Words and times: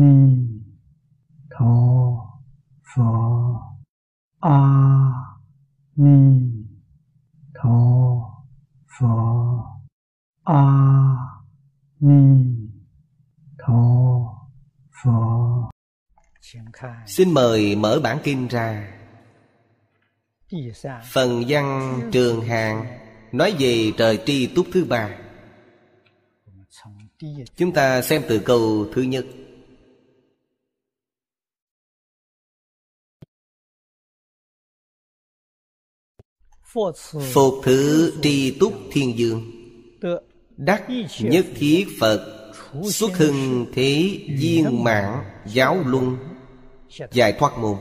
ni 0.00 0.46
tho 1.50 1.74
phở 2.94 3.02
a 4.40 4.60
ni 5.96 6.18
tho 7.54 7.78
phở 8.98 9.06
a 10.44 10.64
ni 12.00 12.44
tho 13.58 13.82
phở 15.02 15.10
Xin 17.06 17.34
mời 17.34 17.76
mở 17.76 18.00
bản 18.02 18.18
kinh 18.24 18.48
ra. 18.48 18.88
Phần 21.12 21.44
văn 21.48 22.00
trường 22.12 22.40
hàng 22.40 22.98
Nói 23.32 23.54
về 23.58 23.92
trời 23.96 24.18
tri 24.26 24.46
túc 24.46 24.66
thứ 24.72 24.84
ba. 24.84 25.18
Chúng 27.56 27.72
ta 27.72 28.02
xem 28.02 28.22
từ 28.28 28.38
câu 28.38 28.86
thứ 28.94 29.02
nhất 29.02 29.26
Phục 37.32 37.54
thứ 37.62 38.12
tri 38.22 38.58
túc 38.60 38.72
thiên 38.92 39.18
dương. 39.18 39.50
Đắc 40.56 40.84
nhất 41.20 41.46
thiết 41.54 41.86
Phật 42.00 42.34
Xuất 42.84 43.16
hưng 43.16 43.66
thế 43.74 44.20
viên 44.38 44.84
mãn 44.84 45.24
giáo 45.46 45.82
luân. 45.86 46.16
Giải 47.12 47.32
thoát 47.32 47.58
môn. 47.58 47.76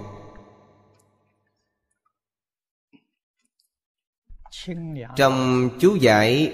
Trong 5.16 5.69
chú 5.79 5.95
giải 5.95 6.53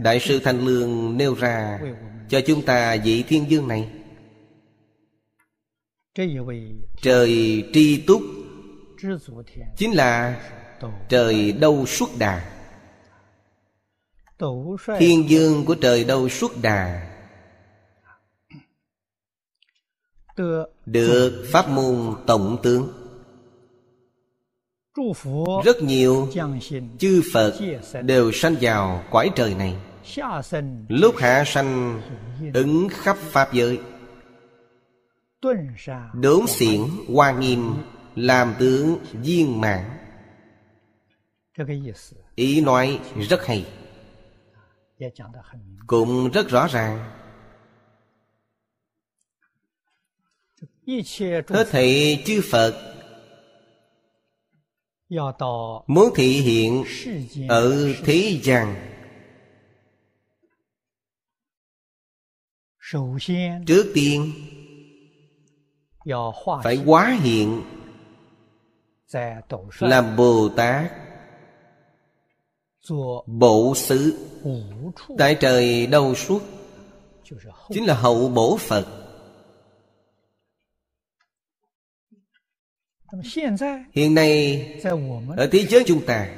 Đại 0.00 0.20
sư 0.20 0.40
Thanh 0.44 0.66
Lương 0.66 1.16
nêu 1.16 1.34
ra 1.34 1.80
Cho 2.28 2.40
chúng 2.46 2.62
ta 2.62 2.96
vị 3.04 3.22
thiên 3.22 3.50
dương 3.50 3.68
này. 3.68 3.90
Trời 7.02 7.64
tri 7.72 8.04
túc 8.06 8.22
Chính 9.76 9.92
là 9.92 10.42
trời 11.08 11.52
đâu 11.52 11.86
xuất 11.86 12.08
đà? 12.18 12.52
Thiên 14.98 15.30
dương 15.30 15.64
của 15.64 15.74
trời 15.74 16.04
đâu 16.04 16.28
xuất 16.28 16.52
đà? 16.62 17.12
Được 20.86 21.46
pháp 21.52 21.68
môn 21.68 22.14
tổng 22.26 22.56
tướng. 22.62 22.92
Rất 25.64 25.82
nhiều 25.82 26.28
chư 26.98 27.22
Phật 27.32 27.54
đều 28.02 28.32
sanh 28.32 28.54
vào 28.60 29.04
quải 29.10 29.30
trời 29.36 29.54
này. 29.54 29.76
Lúc 30.88 31.14
hạ 31.18 31.44
sanh 31.46 32.02
ứng 32.54 32.88
khắp 32.88 33.16
Pháp 33.16 33.52
giới. 33.52 33.78
Đốn 36.12 36.46
xiển 36.46 36.80
hoa 37.14 37.32
nghiêm 37.32 37.74
Làm 38.14 38.54
tướng 38.58 38.98
viên 39.12 39.60
mãn 39.60 39.84
Ý 42.34 42.60
nói 42.60 43.00
rất 43.28 43.46
hay. 43.46 43.66
Cũng 45.86 46.30
rất 46.30 46.48
rõ 46.48 46.66
ràng. 46.66 47.12
Hết 51.48 51.66
thảy 51.70 52.22
chư 52.26 52.40
Phật 52.50 52.92
Muốn 55.86 56.12
thị 56.16 56.28
hiện 56.40 56.84
ở 57.48 57.92
thế 58.04 58.40
gian. 58.42 58.92
Trước 63.66 63.92
tiên 63.94 64.32
Phải 66.64 66.76
hóa 66.76 67.18
hiện 67.22 67.62
Làm 69.88 70.16
Bồ 70.16 70.48
Tát 70.56 71.05
Bộ 73.26 73.74
xứ. 73.76 74.14
Tại 75.18 75.34
trời 75.34 75.86
đâu 75.86 76.14
suốt 76.14 76.42
Chính 77.68 77.86
là 77.86 77.94
hậu 77.94 78.28
bổ 78.28 78.56
Phật. 78.56 78.86
Hiện 83.92 84.14
nay 84.14 84.66
Ở 85.36 85.46
thế 85.52 85.66
giới 85.68 85.84
chúng 85.86 86.06
ta 86.06 86.28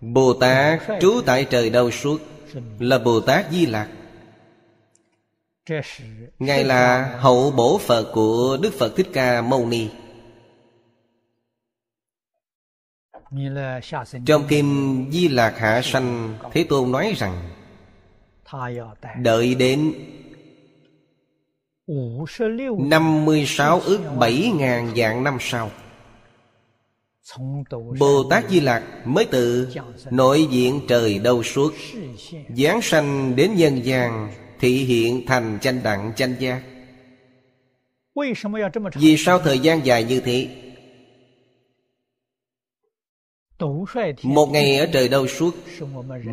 Bồ 0.00 0.32
Tát 0.32 0.82
trú 1.00 1.20
tại 1.26 1.44
trời 1.50 1.70
đâu 1.70 1.90
suốt 1.90 2.20
Là 2.78 2.98
Bồ 2.98 3.20
Tát 3.20 3.46
Di 3.52 3.66
Lặc. 3.66 3.88
Ngài 6.38 6.64
là 6.64 7.16
hậu 7.20 7.50
bổ 7.50 7.78
Phật 7.78 8.12
của 8.12 8.58
Đức 8.62 8.74
Phật 8.74 8.96
Thích 8.96 9.08
Ca 9.12 9.42
Mâu 9.42 9.66
Ni 9.66 9.88
Trong 14.26 14.46
Kim 14.48 15.10
Di 15.10 15.28
Lạc 15.28 15.58
Hạ 15.58 15.80
Sanh 15.84 16.38
Thế 16.52 16.64
Tôn 16.68 16.92
nói 16.92 17.14
rằng 17.16 17.48
Đợi 19.22 19.54
đến 19.54 19.92
56 22.78 23.80
ước 23.80 24.00
7 24.18 24.52
ngàn 24.58 24.96
dạng 24.96 25.24
năm 25.24 25.36
sau. 25.40 25.70
Bồ 27.98 28.24
Tát 28.30 28.50
Di 28.50 28.60
Lặc 28.60 28.82
mới 29.04 29.24
từ 29.24 29.68
nội 30.10 30.46
diện 30.50 30.80
trời 30.88 31.18
đâu 31.18 31.42
suốt. 31.42 31.74
Giáng 32.48 32.82
sanh 32.82 33.36
đến 33.36 33.54
nhân 33.54 33.84
gian 33.84 34.32
Thị 34.60 34.84
hiện 34.84 35.26
thành 35.26 35.58
chanh 35.60 35.82
đặng 35.82 36.12
chanh 36.16 36.34
giác. 36.38 36.62
Vì 38.94 39.16
sao 39.16 39.38
thời 39.38 39.58
gian 39.58 39.86
dài 39.86 40.04
như 40.04 40.20
thế 40.20 40.65
Một 44.22 44.46
ngày 44.46 44.78
ở 44.78 44.86
trời 44.92 45.08
đâu 45.08 45.26
suốt 45.26 45.54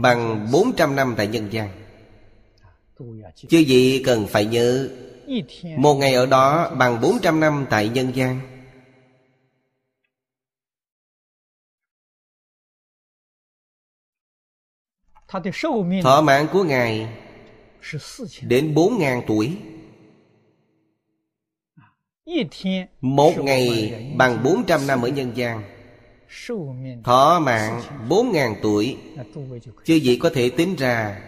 Bằng 0.01 0.47
400 0.51 0.95
năm 0.95 1.13
tại 1.17 1.27
nhân 1.27 1.47
gian. 1.51 1.69
Chứ 3.35 3.57
gì 3.57 4.03
cần 4.05 4.27
phải 4.27 4.45
nhớ. 4.45 4.89
Một 5.77 5.93
ngày 5.93 6.13
ở 6.13 6.25
đó 6.25 6.75
bằng 6.75 7.01
400 7.01 7.39
năm 7.39 7.65
tại 7.69 7.89
nhân 7.89 8.11
gian. 8.15 8.39
Thọ 16.03 16.21
mạng 16.21 16.47
của 16.53 16.63
Ngài 16.63 17.07
Đến 18.41 18.73
4.000 18.73 19.21
tuổi. 19.27 19.57
Một 23.01 23.33
ngày 23.37 23.93
bằng 24.17 24.43
400 24.43 24.87
năm 24.87 25.01
ở 25.01 25.07
nhân 25.07 25.31
gian 25.35 25.72
Thọ 27.03 27.39
mạng 27.39 27.81
4.000 28.09 28.55
tuổi. 28.61 28.97
Chứ 29.85 29.95
gì 29.95 30.17
có 30.17 30.29
thể 30.33 30.49
tính 30.49 30.75
ra 30.75 31.21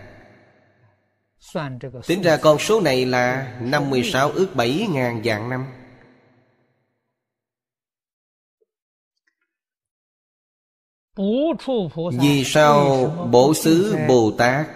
Tính 2.07 2.21
ra 2.21 2.37
con 2.37 2.59
số 2.59 2.81
này 2.81 3.05
là 3.05 3.57
56 3.61 4.31
ước 4.31 4.55
7 4.55 4.87
ngàn 4.91 5.21
vạn 5.23 5.49
năm. 5.49 5.65
Vì 12.21 12.43
sao 12.45 13.05
Bổ 13.31 13.53
xứ 13.53 13.97
Bồ 14.07 14.31
Tát 14.37 14.67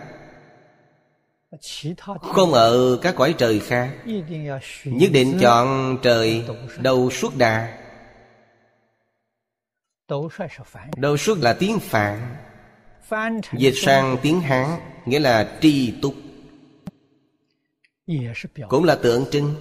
Không 2.22 2.54
ở 2.54 3.00
các 3.02 3.16
cõi 3.16 3.36
trời 3.38 3.60
khác? 3.60 3.92
Nhất 4.86 5.10
định 5.14 5.38
chọn 5.42 5.98
trời 6.02 6.46
đầu 6.78 7.10
suốt 7.10 7.38
đà 7.38 7.89
Đầu 10.98 11.18
suốt 11.18 11.38
là 11.38 11.54
tiếng 11.54 11.80
Phạn. 11.80 12.36
Dịch 13.54 13.74
sang 13.76 14.18
tiếng 14.22 14.42
Hán 14.42 14.80
Nghĩa 15.06 15.20
là 15.20 15.58
tri 15.62 15.94
túc. 16.02 16.14
Cũng 18.70 18.84
là 18.84 18.96
tượng 18.96 19.26
trưng. 19.32 19.56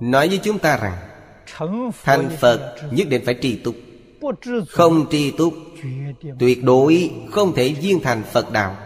Nói 0.00 0.28
với 0.28 0.40
chúng 0.42 0.58
ta 0.58 0.76
rằng 0.76 0.98
Thành 2.02 2.30
Phật 2.40 2.76
nhất 2.90 3.08
định 3.10 3.22
phải 3.24 3.38
tri 3.40 3.56
túc. 3.56 3.74
Không 4.68 5.06
tri 5.10 5.30
túc 5.30 5.54
Tuyệt 6.38 6.64
đối 6.64 7.10
không 7.30 7.54
thể 7.54 7.72
viên 7.72 8.00
thành 8.00 8.22
Phật 8.22 8.52
đạo 8.52 8.76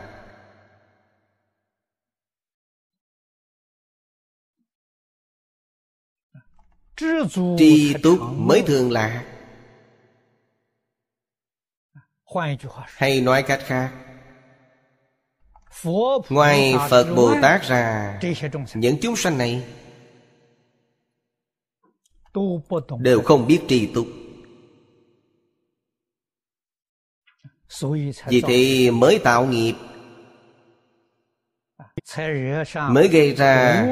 Tri 7.59 7.95
túc 8.03 8.19
mới 8.37 8.63
thường 8.67 8.91
lạ. 8.91 9.25
Hay 12.87 13.21
nói 13.21 13.43
cách 13.43 13.61
khác. 13.65 13.93
Ngoài 16.29 16.75
Phật 16.91 17.15
Bồ 17.17 17.35
Tát 17.43 17.63
ra 17.63 18.19
Những 18.75 18.97
chúng 19.03 19.17
sanh 19.17 19.39
này 19.39 19.65
Đều 22.99 23.23
không 23.23 23.47
biết 23.47 23.61
tri 23.69 23.87
túc. 23.87 24.07
Vì 28.29 28.41
thế 28.41 28.91
mới 28.91 29.19
tạo 29.25 29.47
nghiệp 29.47 29.75
mới 32.91 33.09
gây 33.09 33.35
ra 33.35 33.87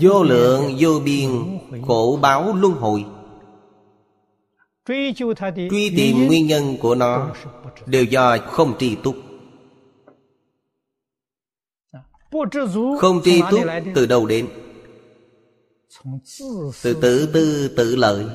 vô 0.00 0.22
lượng 0.22 0.76
vô 0.78 1.00
biên 1.04 1.58
khổ 1.86 2.18
báo 2.22 2.54
luân 2.56 2.72
hồi. 2.72 3.04
Truy 5.70 5.92
tìm 5.96 6.26
nguyên 6.26 6.46
nhân 6.46 6.76
của 6.80 6.94
nó 6.94 7.34
đều 7.86 8.04
do 8.04 8.38
không 8.38 8.78
tri 8.78 8.94
túc. 8.94 9.16
Không 13.00 13.22
tri 13.24 13.42
túc 13.50 13.60
từ 13.94 14.06
đâu 14.06 14.26
đến? 14.26 14.48
Từ 16.82 16.94
tự 17.02 17.30
tư 17.32 17.68
tự 17.76 17.96
lợi. 17.96 18.26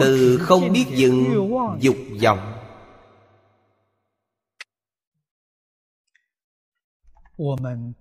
Từ 0.00 0.38
không 0.40 0.72
biết 0.72 0.84
dừng 0.94 1.48
dục 1.80 1.96
vọng 2.22 2.51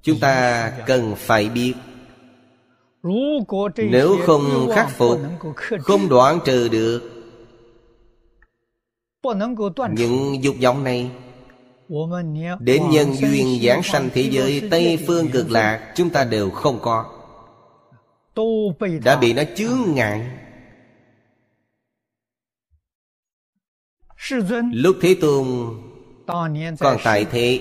chúng 0.01 0.19
ta 0.21 0.71
cần 0.87 1.13
phải 1.17 1.49
biết, 1.49 1.73
nếu 3.77 4.17
không 4.25 4.69
khắc 4.75 4.89
phục, 4.89 5.19
không 5.79 6.09
đoạn 6.09 6.39
trừ 6.45 6.69
được 6.69 7.11
những 9.91 10.43
dục 10.43 10.55
vọng 10.61 10.83
này, 10.83 11.11
đến 12.59 12.83
nhân 12.91 13.13
duyên 13.13 13.59
giảng 13.63 13.83
sanh 13.83 14.09
thế 14.13 14.21
giới 14.31 14.67
tây 14.71 15.03
phương 15.07 15.27
cực 15.31 15.51
lạc, 15.51 15.93
chúng 15.95 16.09
ta 16.09 16.23
đều 16.23 16.49
không 16.49 16.79
có. 16.81 17.17
Đã 19.03 19.19
bị 19.19 19.33
nó 19.33 19.43
chướng 19.55 19.95
ngại. 19.95 20.37
Lúc 24.73 24.97
thế 25.01 25.15
tôn 25.21 25.47
còn 26.79 26.97
tại 27.03 27.25
thế 27.31 27.59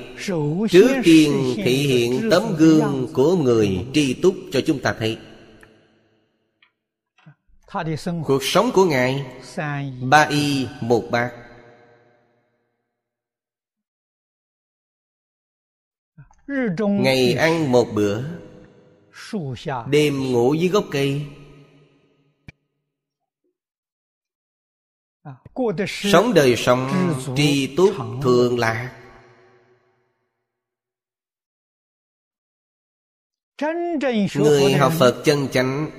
Trước 0.70 0.88
tiên 1.04 1.54
thể 1.56 1.72
hiện 1.72 2.28
tấm 2.30 2.42
gương 2.58 3.08
của 3.12 3.36
người 3.36 3.86
tri 3.94 4.14
túc 4.14 4.34
cho 4.52 4.60
chúng 4.66 4.78
ta 4.78 4.94
thấy. 4.98 5.18
Cuộc 8.24 8.42
sống 8.42 8.70
của 8.74 8.84
Ngài 8.84 9.26
Ba 10.02 10.22
y 10.22 10.66
một 10.80 11.02
bát. 11.10 11.30
Ngày 16.78 17.32
ăn 17.32 17.72
một 17.72 17.86
bữa 17.94 18.22
Đêm 19.90 20.32
ngủ 20.32 20.54
dưới 20.54 20.68
gốc 20.68 20.84
cây 20.90 21.26
Sống 25.88 26.34
đời 26.34 26.56
sống 26.56 27.12
tri 27.36 27.76
túc 27.76 27.94
thường 28.22 28.58
lạc. 28.58 28.96
Người 34.34 34.72
học 34.72 34.92
Phật 34.98 35.22
chân 35.24 35.48
chánh 35.48 35.90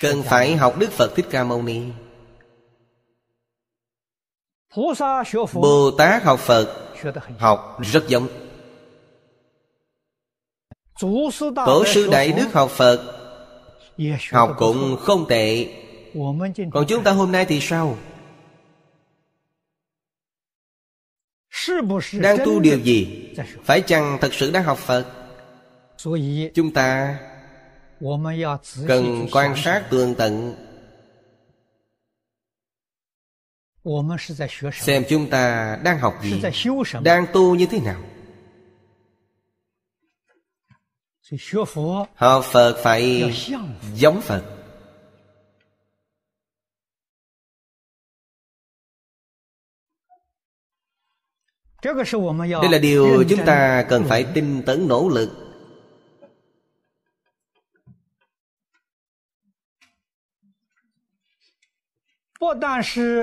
Cần 0.00 0.22
phải 0.22 0.56
học 0.56 0.78
Đức 0.78 0.90
Phật 0.90 1.12
Thích 1.16 1.26
Ca 1.30 1.44
Mâu 1.44 1.62
Ni. 1.62 1.82
Bồ 5.54 5.90
Tát 5.98 6.22
học 6.22 6.40
Phật 6.40 6.94
Học 7.38 7.78
rất 7.92 8.08
giống. 8.08 8.28
Tổ 11.66 11.84
sư 11.86 12.08
Đại 12.12 12.32
Đức 12.32 12.52
học 12.52 12.70
Phật 12.70 13.14
Học 14.30 14.54
cũng 14.58 14.96
không 15.00 15.26
tệ 15.28 15.66
còn 16.72 16.86
chúng 16.88 17.04
ta 17.04 17.10
hôm 17.12 17.32
nay 17.32 17.44
thì 17.48 17.60
sao? 17.60 17.96
đang 22.20 22.36
tu 22.44 22.60
điều 22.60 22.78
gì? 22.78 23.28
phải 23.64 23.80
chăng 23.80 24.18
thật 24.20 24.34
sự 24.34 24.50
đang 24.50 24.64
học 24.64 24.78
phật? 24.78 25.06
chúng 26.54 26.72
ta 26.72 27.18
cần 28.86 29.26
quan 29.32 29.54
sát 29.56 29.84
tường 29.90 30.14
tận. 30.18 30.54
xem 34.72 35.02
chúng 35.08 35.30
ta 35.30 35.76
đang 35.84 35.98
học 35.98 36.14
gì? 36.22 36.42
đang 37.02 37.26
tu 37.32 37.54
như 37.54 37.66
thế 37.66 37.80
nào? 37.80 38.02
học 42.14 42.44
phật 42.44 42.80
phải 42.82 43.32
giống 43.94 44.20
phật 44.20 44.57
đây 51.82 52.70
là 52.70 52.78
điều 52.78 53.24
chúng 53.28 53.44
ta 53.46 53.86
cần 53.88 54.04
phải 54.08 54.24
tinh 54.34 54.62
tấn 54.66 54.88
nỗ 54.88 55.08
lực. 55.08 55.30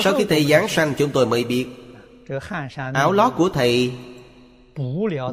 Sau 0.05 0.15
khi 0.19 0.25
thầy 0.25 0.45
giáng 0.45 0.69
sanh 0.69 0.95
chúng 0.99 1.11
tôi 1.11 1.27
mới 1.27 1.45
biết. 1.45 1.67
Áo 2.95 3.13
lót 3.13 3.33
của 3.37 3.49
thầy 3.49 3.93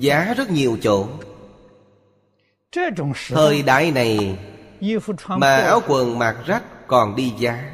Giá 0.02 0.34
rất 0.38 0.52
nhiều 0.52 0.78
chỗ. 0.82 1.08
Thời 3.28 3.62
đại 3.62 3.92
này 3.92 4.38
Mà 5.28 5.56
áo 5.58 5.82
quần 5.88 6.20
mặc 6.20 6.36
rách 6.46 6.88
còn 6.88 7.16
đi 7.16 7.34
giá. 7.40 7.72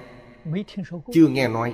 Chưa 1.13 1.27
nghe 1.27 1.47
nói. 1.47 1.73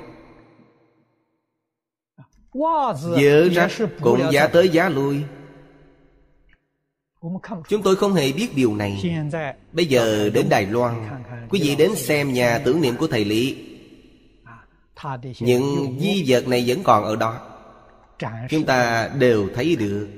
Dỡ 3.17 3.49
rách 3.49 3.71
cũng 4.01 4.31
giá 4.31 4.47
tới 4.47 4.69
giá 4.69 4.89
lui 4.89 5.23
Chúng 7.69 7.81
tôi 7.83 7.95
không 7.95 8.13
hề 8.13 8.31
biết 8.31 8.55
điều 8.55 8.75
này. 8.75 9.21
Bây 9.71 9.85
giờ 9.85 10.29
đến 10.29 10.49
Đài 10.49 10.65
Loan. 10.65 11.09
Quý 11.49 11.59
vị 11.63 11.75
đến 11.75 11.95
xem 11.95 12.33
nhà 12.33 12.59
tưởng 12.65 12.81
niệm 12.81 12.95
của 12.97 13.07
Thầy 13.07 13.25
Lý. 13.25 13.67
Những 15.39 15.97
di 15.99 16.23
vật 16.27 16.47
này 16.47 16.63
vẫn 16.67 16.83
còn 16.83 17.03
ở 17.03 17.15
đó. 17.15 17.39
Chúng 18.49 18.63
ta 18.63 19.07
đều 19.07 19.49
thấy 19.55 19.75
được. 19.75 20.09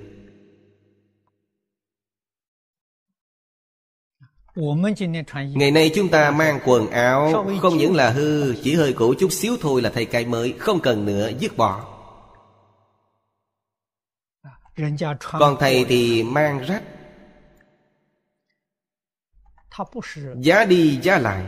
Ngày 5.55 5.71
nay 5.71 5.91
chúng 5.95 6.09
ta 6.09 6.31
mang 6.31 6.59
quần 6.65 6.89
áo 6.89 7.45
Không 7.61 7.77
những 7.77 7.95
là 7.95 8.09
hư 8.09 8.55
Chỉ 8.63 8.75
hơi 8.75 8.93
cũ 8.93 9.13
chút 9.19 9.31
xíu 9.31 9.57
thôi 9.61 9.81
là 9.81 9.89
thay 9.89 10.05
cái 10.05 10.25
mới 10.25 10.53
Không 10.59 10.79
cần 10.79 11.05
nữa 11.05 11.31
dứt 11.39 11.57
bỏ. 11.57 11.85
Còn 15.31 15.57
thầy 15.59 15.85
thì 15.85 16.23
mang 16.23 16.59
rách 16.59 16.83
Giá 20.41 20.65
đi 20.65 20.99
giá 21.01 21.17
lại. 21.19 21.45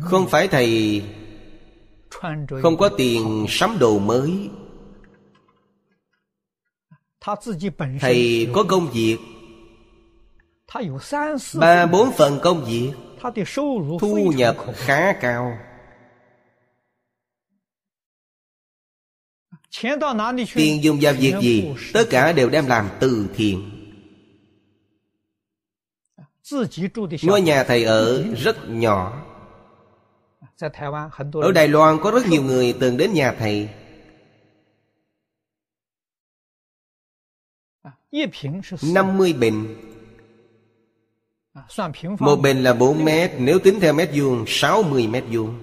Không 0.00 0.28
phải 0.28 0.48
thầy 0.48 1.02
Không 2.62 2.76
có 2.76 2.88
tiền 2.88 3.46
sắm 3.48 3.78
đồ 3.78 3.98
mới. 3.98 4.48
thầy 8.00 8.48
có 8.54 8.64
công 8.68 8.90
việc. 8.90 9.16
ba 11.60 11.86
bốn 11.86 12.12
phần 12.12 12.38
công 12.42 12.64
việc. 12.64 12.92
thu 14.00 14.32
nhập 14.36 14.56
khá 14.74 15.12
cao. 15.12 15.58
tiền 20.54 20.82
dùng 20.84 20.98
vào 21.02 21.12
việc 21.18 21.34
gì? 21.40 21.64
tất 21.92 22.04
cả 22.10 22.32
đều 22.32 22.48
đem 22.50 22.66
làm 22.66 22.88
từ 23.00 23.26
thiện 23.36 23.79
ngôi 27.22 27.40
nhà 27.40 27.64
thầy 27.64 27.84
ở 27.84 28.22
rất 28.22 28.56
nhỏ. 28.68 29.26
Ở 31.32 31.52
đài 31.52 31.68
loan 31.68 31.98
có 32.02 32.10
rất 32.10 32.26
nhiều 32.26 32.42
người 32.42 32.74
từng 32.80 32.96
đến 32.96 33.12
nhà 33.12 33.34
thầy. 33.38 33.68
50 38.94 39.32
bình. 39.32 39.76
Một 42.18 42.36
bình 42.36 42.62
là 42.62 42.74
4 42.74 43.04
mét 43.04 43.30
Nếu 43.38 43.58
tính 43.58 43.80
theo 43.80 43.92
mét 43.92 44.10
vuông 44.14 44.44
60 44.46 45.06
mét 45.06 45.24
vuông. 45.30 45.58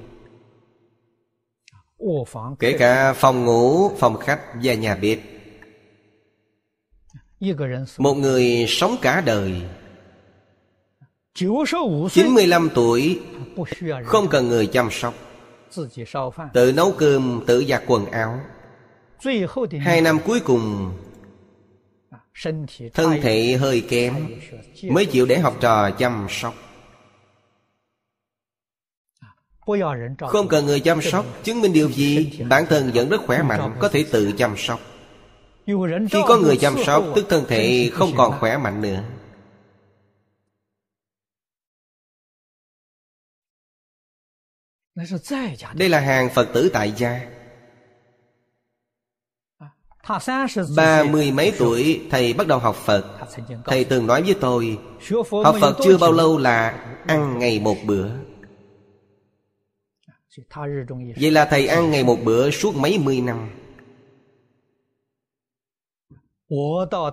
Kể 2.59 2.75
cả 2.79 3.13
phòng 3.13 3.45
ngủ, 3.45 3.89
phòng 3.97 4.17
khách 4.17 4.41
và 4.63 4.73
nhà 4.73 4.95
bếp. 4.95 5.19
Một 7.97 8.13
người 8.13 8.65
sống 8.67 8.95
cả 9.01 9.21
đời 9.25 9.61
95 11.37 12.69
tuổi. 12.75 13.19
Không 14.05 14.27
cần 14.27 14.47
người 14.47 14.67
chăm 14.67 14.91
sóc. 14.91 15.13
Tự 16.53 16.71
nấu 16.71 16.91
cơm, 16.91 17.43
tự 17.47 17.65
giặt 17.65 17.83
quần 17.87 18.05
áo. 18.05 18.39
Hai 19.79 20.01
năm 20.01 20.19
cuối 20.25 20.39
cùng 20.39 20.91
thân 22.93 23.21
thể 23.21 23.57
hơi 23.59 23.85
kém 23.89 24.15
mới 24.89 25.05
chịu 25.05 25.25
để 25.25 25.39
học 25.39 25.57
trò 25.59 25.89
chăm 25.89 26.27
sóc. 26.29 26.53
không 30.19 30.47
cần 30.47 30.65
người 30.65 30.79
chăm 30.79 31.01
sóc 31.01 31.25
chứng 31.43 31.61
minh 31.61 31.73
điều 31.73 31.89
gì? 31.89 32.39
bản 32.49 32.65
thân 32.69 32.91
vẫn 32.93 33.09
rất 33.09 33.21
khỏe 33.25 33.43
mạnh 33.43 33.75
có 33.79 33.89
thể 33.89 34.05
tự 34.11 34.31
chăm 34.31 34.57
sóc. 34.57 34.79
khi 36.09 36.21
có 36.27 36.37
người 36.37 36.57
chăm 36.57 36.73
sóc 36.85 37.03
tức 37.15 37.25
thân 37.29 37.45
thể 37.47 37.89
không 37.93 38.11
còn 38.17 38.39
khỏe 38.39 38.57
mạnh 38.57 38.81
nữa 38.81 39.03
đây 45.73 45.89
là 45.89 45.99
hàng 45.99 46.29
phật 46.29 46.47
tử 46.53 46.69
tại 46.73 46.93
gia. 46.97 47.21
Ba 50.77 51.03
mươi 51.03 51.31
mấy 51.31 51.53
tuổi 51.59 52.01
Thầy 52.09 52.33
bắt 52.33 52.47
đầu 52.47 52.59
học 52.59 52.75
Phật. 52.75 53.17
Thầy 53.65 53.83
từng 53.83 54.07
nói 54.07 54.21
với 54.21 54.35
tôi 54.41 54.79
Học 55.43 55.55
Phật 55.61 55.77
chưa 55.83 55.97
bao 55.97 56.11
lâu 56.11 56.37
là 56.37 56.85
Ăn 57.07 57.39
ngày 57.39 57.59
một 57.59 57.75
bữa. 57.85 58.09
Vậy 61.21 61.31
là 61.31 61.45
thầy 61.45 61.67
ăn 61.67 61.91
ngày 61.91 62.03
một 62.03 62.17
bữa 62.23 62.51
suốt 62.51 62.75
mấy 62.75 62.99
mươi 62.99 63.21
năm. 63.21 63.49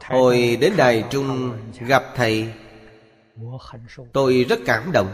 Hồi 0.08 0.58
đến 0.60 0.72
Đài 0.76 1.04
Trung 1.10 1.58
gặp 1.86 2.04
thầy 2.16 2.52
Tôi 4.12 4.46
rất 4.48 4.58
cảm 4.66 4.92
động 4.92 5.08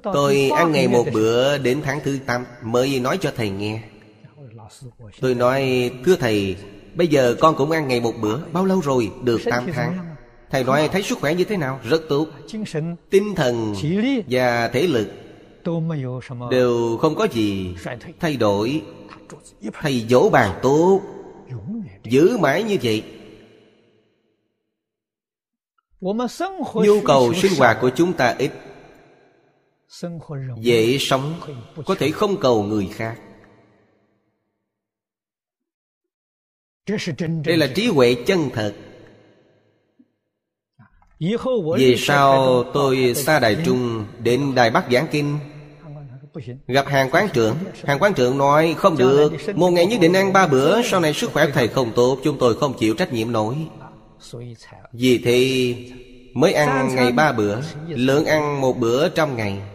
Tôi 0.03 0.51
ăn 0.57 0.73
ngày 0.73 0.89
một 0.89 1.05
bữa 1.13 1.59
đến 1.59 1.81
tháng 1.85 2.01
thứ 2.05 2.19
tám. 2.27 2.45
Mới 2.63 3.01
nói 3.01 3.19
cho 3.21 3.33
thầy 3.37 3.51
nghe. 3.51 3.83
Tôi 5.21 5.35
nói 5.35 5.91
Thưa 6.05 6.17
thầy 6.17 6.57
Bây 6.95 7.09
giờ 7.09 7.37
con 7.41 7.57
cũng 7.57 7.71
ăn 7.71 7.89
ngày 7.89 8.01
một 8.01 8.13
bữa. 8.23 8.39
Bao 8.53 8.65
lâu 8.65 8.81
rồi? 8.81 9.11
Được 9.23 9.41
8 9.45 9.67
tháng. 9.73 9.99
Thầy 10.51 10.65
nói 10.65 10.89
thấy 10.93 11.03
sức 11.03 11.19
khỏe 11.21 11.35
như 11.35 11.45
thế 11.45 11.57
nào? 11.57 11.81
Rất 11.85 12.03
tốt. 12.09 12.27
Tinh 13.11 13.35
thần 13.35 13.75
và 14.29 14.69
thể 14.69 14.87
lực 14.87 15.09
Đều 16.51 16.99
không 17.01 17.15
có 17.15 17.27
gì 17.33 17.77
thay 18.21 18.37
đổi. 18.37 18.83
Thầy 19.81 20.07
dỗ 20.09 20.31
bàn 20.31 20.59
tốt. 20.63 21.01
Giữ 22.05 22.39
mãi 22.39 22.63
như 22.63 22.77
vậy. 22.83 23.05
Nhu 26.75 27.01
cầu 27.05 27.35
sinh 27.35 27.53
hoạt 27.59 27.79
của 27.81 27.91
chúng 27.97 28.13
ta 28.13 28.35
ít 28.39 28.51
Dễ 30.61 30.99
sống 31.01 31.41
Có 31.87 31.95
thể 31.95 32.11
không 32.11 32.41
cầu 32.41 32.63
người 32.63 32.89
khác. 32.93 33.21
Đây 37.45 37.57
là 37.57 37.67
trí 37.75 37.87
huệ 37.87 38.15
chân 38.27 38.51
thật. 38.55 38.75
Về 41.79 41.95
sau 41.99 42.65
tôi 42.75 43.15
xa 43.17 43.41
Đài 43.41 43.57
Trung 43.65 44.05
Đến 44.19 44.55
Đài 44.55 44.71
Bắc 44.71 44.85
giảng 44.93 45.07
kinh? 45.11 45.39
Gặp 46.67 46.87
hàng 46.87 47.11
quán 47.13 47.29
trưởng. 47.33 47.57
Hàng 47.85 47.99
quán 47.99 48.15
trưởng 48.15 48.39
nói 48.39 48.75
không 48.79 48.97
được 48.97 49.33
Một 49.55 49.71
ngày 49.71 49.87
nhất 49.87 50.01
định 50.01 50.13
ăn 50.13 50.33
ba 50.33 50.47
bữa 50.47 50.83
Sau 50.83 51.01
này 51.01 51.15
sức 51.15 51.31
khỏe 51.33 51.47
thầy 51.53 51.69
không 51.69 51.93
tốt 51.97 52.19
Chúng 52.25 52.39
tôi 52.39 52.55
không 52.55 52.75
chịu 52.79 52.95
trách 52.95 53.13
nhiệm 53.13 53.33
nổi. 53.33 53.57
Vì 54.93 55.19
thế 55.19 55.75
mới 56.35 56.53
ăn 56.53 56.95
ngày 56.95 57.13
ba 57.13 57.33
bữa 57.33 57.61
Lượng 57.89 58.25
ăn 58.25 58.61
một 58.61 58.79
bữa 58.79 59.09
trong 59.09 59.37
ngày 59.37 59.74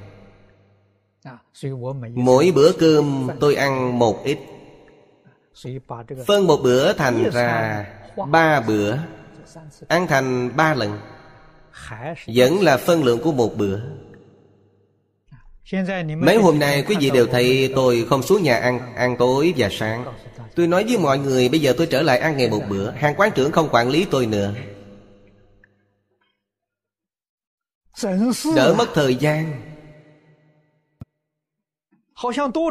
Mỗi 2.16 2.52
bữa 2.56 2.72
cơm 2.72 3.30
tôi 3.40 3.56
ăn 3.56 4.00
một 4.00 4.24
ít. 4.24 4.40
Phân 6.28 6.48
một 6.48 6.60
bữa 6.64 6.94
thành 6.94 7.30
ra 7.34 7.86
ba 8.32 8.62
bữa. 8.62 8.98
Ăn 9.88 10.08
thành 10.08 10.56
ba 10.56 10.74
lần. 10.74 11.00
Vẫn 12.36 12.62
là 12.62 12.78
phân 12.78 13.04
lượng 13.04 13.20
của 13.24 13.32
một 13.32 13.58
bữa. 13.58 13.80
Mấy 16.18 16.38
hôm 16.38 16.60
nay 16.60 16.84
quý 16.88 16.96
vị 17.00 17.10
đều 17.10 17.28
thấy 17.28 17.74
tôi 17.76 18.06
không 18.10 18.24
xuống 18.24 18.44
nhà 18.44 18.58
ăn 18.58 18.96
Ăn 18.96 19.16
tối 19.18 19.54
và 19.58 19.70
sáng. 19.72 20.06
Tôi 20.56 20.68
nói 20.68 20.84
với 20.84 20.98
mọi 20.98 21.20
người 21.20 21.50
bây 21.50 21.60
giờ 21.60 21.74
tôi 21.78 21.88
trở 21.88 22.02
lại 22.02 22.20
ăn 22.20 22.38
ngày 22.38 22.50
một 22.50 22.62
bữa. 22.70 22.92
Hàng 22.92 23.16
quán 23.18 23.32
trưởng 23.36 23.52
không 23.52 23.70
quản 23.72 23.90
lý 23.90 24.06
tôi 24.12 24.26
nữa. 24.26 24.54
Đỡ 28.56 28.74
mất 28.78 28.88
thời 28.94 29.16
gian 29.16 29.69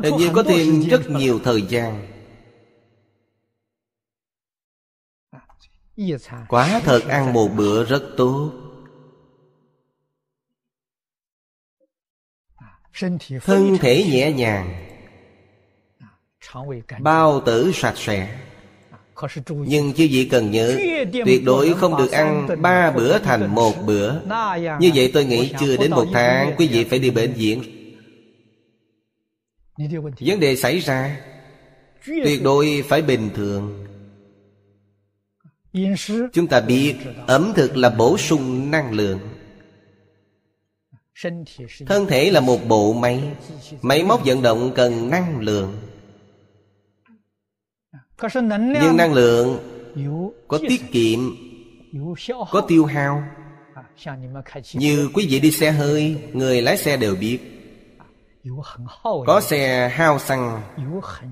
Hình 0.02 0.16
như 0.18 0.30
có 0.34 0.42
thêm 0.42 0.80
rất 0.80 1.10
nhiều 1.10 1.40
thời 1.44 1.62
gian. 1.62 2.06
Quả 6.48 6.80
thật 6.84 7.00
ăn 7.08 7.32
một 7.32 7.48
bữa 7.56 7.84
rất 7.84 8.02
tốt. 8.16 8.52
Thân 13.42 13.78
thể 13.80 14.04
nhẹ 14.10 14.32
nhàng. 14.32 14.84
Bao 17.00 17.40
tử 17.40 17.72
sạch 17.74 17.96
sẽ. 17.96 18.38
Nhưng 19.48 19.92
chứ 19.92 20.08
vị 20.10 20.28
cần 20.30 20.50
nhớ 20.50 20.78
Tuyệt 21.12 21.44
đối 21.44 21.74
không 21.74 21.96
được 21.96 22.10
ăn 22.10 22.48
ba 22.58 22.90
bữa 22.90 23.18
thành 23.18 23.54
một 23.54 23.74
bữa. 23.86 24.20
Như 24.80 24.90
vậy 24.94 25.10
tôi 25.14 25.24
nghĩ 25.24 25.52
chưa 25.60 25.76
đến 25.76 25.90
một 25.90 26.06
tháng 26.12 26.54
Quý 26.58 26.68
vị 26.68 26.84
phải 26.84 26.98
đi 26.98 27.10
bệnh 27.10 27.32
viện 27.32 27.77
Vấn 30.20 30.40
đề 30.40 30.56
xảy 30.56 30.78
ra 30.78 31.20
Tuyệt 32.06 32.42
đối 32.42 32.84
phải 32.88 33.02
bình 33.02 33.30
thường. 33.34 33.86
Chúng 36.32 36.46
ta 36.46 36.60
biết 36.60 36.94
ẩm 37.26 37.52
thực 37.56 37.76
là 37.76 37.90
bổ 37.90 38.18
sung 38.18 38.70
năng 38.70 38.92
lượng. 38.92 39.18
Thân 41.86 42.06
thể 42.06 42.30
là 42.30 42.40
một 42.40 42.58
bộ 42.68 42.92
máy. 42.92 43.22
Máy 43.82 44.04
móc 44.04 44.26
vận 44.26 44.42
động 44.42 44.72
cần 44.74 45.10
năng 45.10 45.40
lượng. 45.40 45.78
Nhưng 48.52 48.96
năng 48.96 49.14
lượng 49.14 49.58
Có 50.48 50.58
tiết 50.68 50.92
kiệm 50.92 51.18
Có 52.50 52.60
tiêu 52.60 52.84
hao. 52.84 53.22
Như 54.74 55.10
quý 55.14 55.26
vị 55.30 55.40
đi 55.40 55.50
xe 55.50 55.70
hơi 55.70 56.16
Người 56.32 56.62
lái 56.62 56.76
xe 56.76 56.96
đều 56.96 57.14
biết 57.14 57.57
Có 59.26 59.40
xe 59.40 59.88
hao 59.88 60.18
xăng 60.18 60.62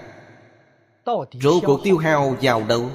Rốt 1.42 1.64
cuộc 1.66 1.84
tiêu 1.84 1.98
hao 1.98 2.36
vào 2.42 2.64
đâu 2.68 2.90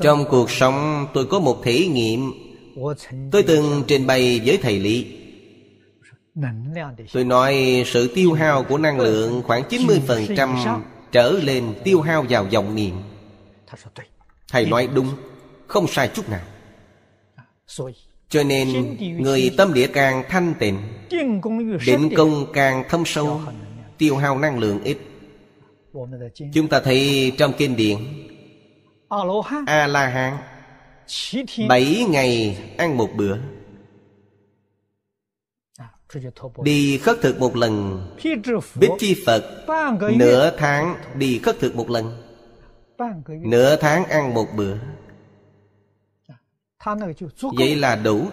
Trong 0.00 0.24
cuộc 0.30 0.50
sống 0.50 1.06
tôi 1.14 1.26
có 1.30 1.40
một 1.40 1.60
thể 1.64 1.86
nghiệm 1.86 2.32
Tôi 3.32 3.44
từng 3.46 3.84
trình 3.86 4.06
bày 4.06 4.40
với 4.44 4.58
thầy 4.62 4.78
Lý 4.78 5.23
Tôi 7.12 7.24
nói 7.24 7.82
sự 7.86 8.12
tiêu 8.14 8.32
hao 8.32 8.64
của 8.64 8.78
năng 8.78 9.00
lượng 9.00 9.42
khoảng 9.42 9.62
90% 9.68 10.80
trở 11.12 11.32
lên 11.32 11.74
tiêu 11.84 12.00
hao 12.00 12.24
vào 12.28 12.46
dòng 12.50 12.74
niệm. 12.74 12.94
Thầy 14.48 14.66
nói 14.66 14.88
đúng 14.94 15.08
Không 15.66 15.86
sai 15.86 16.10
chút 16.14 16.28
nào. 16.28 16.40
Cho 18.28 18.42
nên 18.42 18.96
người 19.22 19.54
tâm 19.56 19.74
địa 19.74 19.86
càng 19.86 20.24
thanh 20.28 20.54
tịnh 20.58 20.78
Định 21.86 22.10
công 22.16 22.52
càng 22.52 22.84
thâm 22.88 23.04
sâu 23.06 23.40
Tiêu 23.98 24.16
hao 24.16 24.38
năng 24.38 24.58
lượng 24.58 24.82
ít. 24.84 24.98
Chúng 26.52 26.68
ta 26.68 26.80
thấy 26.80 27.32
trong 27.38 27.52
kinh 27.58 27.76
điển 27.76 27.98
A-la-hán. 29.66 30.36
Bảy 31.68 32.06
ngày 32.08 32.58
ăn 32.78 32.96
một 32.96 33.10
bữa 33.16 33.36
Đi 36.62 36.98
khất 36.98 37.16
thực 37.22 37.38
một 37.38 37.56
lần. 37.56 38.06
Bích 38.74 38.90
chi 38.98 39.22
Phật, 39.26 39.64
Nửa 40.16 40.56
tháng 40.56 40.96
đi 41.14 41.38
khất 41.38 41.58
thực 41.58 41.76
một 41.76 41.90
lần. 41.90 42.22
Nửa 43.28 43.76
tháng 43.76 44.04
ăn 44.04 44.34
một 44.34 44.46
bữa. 44.56 44.76
Vậy 47.56 47.76
là 47.76 47.96
đủ. 47.96 48.26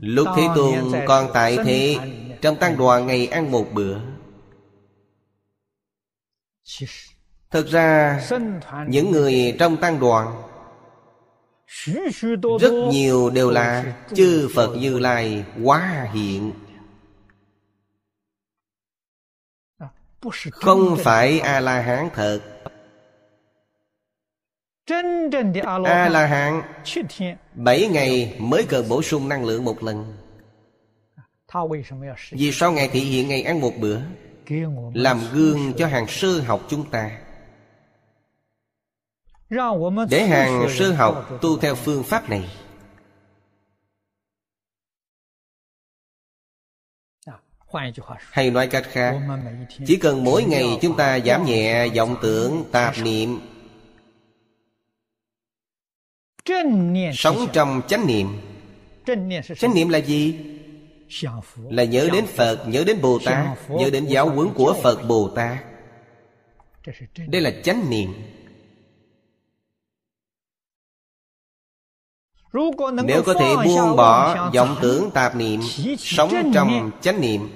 Lúc 0.00 0.28
Thế 0.36 0.48
Tôn 0.54 0.92
còn 1.06 1.30
tại 1.34 1.58
thế, 1.64 1.96
Trong 2.40 2.56
tăng 2.56 2.76
đoàn 2.76 3.06
ngày 3.06 3.26
ăn 3.26 3.50
một 3.50 3.66
bữa. 3.72 3.98
Thực 7.50 7.66
ra, 7.66 8.20
Những 8.88 9.10
người 9.10 9.56
trong 9.58 9.76
tăng 9.76 10.00
đoàn 10.00 10.53
rất 12.60 12.72
nhiều 12.90 13.30
đều 13.30 13.50
là 13.50 13.94
Chư 14.14 14.48
Phật 14.54 14.76
Như 14.76 14.98
Lai 14.98 15.44
quá 15.62 16.08
hiện. 16.12 16.52
Không 20.52 20.96
phải 20.98 21.40
A-la-hán 21.40 22.08
thật. 22.14 22.40
A-la-hán 25.84 26.62
Bảy 27.54 27.88
ngày 27.88 28.36
mới 28.38 28.66
cần 28.68 28.88
bổ 28.88 29.02
sung 29.02 29.28
năng 29.28 29.44
lượng 29.44 29.64
một 29.64 29.82
lần. 29.82 30.16
Vì 32.30 32.52
sao 32.52 32.72
Ngài 32.72 32.88
thị 32.88 33.00
hiện 33.00 33.28
ngày 33.28 33.42
ăn 33.42 33.60
một 33.60 33.72
bữa 33.80 34.00
Làm 34.94 35.20
gương 35.32 35.72
cho 35.78 35.86
hàng 35.86 36.06
sơ 36.08 36.40
học 36.40 36.60
chúng 36.68 36.90
ta 36.90 37.23
Để 40.10 40.26
hàng 40.26 40.66
sơ 40.78 40.92
học 40.92 41.38
tu 41.40 41.58
theo 41.58 41.74
phương 41.74 42.02
pháp 42.02 42.30
này. 42.30 42.50
Hay 48.30 48.50
nói 48.50 48.66
cách 48.66 48.84
khác 48.90 49.20
Chỉ 49.86 49.96
cần 49.96 50.24
mỗi 50.24 50.44
ngày 50.44 50.78
chúng 50.82 50.96
ta 50.96 51.18
giảm 51.18 51.44
nhẹ 51.44 51.88
vọng 51.88 52.16
tưởng 52.22 52.64
tạp 52.72 52.94
niệm. 53.02 53.40
Sống 57.14 57.46
trong 57.52 57.82
chánh 57.88 58.06
niệm. 58.06 58.28
Chánh 59.56 59.74
niệm 59.74 59.88
là 59.88 59.98
gì? 59.98 60.38
Là 61.70 61.84
nhớ 61.84 62.08
đến 62.12 62.26
Phật, 62.26 62.64
nhớ 62.68 62.84
đến 62.86 63.02
Bồ 63.02 63.18
Tát 63.24 63.46
Nhớ 63.68 63.90
đến 63.90 64.06
giáo 64.06 64.28
huấn 64.28 64.48
của 64.54 64.76
Phật 64.82 65.08
Bồ 65.08 65.28
Tát. 65.28 65.58
Đây 67.26 67.40
là 67.40 67.50
chánh 67.62 67.90
niệm 67.90 68.14
Nếu 73.04 73.22
có 73.22 73.34
thể 73.34 73.54
buông 73.64 73.96
bỏ 73.96 74.50
vọng 74.54 74.76
tưởng 74.80 75.10
tạp 75.10 75.36
niệm 75.36 75.60
Sống 75.98 76.50
trong 76.54 76.90
chánh 77.00 77.20
niệm 77.20 77.50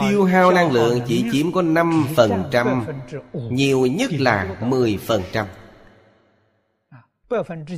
Tiêu 0.00 0.24
hao 0.24 0.52
năng 0.52 0.72
lượng 0.72 1.00
chỉ 1.06 1.24
chiếm 1.32 1.52
có 1.52 1.62
5% 1.62 2.82
Nhiều 3.32 3.86
nhất 3.86 4.10
là 4.12 4.56
10% 4.60 5.44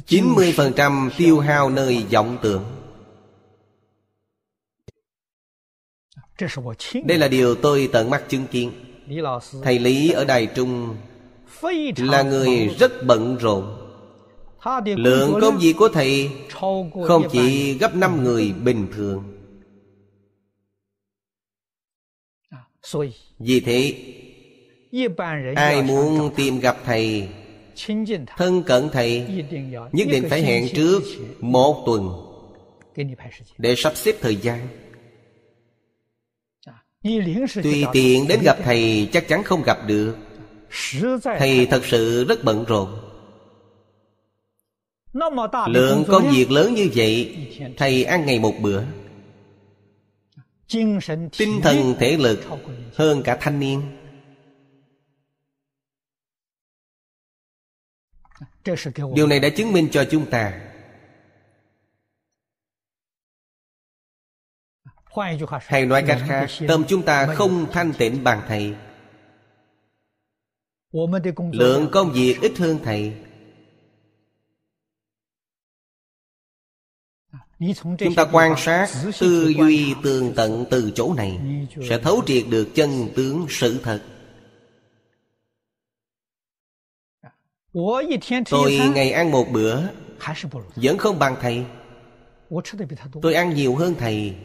90% 0.07 1.11
tiêu 1.17 1.39
hao 1.39 1.71
nơi 1.71 2.07
vọng 2.11 2.39
tưởng. 2.43 2.65
Đây 7.05 7.19
là 7.19 7.29
điều 7.29 7.55
tôi 7.55 7.89
tận 7.93 8.11
mắt 8.11 8.25
chứng 8.29 8.47
kiến. 8.47 8.73
Thầy 9.63 9.79
Lý 9.79 10.11
ở 10.11 10.25
Đài 10.25 10.47
Trung 10.47 10.97
Là 11.97 12.23
người 12.23 12.69
rất 12.79 12.93
bận 13.07 13.37
rộn. 13.37 13.81
Lượng 14.97 15.39
công 15.41 15.59
việc 15.59 15.75
của 15.79 15.89
thầy 15.89 16.31
Không 17.07 17.29
chỉ 17.33 17.75
gấp 17.79 17.97
năm 17.97 18.25
người 18.25 18.53
bình 18.53 18.89
thường. 18.97 19.25
Vì 23.39 23.61
thế 23.61 23.95
Ai 25.57 25.83
muốn 25.83 26.35
tìm 26.37 26.61
gặp 26.61 26.77
thầy 26.85 27.29
Thân 28.37 28.63
cận 28.63 28.89
thầy. 28.93 29.27
Nhất 29.93 30.09
định 30.11 30.25
phải 30.31 30.43
hẹn 30.43 30.69
trước 30.75 31.03
Một 31.41 31.83
tuần 31.87 32.11
Để 33.59 33.75
sắp 33.77 33.97
xếp 33.97 34.15
thời 34.21 34.37
gian. 34.37 34.69
Tùy 37.63 37.85
tiện 37.93 38.29
đến 38.29 38.41
gặp 38.43 38.59
thầy 38.65 39.09
Chắc 39.13 39.29
chắn 39.29 39.43
không 39.43 39.63
gặp 39.63 39.79
được. 39.87 40.17
Thầy 41.39 41.67
thật 41.67 41.85
sự 41.85 42.25
rất 42.25 42.45
bận 42.45 42.65
rộn. 42.65 42.89
Lượng 45.69 46.05
công 46.09 46.31
việc 46.31 46.51
lớn 46.51 46.75
như 46.75 46.91
vậy 46.95 47.37
Thầy 47.77 48.05
ăn 48.05 48.27
ngày 48.27 48.39
một 48.39 48.55
bữa. 48.61 48.83
Tinh 51.39 51.61
thần 51.63 51.95
thể 51.99 52.17
lực 52.17 52.41
Hơn 52.95 53.23
cả 53.23 53.37
thanh 53.41 53.61
niên 53.61 53.83
Điều 59.15 59.27
này 59.27 59.41
đã 59.41 59.49
chứng 59.57 59.73
minh 59.73 59.89
cho 59.93 60.05
chúng 60.11 60.31
ta. 60.31 60.61
Hay 65.67 65.87
nói 65.87 66.05
cách 66.07 66.23
khác 66.29 66.47
Tâm 66.69 66.85
chúng 66.89 67.03
ta 67.03 67.35
không 67.35 67.67
thanh 67.73 67.93
tịnh 67.99 68.25
bằng 68.25 68.43
thầy. 68.49 68.75
Lượng 71.53 71.89
công 71.93 72.13
việc 72.13 72.39
ít 72.41 72.53
hơn 72.59 72.79
thầy. 72.85 73.13
Chúng 77.99 78.15
ta 78.17 78.27
quan 78.33 78.55
sát 78.59 78.89
Tư 79.21 79.53
duy 79.59 79.95
tường 80.03 80.33
tận 80.37 80.65
từ 80.71 80.93
chỗ 80.95 81.15
này 81.15 81.41
Sẽ 81.89 81.99
thấu 81.99 82.23
triệt 82.27 82.45
được 82.51 82.69
chân 82.75 82.91
tướng 83.17 83.47
sự 83.49 83.81
thật 83.83 84.03
Tôi 88.51 88.79
ngày 88.95 89.13
ăn 89.13 89.31
một 89.31 89.47
bữa 89.53 89.83
Vẫn 90.77 90.99
không 90.99 91.19
bằng 91.19 91.37
thầy. 91.41 91.65
Tôi 93.23 93.35
ăn 93.35 93.55
nhiều 93.55 93.75
hơn 93.77 93.95
thầy. 93.99 94.37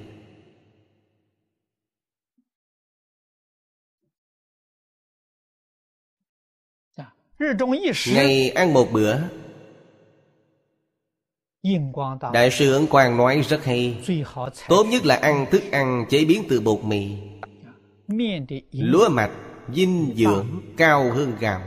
Ngày 8.13 8.49
ăn 8.49 8.73
một 8.73 8.87
bữa. 8.91 9.17
Đại 12.33 12.51
sư 12.51 12.73
Ấn 12.73 12.87
Quang 12.87 13.17
nói 13.17 13.41
rất 13.41 13.63
hay. 13.63 13.97
Tốt 14.67 14.83
nhất 14.83 15.05
là 15.05 15.15
ăn 15.15 15.45
thức 15.51 15.63
ăn 15.71 16.05
chế 16.09 16.25
biến 16.25 16.43
từ 16.49 16.61
bột 16.61 16.83
mì. 16.83 17.17
Lúa 18.71 19.09
mạch, 19.09 19.31
dinh 19.73 20.13
dưỡng 20.17 20.61
cao 20.77 21.11
hơn 21.13 21.33
gạo. 21.39 21.61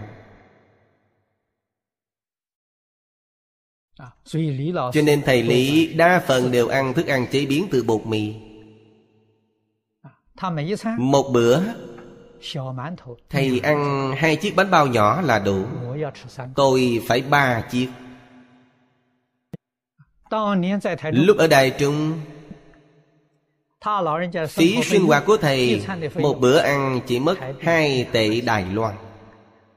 Cho 4.93 5.03
nên 5.05 5.23
thầy 5.23 5.43
Lý 5.43 5.95
đa 5.95 6.23
phần 6.27 6.51
đều 6.51 6.69
ăn 6.69 6.95
thức 6.95 7.07
ăn 7.07 7.27
chế 7.31 7.47
biến 7.47 7.67
từ 7.71 7.83
bột 7.83 8.07
mì. 8.07 8.35
Một 10.99 11.31
bữa 11.33 11.61
Thầy 13.31 13.61
ăn 13.63 14.13
hai 14.17 14.37
chiếc 14.37 14.57
bánh 14.57 14.71
bao 14.71 14.87
nhỏ 14.87 15.21
là 15.21 15.39
đủ. 15.39 15.65
Tôi 16.55 17.03
phải 17.07 17.21
ba 17.21 17.61
chiếc. 17.71 17.89
Lúc 21.13 21.37
ở 21.37 21.47
Đài 21.47 21.71
Trung 21.71 22.13
Phí 24.49 24.83
sinh 24.83 25.07
hoạt 25.07 25.25
của 25.27 25.37
thầy 25.37 25.87
Một 26.15 26.41
bữa 26.41 26.59
ăn 26.59 27.01
chỉ 27.07 27.19
mất 27.19 27.39
hai 27.61 28.07
tệ 28.13 28.41
Đài 28.41 28.65
Loan. 28.73 28.95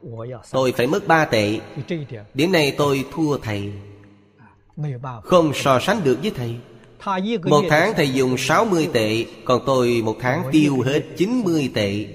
Tôi 0.51 0.71
phải 0.71 0.87
mất 0.87 1.07
ba 1.07 1.25
tệ. 1.25 1.59
Điểm 2.33 2.51
này 2.51 2.75
tôi 2.77 3.05
thua 3.11 3.37
thầy 3.37 3.71
Không 5.23 5.51
so 5.55 5.79
sánh 5.79 6.03
được 6.03 6.17
với 6.21 6.31
thầy. 6.31 6.55
Một 7.43 7.63
tháng 7.69 7.93
thầy 7.95 8.13
dùng 8.13 8.37
60 8.37 8.89
tệ 8.93 9.25
Còn 9.45 9.61
tôi 9.65 10.01
một 10.05 10.17
tháng 10.19 10.49
tiêu 10.51 10.81
hết 10.81 11.03
90 11.17 11.71
tệ. 11.73 12.07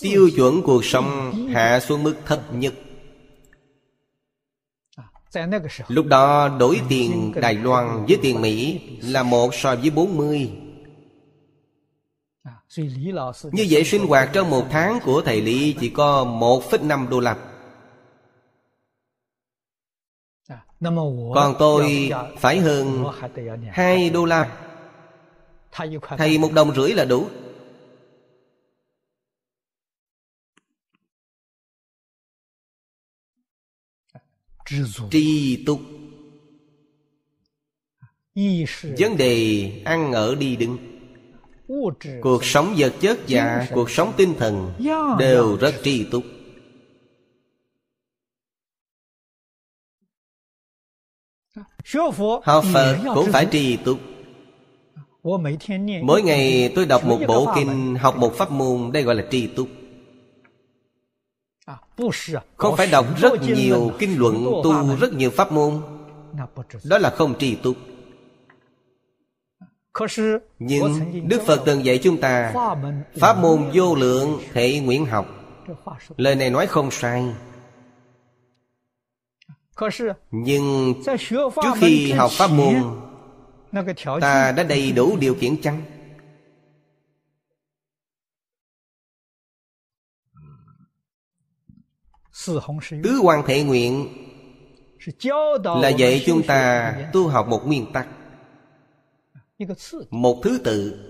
Tiêu 0.00 0.30
chuẩn 0.36 0.62
cuộc 0.62 0.84
sống 0.84 1.32
hạ 1.52 1.80
xuống 1.80 2.02
mức 2.02 2.14
thấp 2.26 2.40
nhất. 2.54 2.74
Lúc 5.88 6.06
đó 6.06 6.48
đổi 6.48 6.80
tiền 6.88 7.32
Đài 7.36 7.54
Loan 7.54 8.06
với 8.06 8.18
tiền 8.22 8.40
Mỹ 8.40 8.80
là 9.02 9.22
một 9.22 9.54
so 9.54 9.74
với 9.76 9.90
40 9.90 10.50
Như 13.52 13.66
vậy 13.70 13.84
sinh 13.84 14.06
hoạt 14.06 14.30
trong 14.32 14.50
một 14.50 14.66
tháng 14.70 14.98
của 15.04 15.22
thầy 15.22 15.40
Lý 15.40 15.76
chỉ 15.80 15.88
có 15.90 16.24
1,5 16.24 17.08
đô 17.08 17.20
la. 17.20 17.36
Còn 21.34 21.54
tôi 21.58 22.10
phải 22.38 22.58
hơn 22.58 23.04
2 23.72 24.10
đô 24.10 24.24
la. 24.24 24.62
Thầy 26.18 26.38
một 26.38 26.52
đồng 26.52 26.74
rưỡi 26.74 26.92
là 26.92 27.04
đủ. 27.04 27.28
Tri 35.10 35.64
túc 35.66 35.80
vấn 38.98 39.16
đề 39.16 39.82
ăn 39.84 40.12
ở 40.12 40.34
đi 40.34 40.56
đứng 40.56 40.95
cuộc 42.22 42.44
sống 42.44 42.74
vật 42.76 42.92
chất 43.00 43.18
và 43.28 43.68
cuộc 43.74 43.90
sống 43.90 44.12
tinh 44.16 44.34
thần 44.38 44.72
đều 45.18 45.56
rất 45.56 45.74
tri 45.82 46.04
túc. 46.04 46.24
Học 52.42 52.64
phật 52.72 52.96
cũng 53.14 53.32
phải 53.32 53.48
tri 53.52 53.76
túc. 53.76 53.98
Mỗi 56.02 56.22
ngày 56.22 56.72
tôi 56.74 56.86
đọc 56.86 57.04
một 57.04 57.18
bộ 57.28 57.52
kinh, 57.54 57.94
học 57.94 58.16
một 58.16 58.34
pháp 58.34 58.50
môn, 58.50 58.92
đây 58.92 59.02
gọi 59.02 59.14
là 59.14 59.24
tri 59.30 59.46
túc. 59.46 59.68
Không 62.56 62.76
phải 62.76 62.86
đọc 62.86 63.06
rất 63.20 63.32
nhiều 63.42 63.92
kinh 63.98 64.18
luận, 64.18 64.44
tu 64.64 64.96
rất 64.96 65.12
nhiều 65.12 65.30
pháp 65.30 65.52
môn. 65.52 65.82
Đó 66.84 66.98
là 66.98 67.10
không 67.10 67.38
trì 67.38 67.54
túc 67.54 67.76
nhưng 70.58 71.28
đức 71.28 71.42
phật 71.46 71.62
từng 71.66 71.84
dạy 71.84 71.98
chúng 71.98 72.20
ta 72.20 72.52
pháp 73.20 73.38
môn 73.38 73.70
vô 73.74 73.94
lượng 73.94 74.40
thể 74.52 74.80
nguyện 74.80 75.06
học. 75.06 75.26
Lời 76.16 76.34
này 76.34 76.50
nói 76.50 76.66
không 76.66 76.90
sai. 76.90 77.34
Nhưng 80.30 80.94
trước 81.62 81.72
khi 81.76 82.12
học 82.12 82.30
pháp 82.30 82.50
môn, 82.50 82.74
ta 84.20 84.52
đã 84.52 84.62
đầy 84.62 84.92
đủ 84.92 85.16
điều 85.20 85.34
kiện 85.34 85.62
chăng? 85.62 85.82
Tứ 93.02 93.20
quan 93.22 93.42
thể 93.46 93.62
nguyện 93.62 94.08
Là 95.64 95.88
dạy 95.88 96.22
chúng 96.26 96.42
ta 96.42 96.92
tu 97.12 97.28
học 97.28 97.48
một 97.48 97.66
nguyên 97.66 97.92
tắc. 97.92 98.08
Một 100.10 100.40
thứ 100.42 100.58
tự. 100.64 101.02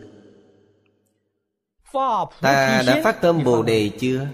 Ta 2.40 2.82
đã 2.86 3.00
phát 3.04 3.20
tâm 3.20 3.44
Bồ 3.44 3.62
Đề 3.62 3.90
chưa? 3.98 4.28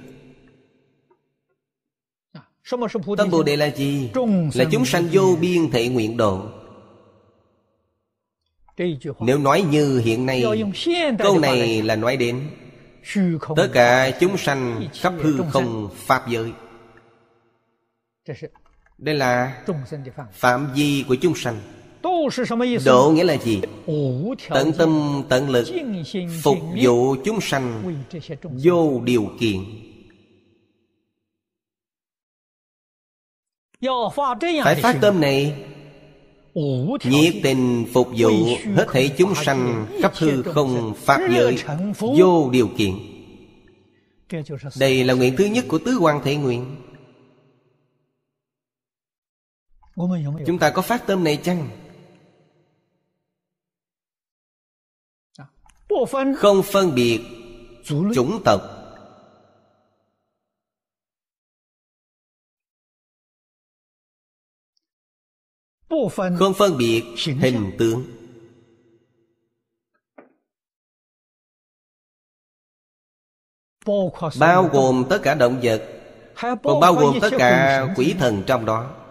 Tâm 3.16 3.30
Bồ 3.30 3.42
Đề 3.42 3.56
là 3.56 3.66
gì? 3.66 4.10
Là 4.54 4.64
chúng 4.72 4.84
sanh 4.84 5.08
vô 5.12 5.36
biên 5.40 5.70
thể 5.70 5.88
nguyện 5.88 6.16
độ. 6.16 6.46
Nếu 9.20 9.38
nói 9.38 9.62
như 9.62 9.98
hiện 9.98 10.26
nay 10.26 10.44
Câu 11.18 11.38
này 11.38 11.82
là 11.82 11.96
nói 11.96 12.16
đến 12.16 12.50
Tất 13.56 13.68
cả 13.72 14.10
chúng 14.20 14.36
sanh 14.36 14.88
khắp 14.94 15.14
hư 15.20 15.38
không 15.50 15.88
Pháp 15.96 16.28
giới. 16.28 16.52
Đây 18.98 19.14
là 19.14 19.62
phạm 20.32 20.72
vi 20.74 21.04
của 21.08 21.16
chúng 21.22 21.34
sanh 21.34 21.60
Độ 22.84 23.10
nghĩa 23.10 23.24
là 23.24 23.36
gì? 23.36 23.60
Tận 24.48 24.72
tâm 24.78 25.22
tận 25.28 25.50
lực 25.50 25.68
Phục 26.42 26.58
vụ 26.82 27.16
chúng 27.24 27.40
sanh 27.40 27.94
Vô 28.42 29.00
điều 29.04 29.30
kiện. 29.40 29.58
Phải 34.64 34.74
phát 34.74 34.98
tâm 35.00 35.20
này. 35.20 35.64
Nhiệt 37.04 37.34
tình 37.42 37.84
phục 37.92 38.08
vụ 38.16 38.30
Hết 38.76 38.86
thảy 38.92 39.10
chúng 39.18 39.34
sanh 39.34 39.86
Khắp 40.02 40.12
hư 40.14 40.42
không 40.42 40.94
Pháp 40.94 41.20
giới 41.30 41.58
Vô 41.98 42.50
điều 42.50 42.68
kiện. 42.76 42.94
Đây 44.78 45.04
là 45.04 45.14
nguyện 45.14 45.34
thứ 45.38 45.44
nhất 45.44 45.64
của 45.68 45.78
Tứ 45.78 45.98
quan 46.00 46.20
Thể 46.24 46.36
Nguyện. 46.36 46.76
Chúng 50.46 50.58
ta 50.58 50.70
có 50.70 50.82
phát 50.82 51.06
tâm 51.06 51.24
này 51.24 51.36
chăng? 51.36 51.68
Không 56.36 56.62
phân 56.62 56.94
biệt 56.94 57.20
chủng 57.84 58.42
tộc. 58.44 58.60
Không 66.38 66.54
phân 66.54 66.78
biệt 66.78 67.02
hình 67.40 67.72
tướng. 67.78 68.04
Bao 74.38 74.68
gồm 74.72 75.04
tất 75.10 75.18
cả 75.22 75.34
động 75.34 75.60
vật 75.62 75.82
Còn 76.62 76.80
bao 76.80 76.94
gồm 76.94 77.18
tất 77.20 77.30
cả 77.38 77.86
quỷ 77.96 78.14
thần 78.18 78.42
trong 78.46 78.64
đó 78.66 79.01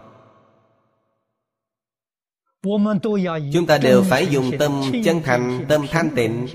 Chúng 2.63 3.65
ta 3.67 3.78
đều 3.78 4.04
phải 4.10 4.28
dùng 4.28 4.52
tâm 4.60 4.82
chân 5.06 5.21
thành, 5.24 5.65
Tâm 5.69 5.86
thanh 5.89 6.10
tịnh, 6.15 6.47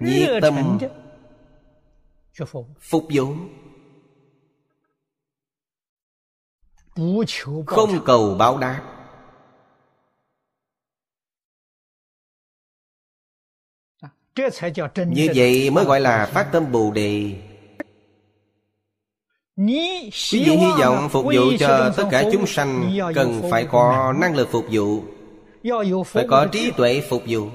Nhiệt 0.00 0.42
tâm 0.42 0.78
Phục 2.80 3.06
vụ. 3.12 3.34
Không 7.66 8.04
cầu 8.04 8.34
báo 8.34 8.58
đáp. 8.58 8.90
Như 14.96 15.28
vậy 15.34 15.70
mới 15.70 15.84
gọi 15.84 16.00
là 16.00 16.26
phát 16.26 16.48
tâm 16.52 16.72
Bồ 16.72 16.90
Đề. 16.90 17.42
Quý 19.56 20.10
vị 20.30 20.56
hy 20.56 20.72
vọng 20.78 21.08
phục 21.10 21.24
vụ 21.24 21.52
cho 21.58 21.92
tất 21.96 22.04
cả 22.10 22.24
chúng 22.32 22.46
sanh 22.46 22.92
Cần 23.14 23.42
phải 23.50 23.66
có 23.70 24.14
năng 24.20 24.36
lực 24.36 24.48
phục 24.50 24.64
vụ 24.70 25.13
phải 26.06 26.26
có 26.28 26.46
trí 26.52 26.70
tuệ 26.76 27.00
phục 27.08 27.22
vụ. 27.26 27.48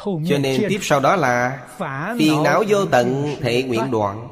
Cho 0.00 0.38
nên 0.40 0.62
tiếp 0.68 0.78
sau 0.82 1.00
đó 1.00 1.16
là 1.16 1.66
phiền 2.18 2.42
não 2.42 2.64
vô 2.68 2.86
tận 2.86 3.36
thể 3.40 3.62
nguyện 3.62 3.90
đoạn. 3.90 4.28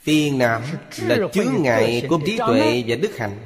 Phiền 0.00 0.38
não 0.38 0.60
là 1.02 1.16
chướng 1.32 1.62
ngại 1.62 2.06
của 2.08 2.18
trí 2.26 2.38
tuệ 2.38 2.84
và 2.86 2.96
đức 2.96 3.16
hạnh. 3.16 3.38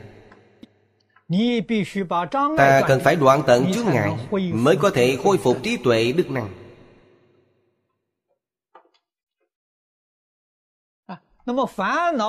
Ta 2.57 2.83
cần 2.89 3.01
phải 3.01 3.17
đoạn 3.17 3.43
tận 3.47 3.73
chướng 3.73 3.87
ngại 3.87 4.11
mới 4.53 4.77
có 4.77 4.91
thể 4.91 5.19
khôi 5.25 5.39
phục 5.39 5.63
trí 5.63 5.77
tuệ 5.77 6.13
đức 6.13 6.31
năng 6.31 6.62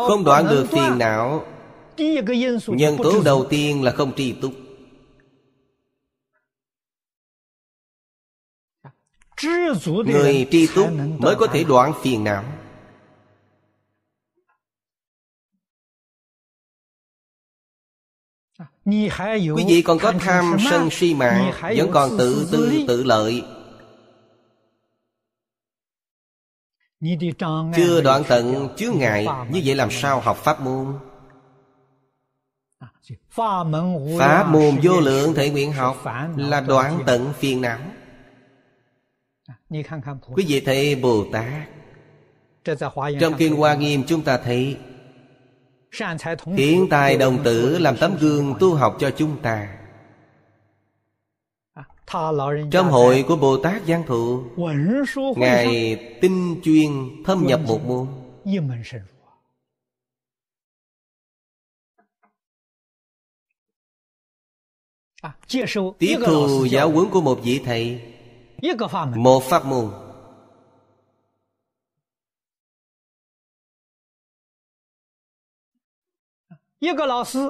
Không 0.07 0.23
đoạn 0.23 0.47
được 0.49 0.65
phiền 0.71 0.97
não. 0.97 1.45
Nhân 2.67 2.97
tố 3.03 3.21
đầu 3.25 3.45
tiên 3.49 3.83
là 3.83 3.91
không 3.91 4.15
tri 4.15 4.33
túc. 4.33 4.53
Người 10.05 10.47
tri 10.51 10.67
túc 10.75 10.87
mới 11.17 11.35
có 11.35 11.47
thể 11.47 11.63
đoạn 11.63 11.93
phiền 12.01 12.23
não. 12.23 12.43
Quý 18.85 19.65
vị 19.67 19.81
còn 19.85 19.99
có 19.99 20.13
tham 20.19 20.57
sân 20.69 20.89
si 20.91 21.13
mạng 21.13 21.53
Vẫn 21.77 21.91
còn 21.91 22.17
tự 22.17 22.47
tư 22.51 22.83
tự 22.87 23.03
lợi. 23.03 23.43
Chưa 27.75 28.01
đoạn 28.01 28.23
tận 28.27 28.69
chướng 28.77 28.97
ngại 28.97 29.27
Như 29.51 29.61
vậy 29.65 29.75
làm 29.75 29.91
sao 29.91 30.19
học 30.19 30.37
pháp 30.37 30.61
môn? 30.61 30.93
Pháp 34.19 34.43
môn 34.43 34.79
vô 34.83 34.99
lượng 34.99 35.33
thể 35.33 35.49
nguyện 35.49 35.73
học 35.73 36.03
Là 36.37 36.61
đoạn 36.61 36.99
tận 37.05 37.33
phiền 37.37 37.61
não. 37.61 37.79
Quý 40.33 40.45
vị 40.47 40.61
thấy 40.65 40.95
Bồ 40.95 41.25
Tát. 41.31 41.69
Trong 43.19 43.33
Kinh 43.37 43.55
Hoa 43.55 43.73
Nghiêm 43.73 44.03
chúng 44.07 44.21
ta 44.21 44.37
thấy 44.37 44.77
Thiện 46.55 46.87
tài 46.89 47.17
đồng 47.17 47.43
tử 47.43 47.79
làm 47.79 47.97
tấm 47.97 48.17
gương 48.19 48.55
tu 48.59 48.75
học 48.75 48.95
cho 48.99 49.11
chúng 49.17 49.41
ta 49.41 49.67
Trong 52.71 52.91
hội 52.91 53.25
của 53.27 53.35
Bồ 53.35 53.57
Tát 53.57 53.81
Giang 53.87 54.03
Thụ 54.07 54.43
Ngài 55.37 55.95
tinh 56.21 56.61
chuyên 56.63 57.23
thâm 57.25 57.47
nhập 57.47 57.59
một 57.67 57.81
môn. 57.85 58.07
Tiếp 65.99 66.15
thu 66.25 66.65
giáo 66.65 66.91
huấn 66.91 67.09
của 67.09 67.21
một 67.21 67.39
vị 67.43 67.61
thầy 67.65 68.01
Một 69.17 69.43
pháp 69.43 69.65
môn. 69.65 69.91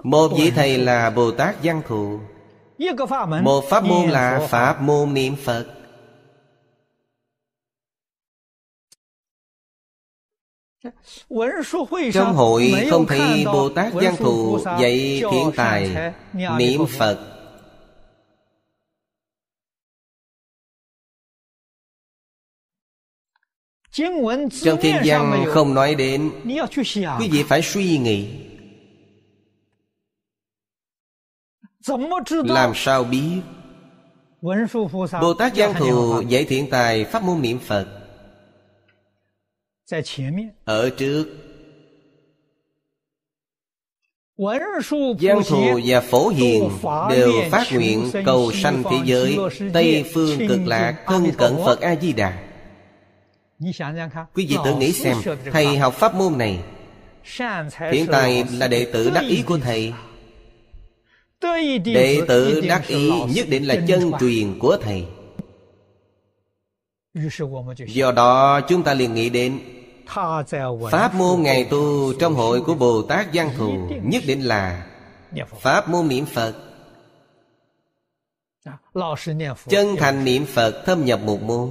Một 0.03 0.31
vị 0.37 0.51
thầy 0.55 0.77
là 0.77 1.09
Bồ 1.09 1.31
Tát 1.31 1.55
Văn 1.63 1.81
Thù 1.87 2.19
Một 3.43 3.63
pháp 3.69 3.83
môn 3.83 4.09
là 4.09 4.47
Pháp 4.49 4.81
môn 4.81 5.13
niệm 5.13 5.35
Phật. 5.35 5.65
Trong 12.13 12.33
hội 12.33 12.73
không 12.89 13.05
thấy 13.05 13.45
Bồ 13.45 13.69
Tát 13.69 13.93
Văn 13.93 14.15
Thù 14.17 14.59
dạy 14.65 15.21
thiện 15.31 15.51
tài 15.55 16.13
niệm 16.33 16.81
Phật. 16.97 17.29
Trong 23.91 24.77
thiên 24.81 24.95
văn 25.05 25.45
không 25.47 25.73
nói 25.73 25.95
đến. 25.95 26.31
Quý 27.19 27.29
vị 27.31 27.43
phải 27.43 27.61
suy 27.61 27.97
nghĩ 27.97 28.42
Làm 32.45 32.71
sao 32.75 33.03
biết? 33.03 33.41
Bồ 35.21 35.33
Tát 35.33 35.55
Giang 35.55 35.73
Thù 35.73 36.21
dạy 36.21 36.45
thiện 36.45 36.69
tài 36.69 37.05
pháp 37.05 37.23
môn 37.23 37.41
niệm 37.41 37.59
Phật. 37.59 37.87
Ở 40.65 40.89
trước. 40.89 41.25
Giang 45.21 45.41
Thù 45.47 45.79
và 45.85 46.01
Phổ 46.01 46.29
Hiền 46.29 46.69
Đều 47.09 47.31
phát 47.51 47.67
nguyện 47.73 48.11
cầu 48.25 48.51
sanh 48.51 48.83
thế 48.83 48.97
giới 49.05 49.37
Tây 49.73 50.11
phương 50.13 50.47
cực 50.47 50.59
lạc 50.65 51.03
Thân 51.05 51.31
cận 51.37 51.53
Phật 51.65 51.81
A-di-đà. 51.81 52.43
Quý 54.33 54.45
vị 54.45 54.57
tự 54.65 54.75
nghĩ 54.75 54.91
xem 54.91 55.17
Thầy 55.51 55.77
học 55.77 55.93
pháp 55.93 56.15
môn 56.15 56.37
này 56.37 56.59
Hiện 57.91 58.07
tại 58.11 58.45
là 58.51 58.67
đệ 58.67 58.85
tử 58.93 59.11
đắc 59.13 59.23
ý 59.27 59.43
của 59.43 59.57
thầy 59.57 59.93
Đệ 61.85 62.21
tử 62.27 62.61
đắc 62.67 62.87
ý 62.87 63.11
nhất 63.35 63.45
định 63.49 63.67
là 63.67 63.75
chân 63.87 64.11
truyền 64.19 64.59
của 64.59 64.77
thầy. 64.81 65.05
Do 67.87 68.11
đó 68.11 68.61
chúng 68.61 68.83
ta 68.83 68.93
liền 68.93 69.13
nghĩ 69.13 69.29
đến 69.29 69.59
Pháp 70.91 71.15
môn 71.15 71.41
ngày 71.41 71.67
tu 71.69 72.13
trong 72.13 72.33
hội 72.33 72.61
của 72.61 72.75
Bồ 72.75 73.01
Tát 73.01 73.27
Giang 73.33 73.49
Thù 73.57 73.89
Nhất 74.03 74.23
định 74.27 74.41
là 74.41 74.87
Pháp 75.59 75.89
môn 75.89 76.07
niệm 76.07 76.25
Phật. 76.25 76.55
Chân 79.67 79.95
thành 79.97 80.25
niệm 80.25 80.45
Phật 80.45 80.83
thâm 80.85 81.05
nhập 81.05 81.19
một 81.25 81.41
môn. 81.41 81.69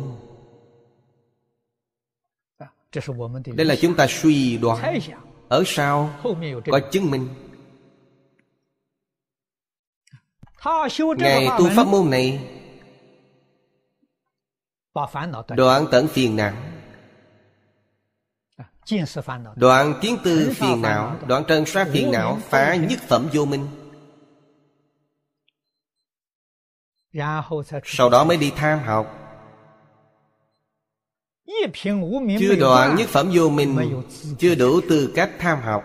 Đây 3.47 3.67
là 3.67 3.77
chúng 3.81 3.95
ta 3.95 4.07
suy 4.11 4.57
đoán 4.57 5.01
Ở 5.49 5.63
sau 5.67 6.11
có 6.71 6.81
chứng 6.93 7.11
minh 7.11 7.29
Ngài 11.17 11.49
tu 11.59 11.69
pháp 11.77 11.87
môn 11.87 12.11
này 12.11 12.41
Đoạn 15.57 15.87
tận 15.91 16.09
phiền 16.09 16.37
não. 16.37 16.53
Đoạn 19.57 19.95
tiến 20.01 20.19
tư 20.25 20.53
phiền 20.55 20.83
não 20.83 21.17
Đoạn 21.27 21.45
trần 21.49 21.67
sát 21.67 21.89
phiền 21.93 22.11
não 22.11 22.39
Phá 22.49 22.75
nhất 22.75 23.01
phẩm 23.09 23.29
vô 23.33 23.45
minh. 23.45 23.67
Sau 27.85 28.11
đó 28.11 28.25
mới 28.25 28.37
đi 28.37 28.53
tham 28.57 28.79
học. 28.79 29.19
Chưa 32.41 32.55
đoạn 32.61 32.97
nhất 32.97 33.09
phẩm 33.09 33.31
vô 33.35 33.49
minh 33.49 34.03
Chưa 34.39 34.55
đủ 34.55 34.81
tư 34.89 35.13
cách 35.15 35.31
tham 35.39 35.61
học. 35.61 35.85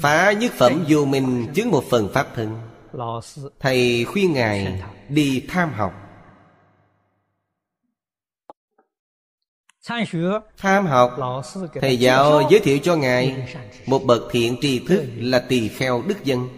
Phá 0.00 0.32
nhất 0.32 0.52
phẩm 0.52 0.84
vô 0.88 1.04
minh 1.04 1.46
Chứng 1.54 1.70
một 1.70 1.84
phần 1.90 2.08
pháp 2.12 2.26
thân 2.34 2.71
Thầy 3.60 4.04
khuyên 4.04 4.32
Ngài 4.32 4.82
đi 5.08 5.44
tham 5.48 5.72
học. 5.72 5.92
Tham 10.56 10.86
học, 10.86 11.16
Thầy 11.80 11.98
giáo 11.98 12.42
giới 12.50 12.60
thiệu 12.60 12.78
cho 12.82 12.96
Ngài 12.96 13.54
Một 13.86 14.04
bậc 14.04 14.22
thiện 14.30 14.56
tri 14.60 14.78
thức 14.78 15.04
là 15.16 15.38
tỳ 15.48 15.68
kheo 15.68 16.02
đức 16.06 16.24
dân. 16.24 16.48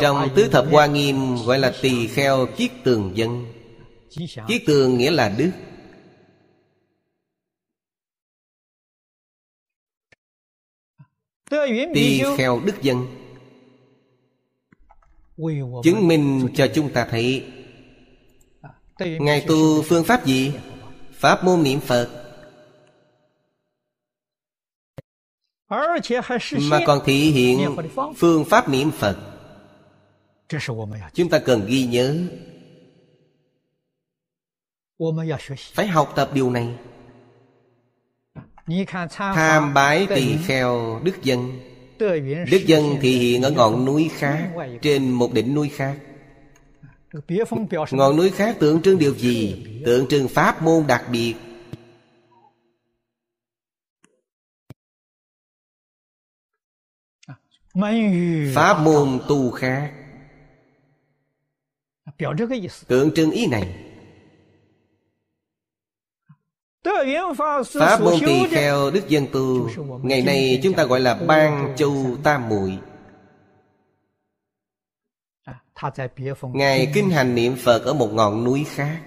Trong 0.00 0.28
tứ 0.36 0.48
thập 0.48 0.66
hoa 0.70 0.86
nghiêm 0.86 1.36
gọi 1.46 1.58
là 1.58 1.72
tỳ 1.82 2.06
kheo 2.06 2.46
kiết 2.56 2.70
tường 2.84 3.12
dân. 3.14 3.46
Kiết 4.48 4.62
tường 4.66 4.98
nghĩa 4.98 5.10
là 5.10 5.28
đức. 5.38 5.50
Tỳ 11.94 12.22
kheo 12.36 12.60
đức 12.64 12.82
dân. 12.82 13.23
Chứng 15.84 16.08
minh 16.08 16.48
cho 16.54 16.66
chúng 16.74 16.92
ta 16.92 17.06
thấy. 17.10 17.46
Ngài 18.98 19.44
tu 19.48 19.82
phương 19.82 20.04
pháp 20.04 20.26
gì? 20.26 20.52
Pháp 21.12 21.44
môn 21.44 21.62
niệm 21.62 21.80
Phật. 21.80 22.08
Mà 26.70 26.80
còn 26.86 27.00
thị 27.04 27.30
hiện 27.30 27.76
phương 28.16 28.44
pháp 28.44 28.68
niệm 28.68 28.90
Phật. 28.90 29.16
Chúng 31.14 31.28
ta 31.30 31.38
cần 31.38 31.66
ghi 31.66 31.86
nhớ. 31.86 32.16
Phải 35.74 35.86
học 35.86 36.12
tập 36.16 36.30
điều 36.34 36.50
này. 36.50 36.78
Tham 39.18 39.74
bái 39.74 40.06
tỳ 40.06 40.36
kheo 40.46 41.00
đức 41.04 41.22
dân 41.22 41.60
đức 41.98 42.62
dân 42.66 42.96
thì 43.00 43.18
hiện 43.18 43.42
ở 43.42 43.50
ngọn 43.50 43.84
núi 43.84 44.10
khác 44.14 44.52
trên 44.82 45.10
một 45.10 45.32
đỉnh 45.32 45.54
núi 45.54 45.68
khác. 45.68 45.98
Ngọn 47.90 48.16
núi 48.16 48.30
khác 48.30 48.56
tượng 48.60 48.82
trưng 48.82 48.98
điều 48.98 49.14
gì? 49.14 49.66
Tượng 49.86 50.06
trưng 50.08 50.28
pháp 50.28 50.62
môn 50.62 50.86
đặc 50.86 51.04
biệt. 51.12 51.34
Pháp 58.54 58.80
môn 58.80 59.20
tu 59.28 59.50
khác. 59.50 59.92
Tượng 62.88 63.10
trưng 63.14 63.30
ý 63.30 63.46
này 63.46 63.83
Pháp 67.74 68.00
môn 68.00 68.14
tỳ 68.26 68.46
kheo 68.50 68.90
Đức 68.90 69.08
Dân 69.08 69.26
Tu 69.32 69.70
Ngày 70.02 70.22
nay 70.22 70.60
chúng 70.62 70.74
ta 70.74 70.84
gọi 70.84 71.00
là 71.00 71.14
Ban 71.14 71.74
Châu 71.76 72.16
Tam 72.22 72.48
Muội 72.48 72.78
Ngài 76.42 76.90
kinh 76.94 77.10
hành 77.10 77.34
niệm 77.34 77.56
Phật 77.56 77.84
ở 77.84 77.94
một 77.94 78.12
ngọn 78.12 78.44
núi 78.44 78.64
khác. 78.68 79.02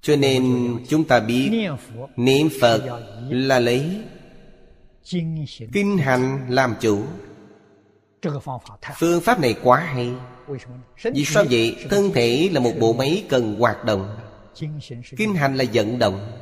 Cho 0.00 0.16
nên 0.16 0.76
chúng 0.88 1.04
ta 1.04 1.20
biết 1.20 1.70
Niệm 2.16 2.48
Phật 2.60 3.02
là 3.30 3.60
lấy 3.60 4.02
Kinh 5.72 5.98
hành 5.98 6.46
làm 6.48 6.74
chủ 6.80 7.04
Phương 8.96 9.20
pháp 9.20 9.40
này 9.40 9.56
quá 9.62 9.80
hay. 9.80 10.12
Vì 11.14 11.24
sao 11.24 11.44
vậy? 11.50 11.76
Thân 11.90 12.12
thể 12.14 12.48
là 12.52 12.60
một 12.60 12.72
bộ 12.80 12.92
máy 12.92 13.24
cần 13.28 13.56
hoạt 13.58 13.84
động. 13.84 14.16
Kinh 15.16 15.34
hành 15.34 15.56
là 15.56 15.64
vận 15.72 15.98
động. 15.98 16.32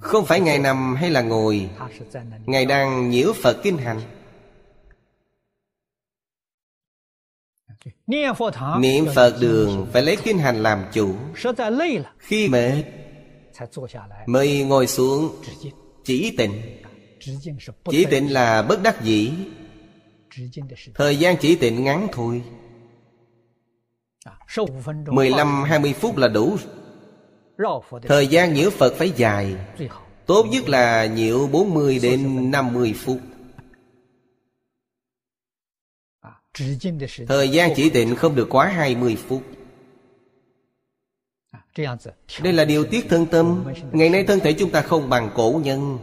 Không 0.00 0.26
phải 0.26 0.40
ngày 0.40 0.58
nằm 0.58 0.94
hay 0.94 1.10
là 1.10 1.22
ngồi. 1.22 1.70
Ngài 2.46 2.66
đang 2.66 3.10
nhiễu 3.10 3.32
Phật 3.42 3.56
kinh 3.62 3.78
hành. 3.78 4.00
Niệm 8.80 9.06
Phật 9.14 9.36
đường 9.40 9.86
phải 9.92 10.02
lấy 10.02 10.16
kinh 10.24 10.38
hành 10.38 10.62
làm 10.62 10.84
chủ. 10.92 11.14
Khi 12.18 12.48
mệt 12.48 12.84
Mới 14.26 14.64
ngồi 14.64 14.86
xuống 14.86 15.42
Chỉ 16.04 16.34
tịnh 16.36 16.80
Chỉ 17.90 18.04
tịnh 18.10 18.32
là 18.32 18.62
bất 18.62 18.82
đắc 18.82 19.02
dĩ. 19.02 19.32
Thời 20.94 21.16
gian 21.16 21.36
chỉ 21.40 21.56
tịnh 21.56 21.84
ngắn 21.84 22.08
thôi. 22.12 22.42
15-20 24.54 25.92
phút 25.94 26.16
là 26.16 26.28
đủ. 26.28 26.56
Thời 28.02 28.26
gian 28.26 28.54
nhiễu 28.54 28.70
Phật 28.70 28.94
phải 28.94 29.10
dài. 29.16 29.56
Tốt 30.26 30.46
nhất 30.50 30.68
là 30.68 31.06
nhiễu 31.06 31.46
40 31.46 31.98
đến 32.02 32.50
50 32.50 32.94
phút. 32.96 33.20
Thời 37.28 37.48
gian 37.48 37.70
chỉ 37.76 37.90
định 37.90 38.14
không 38.14 38.34
được 38.34 38.46
quá 38.50 38.66
20 38.66 39.16
phút. 39.16 39.42
Đây 42.42 42.52
là 42.52 42.64
điều 42.64 42.84
tiết 42.84 43.06
thân 43.08 43.26
tâm. 43.26 43.64
Ngày 43.92 44.10
nay 44.10 44.24
thân 44.24 44.40
thể 44.40 44.52
chúng 44.52 44.70
ta 44.70 44.82
không 44.82 45.08
bằng 45.08 45.30
cổ 45.34 45.60
nhân 45.64 45.98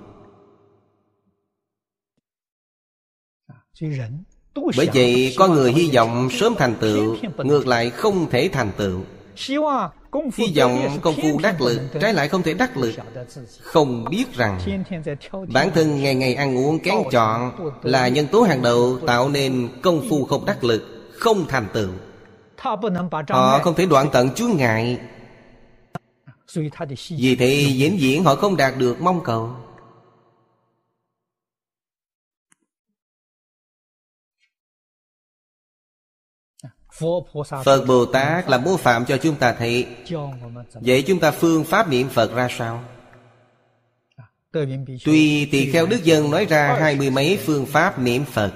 Bởi 4.76 4.88
vậy 4.94 5.34
có 5.38 5.48
người 5.48 5.72
hy 5.72 5.90
vọng 5.94 6.28
sớm 6.30 6.54
thành 6.58 6.74
tựu 6.80 7.16
Ngược 7.36 7.66
lại 7.66 7.90
không 7.90 8.30
thể 8.30 8.50
thành 8.52 8.70
tựu. 8.76 9.00
Hy 10.36 10.52
vọng 10.56 10.98
công 11.02 11.14
phu 11.22 11.38
đắc 11.42 11.60
lực 11.60 11.80
Trái 12.00 12.14
lại 12.14 12.28
không 12.28 12.42
thể 12.42 12.54
đắc 12.54 12.76
lực. 12.76 12.94
Không 13.62 14.04
biết 14.10 14.24
rằng 14.34 14.60
Bản 15.52 15.70
thân 15.74 16.02
ngày 16.02 16.14
ngày 16.14 16.34
ăn 16.34 16.58
uống 16.58 16.78
kén 16.78 16.94
chọn 17.10 17.52
Là 17.82 18.08
nhân 18.08 18.26
tố 18.26 18.42
hàng 18.42 18.62
đầu 18.62 18.98
Tạo 19.06 19.28
nên 19.28 19.68
công 19.82 20.08
phu 20.10 20.24
không 20.24 20.44
đắc 20.44 20.64
lực 20.64 21.10
Không 21.12 21.46
thành 21.48 21.66
tựu. 21.72 21.90
Họ 23.28 23.58
không 23.58 23.74
thể 23.74 23.86
đoạn 23.86 24.08
tận 24.12 24.30
chướng 24.34 24.56
ngại. 24.56 24.98
Vì 27.18 27.36
thế 27.36 27.66
diễn 27.72 28.00
diễn 28.00 28.24
họ 28.24 28.34
không 28.34 28.56
đạt 28.56 28.78
được 28.78 29.00
mong 29.00 29.20
cầu 29.24 29.50
Phật 37.64 37.84
Bồ 37.87 38.06
Tát 38.06 38.48
là 38.50 38.58
mô 38.58 38.76
phạm 38.76 39.04
cho 39.04 39.16
chúng 39.16 39.34
ta 39.34 39.52
thấy. 39.52 39.87
Vậy 40.74 41.04
chúng 41.06 41.20
ta 41.20 41.30
phương 41.30 41.64
pháp 41.64 41.88
niệm 41.88 42.08
Phật 42.08 42.34
ra 42.34 42.48
sao? 42.58 42.82
Tuy 45.04 45.46
tỳ 45.46 45.70
kheo 45.72 45.87
Đức 45.87 46.04
Dân 46.04 46.30
nói 46.30 46.44
ra 46.44 46.76
hai 46.80 46.96
mươi 46.96 47.11
mấy 47.11 47.38
phương 47.46 47.66
pháp 47.66 47.98
niệm 47.98 48.24
Phật. 48.24 48.52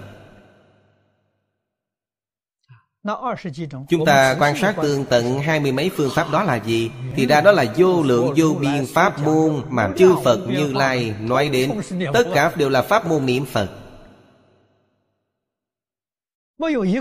Chúng 3.89 4.05
ta 4.07 4.37
quan 4.39 4.57
sát 4.57 4.77
tương 4.83 5.05
tận 5.05 5.39
hai 5.39 5.61
mươi 5.61 5.73
mấy 5.73 5.91
phương 5.97 6.11
pháp 6.15 6.31
đó 6.33 6.43
là 6.43 6.57
gì? 6.57 6.91
Thì 7.17 7.27
ra 7.27 7.41
đó 7.41 7.53
là 7.53 7.65
vô 7.77 8.03
lượng 8.03 8.35
vô 8.37 8.55
biên 8.61 8.87
pháp 8.95 9.19
môn 9.19 9.63
Mà 9.69 9.91
chư 9.99 10.15
Phật 10.25 10.39
Như 10.49 10.73
Lai 10.73 11.15
nói 11.21 11.49
đến. 11.49 11.73
Tất 12.13 12.25
cả 12.35 12.53
đều 12.57 12.69
là 12.69 12.83
pháp 12.83 13.07
môn 13.07 13.27
niệm 13.27 13.45
Phật. 13.45 13.82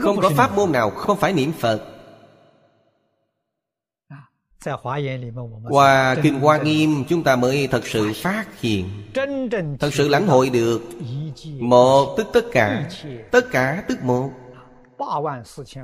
Không 0.02 0.22
có 0.22 0.30
pháp 0.30 0.56
môn 0.56 0.72
nào 0.72 0.90
không 0.90 1.18
phải 1.18 1.34
niệm 1.34 1.52
Phật. 1.60 1.88
Qua 5.70 6.16
Kinh 6.24 6.40
Hoa 6.40 6.58
Nghiêm 6.58 7.04
chúng 7.10 7.24
ta 7.24 7.36
mới 7.36 7.68
thật 7.68 7.88
sự 7.88 8.12
phát 8.16 8.46
hiện. 8.60 8.90
Thật 9.80 9.94
sự 9.94 10.08
lãnh 10.08 10.28
hội 10.28 10.50
được. 10.50 10.82
Một 11.60 12.16
tức 12.18 12.28
tất 12.34 12.46
cả. 12.52 12.90
Tất 13.32 13.46
cả 13.52 13.84
tức 13.88 14.04
một. 14.04 14.30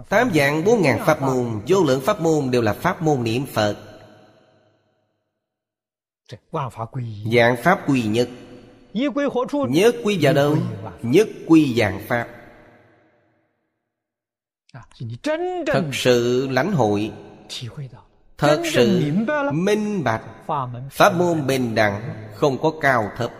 Tám 0.09 0.31
dạng 0.33 0.63
bốn 0.63 0.81
ngàn 0.81 0.99
pháp 1.05 1.21
môn 1.21 1.61
Vô 1.67 1.83
lượng 1.83 2.01
pháp 2.01 2.21
môn 2.21 2.51
đều 2.51 2.61
là 2.61 2.73
pháp 2.73 3.01
môn 3.01 3.23
niệm 3.23 3.45
Phật. 3.45 3.75
Dạng 7.33 7.57
pháp 7.63 7.89
quy 7.89 8.03
nhất. 8.03 8.29
Nhất 9.69 9.95
quy 10.03 10.17
vào 10.21 10.33
đâu? 10.33 10.57
Nhất 11.01 11.27
quy 11.47 11.75
dạng 11.79 12.01
pháp 12.07 12.27
Thật 15.65 15.83
sự 15.93 16.47
lãnh 16.51 16.71
hội 16.71 17.11
Thật 18.37 18.61
sự 18.73 19.11
minh 19.53 20.03
bạch。Pháp 20.03 21.15
môn 21.15 21.47
bình 21.47 21.75
đẳng 21.75 22.27
Không 22.35 22.57
có 22.57 22.71
cao 22.81 23.11
thấp. 23.17 23.31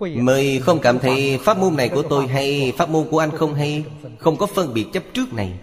Mới 0.00 0.60
không 0.60 0.78
cảm 0.80 0.98
thấy 0.98 1.38
pháp 1.44 1.58
môn 1.58 1.76
này 1.76 1.88
của 1.88 2.02
tôi 2.02 2.26
hay 2.26 2.72
Pháp 2.78 2.88
môn 2.88 3.06
của 3.10 3.18
anh 3.18 3.30
không 3.30 3.54
hay 3.54 3.84
Không 4.18 4.36
có 4.36 4.46
phân 4.46 4.74
biệt 4.74 4.86
chấp 4.92 5.02
trước 5.14 5.32
này. 5.32 5.58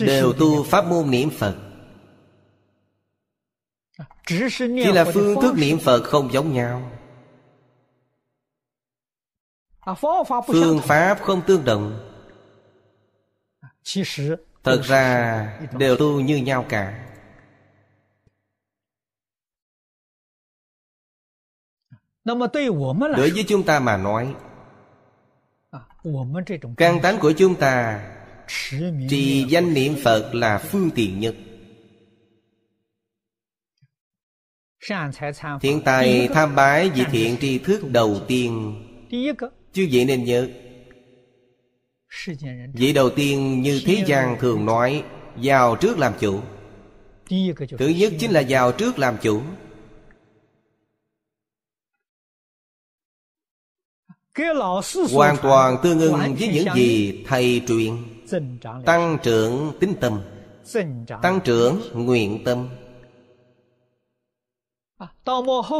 Đều 0.00 0.32
tu 0.32 0.64
pháp 0.64 0.86
môn 0.86 1.10
niệm 1.10 1.30
Phật. 1.30 1.54
Chỉ 4.26 4.92
là 4.92 5.04
phương 5.14 5.40
thức 5.40 5.54
niệm 5.56 5.78
Phật 5.78 6.02
không 6.02 6.32
giống 6.32 6.52
nhau 6.52 6.90
Phương 10.46 10.80
pháp 10.80 11.20
không 11.22 11.42
tương 11.46 11.64
đồng. 11.64 11.98
Thật 14.64 14.80
ra 14.84 15.58
đều 15.78 15.96
tu 15.96 16.20
như 16.20 16.36
nhau 16.36 16.64
cả. 16.68 17.06
Đối 23.16 23.30
với 23.30 23.44
chúng 23.48 23.62
ta 23.62 23.80
mà 23.80 23.96
nói 23.96 24.34
Căn 26.76 27.00
tánh 27.02 27.18
của 27.18 27.32
chúng 27.32 27.54
ta 27.54 28.06
Trì 29.08 29.44
danh 29.48 29.74
niệm 29.74 29.94
Phật 30.04 30.34
là 30.34 30.58
phương 30.58 30.90
tiện 30.94 31.20
nhất. 31.20 31.34
Thiện 35.60 35.82
tài 35.84 36.28
tham 36.28 36.54
bái 36.54 36.90
vị 36.90 37.04
thiện 37.10 37.36
tri 37.40 37.58
thức 37.58 37.80
đầu 37.90 38.16
tiên 38.28 38.74
Chứ 39.72 39.88
vậy 39.92 40.04
nên 40.04 40.24
nhớ 40.24 40.48
Vị 42.74 42.92
đầu 42.92 43.10
tiên 43.10 43.62
như 43.62 43.82
thế 43.86 44.04
gian 44.06 44.36
thường 44.40 44.66
nói 44.66 45.04
Vào 45.36 45.76
trước 45.76 45.98
làm 45.98 46.12
chủ. 46.20 46.40
Thứ 47.78 47.88
nhất 47.88 48.12
chính 48.18 48.30
là 48.30 48.42
vào 48.48 48.72
trước 48.72 48.98
làm 48.98 49.16
chủ. 49.22 49.40
Hoàn 55.12 55.36
toàn 55.42 55.76
tương 55.82 56.00
ưng 56.00 56.12
với 56.12 56.48
những 56.54 56.66
gì 56.74 57.24
thầy 57.26 57.62
truyền. 57.68 57.96
Tăng 58.86 59.18
trưởng 59.22 59.72
tính 59.80 59.94
tâm. 60.00 60.20
Tăng 61.22 61.40
trưởng 61.44 61.80
nguyện 61.94 62.44
tâm. 62.44 62.68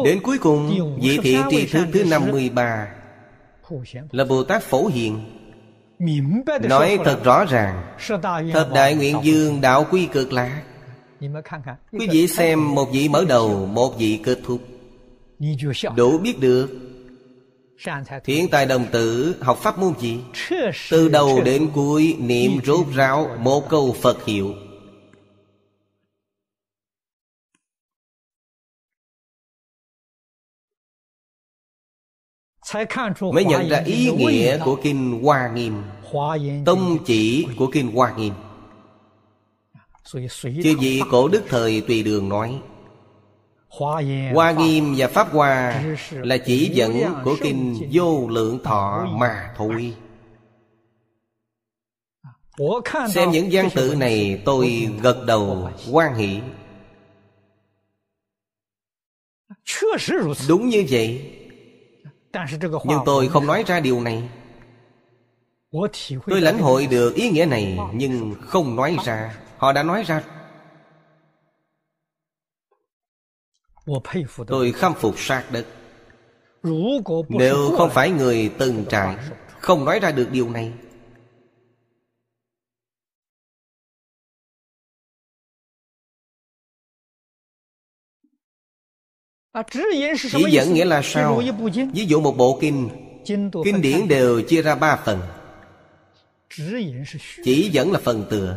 Đến 0.04 0.20
cuối 0.22 0.38
cùng 0.38 0.96
Vị 1.02 1.18
thiện 1.22 1.42
tri 1.50 1.66
thức 1.66 1.86
thứ 1.92 2.04
53 2.04 2.99
Là 4.10 4.24
Bồ 4.24 4.44
Tát 4.44 4.62
Phổ 4.62 4.86
Hiền. 4.86 5.20
Nói 6.68 6.98
thật 7.04 7.24
rõ 7.24 7.44
ràng 7.44 7.96
Thập 8.52 8.72
đại 8.74 8.94
nguyện 8.94 9.16
dương 9.22 9.60
đạo 9.60 9.86
quy 9.90 10.06
cực 10.06 10.32
lạc。Quý 10.32 12.08
vị 12.10 12.26
xem 12.26 12.74
một 12.74 12.88
vị 12.92 13.08
mở 13.08 13.24
đầu 13.28 13.66
Một 13.66 13.98
vị 13.98 14.20
kết 14.24 14.38
thúc。Đủ 14.44 16.18
biết 16.18 16.40
được。Thiện 16.40 18.50
tài 18.50 18.66
đồng 18.66 18.86
tử 18.92 19.36
học 19.40 19.58
pháp 19.58 19.78
môn 19.78 19.92
gì? 19.98 20.18
Từ 20.90 21.08
đầu 21.08 21.40
đến 21.44 21.70
cuối 21.74 22.16
niệm 22.18 22.52
rốt 22.64 22.86
ráo 22.94 23.30
một 23.38 23.68
câu 23.68 23.96
Phật 24.02 24.24
hiệu 24.24 24.54
mới 33.32 33.44
nhận 33.44 33.68
ra 33.68 33.78
ý 33.78 34.10
nghĩa 34.16 34.58
của 34.64 34.76
kinh 34.82 35.22
hoa 35.22 35.48
nghiêm. 35.48 35.82
Tông 36.64 36.98
chỉ 37.04 37.46
của 37.56 37.66
kinh 37.72 37.92
hoa 37.92 38.14
nghiêm. 38.16 38.34
Chứ 40.42 40.74
gì 40.80 41.02
cổ 41.10 41.28
đức 41.28 41.42
thời 41.48 41.80
tùy 41.80 42.02
đường 42.02 42.28
nói 42.28 42.60
Hoa 44.34 44.52
nghiêm 44.52 44.94
và 44.96 45.08
Pháp 45.08 45.32
Hoa 45.32 45.84
Là 46.10 46.36
chỉ 46.36 46.70
dẫn 46.72 47.14
của 47.24 47.36
kinh 47.42 47.88
vô 47.92 48.28
lượng 48.28 48.58
thọ 48.64 49.06
mà 49.10 49.54
thôi 49.56 49.94
Xem 53.08 53.30
những 53.30 53.48
văn 53.52 53.68
tự 53.74 53.94
này 53.94 54.42
tôi 54.44 54.88
gật 55.02 55.24
đầu 55.26 55.70
quan 55.90 56.14
hỷ. 56.14 56.40
Đúng 60.48 60.68
như 60.68 60.84
vậy 60.90 61.39
Nhưng 62.84 62.98
tôi 63.06 63.28
không 63.28 63.46
nói 63.46 63.64
ra 63.66 63.80
điều 63.80 64.00
này. 64.00 64.28
Tôi 66.26 66.40
lãnh 66.40 66.58
hội 66.58 66.86
được 66.86 67.14
ý 67.14 67.30
nghĩa 67.30 67.46
này 67.46 67.78
Nhưng 67.92 68.34
không 68.40 68.76
nói 68.76 68.96
ra. 69.04 69.36
Họ 69.56 69.72
đã 69.72 69.82
nói 69.82 70.02
ra. 70.02 70.22
Tôi 74.46 74.72
khâm 74.72 74.94
phục 74.94 75.14
sát 75.18 75.44
đất. 75.52 75.66
Nếu 77.28 77.74
không 77.78 77.90
phải 77.90 78.10
người 78.10 78.50
từng 78.58 78.84
trải 78.88 79.16
Không 79.60 79.84
nói 79.84 80.00
ra 80.00 80.10
được 80.10 80.28
điều 80.32 80.50
này 80.50 80.72
Chỉ 90.32 90.44
dẫn 90.50 90.74
nghĩa 90.74 90.84
là 90.84 91.02
sao? 91.04 91.42
Ví 91.92 92.06
dụ 92.06 92.20
một 92.20 92.36
bộ 92.36 92.58
kinh 92.60 92.88
Kinh 93.64 93.82
điển 93.82 94.08
đều 94.08 94.42
chia 94.42 94.62
ra 94.62 94.74
ba 94.74 94.96
phần. 94.96 95.20
Chỉ 97.44 97.70
dẫn 97.72 97.92
là 97.92 97.98
phần 98.04 98.24
tựa. 98.30 98.56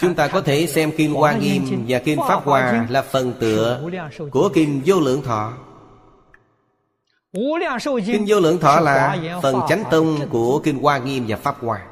Chúng 0.00 0.14
ta 0.14 0.28
có 0.28 0.40
thể 0.40 0.66
xem 0.66 0.92
Kinh 0.96 1.14
Hoa 1.14 1.32
Nghiêm 1.32 1.84
và 1.88 1.98
Kinh 1.98 2.18
Pháp 2.28 2.44
Hoa 2.44 2.86
là 2.90 3.02
phần 3.02 3.32
tựa 3.40 3.90
của 4.30 4.48
Kinh 4.54 4.82
Vô 4.86 5.00
Lượng 5.00 5.22
Thọ. 5.22 5.52
Kinh 8.06 8.24
Vô 8.26 8.40
Lượng 8.40 8.58
Thọ 8.58 8.80
là 8.80 9.16
phần 9.42 9.60
chánh 9.68 9.84
tông 9.90 10.28
của 10.30 10.58
Kinh 10.64 10.78
Hoa 10.78 10.98
Nghiêm 10.98 11.24
và 11.28 11.36
Pháp 11.36 11.56
Hoa. 11.60 11.86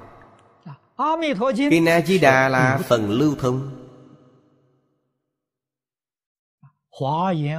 Kinh 1.70 1.88
A 1.88 2.00
Di 2.00 2.18
Đà 2.18 2.48
là 2.48 2.78
phần 2.88 3.10
lưu 3.10 3.34
thông. 3.40 3.81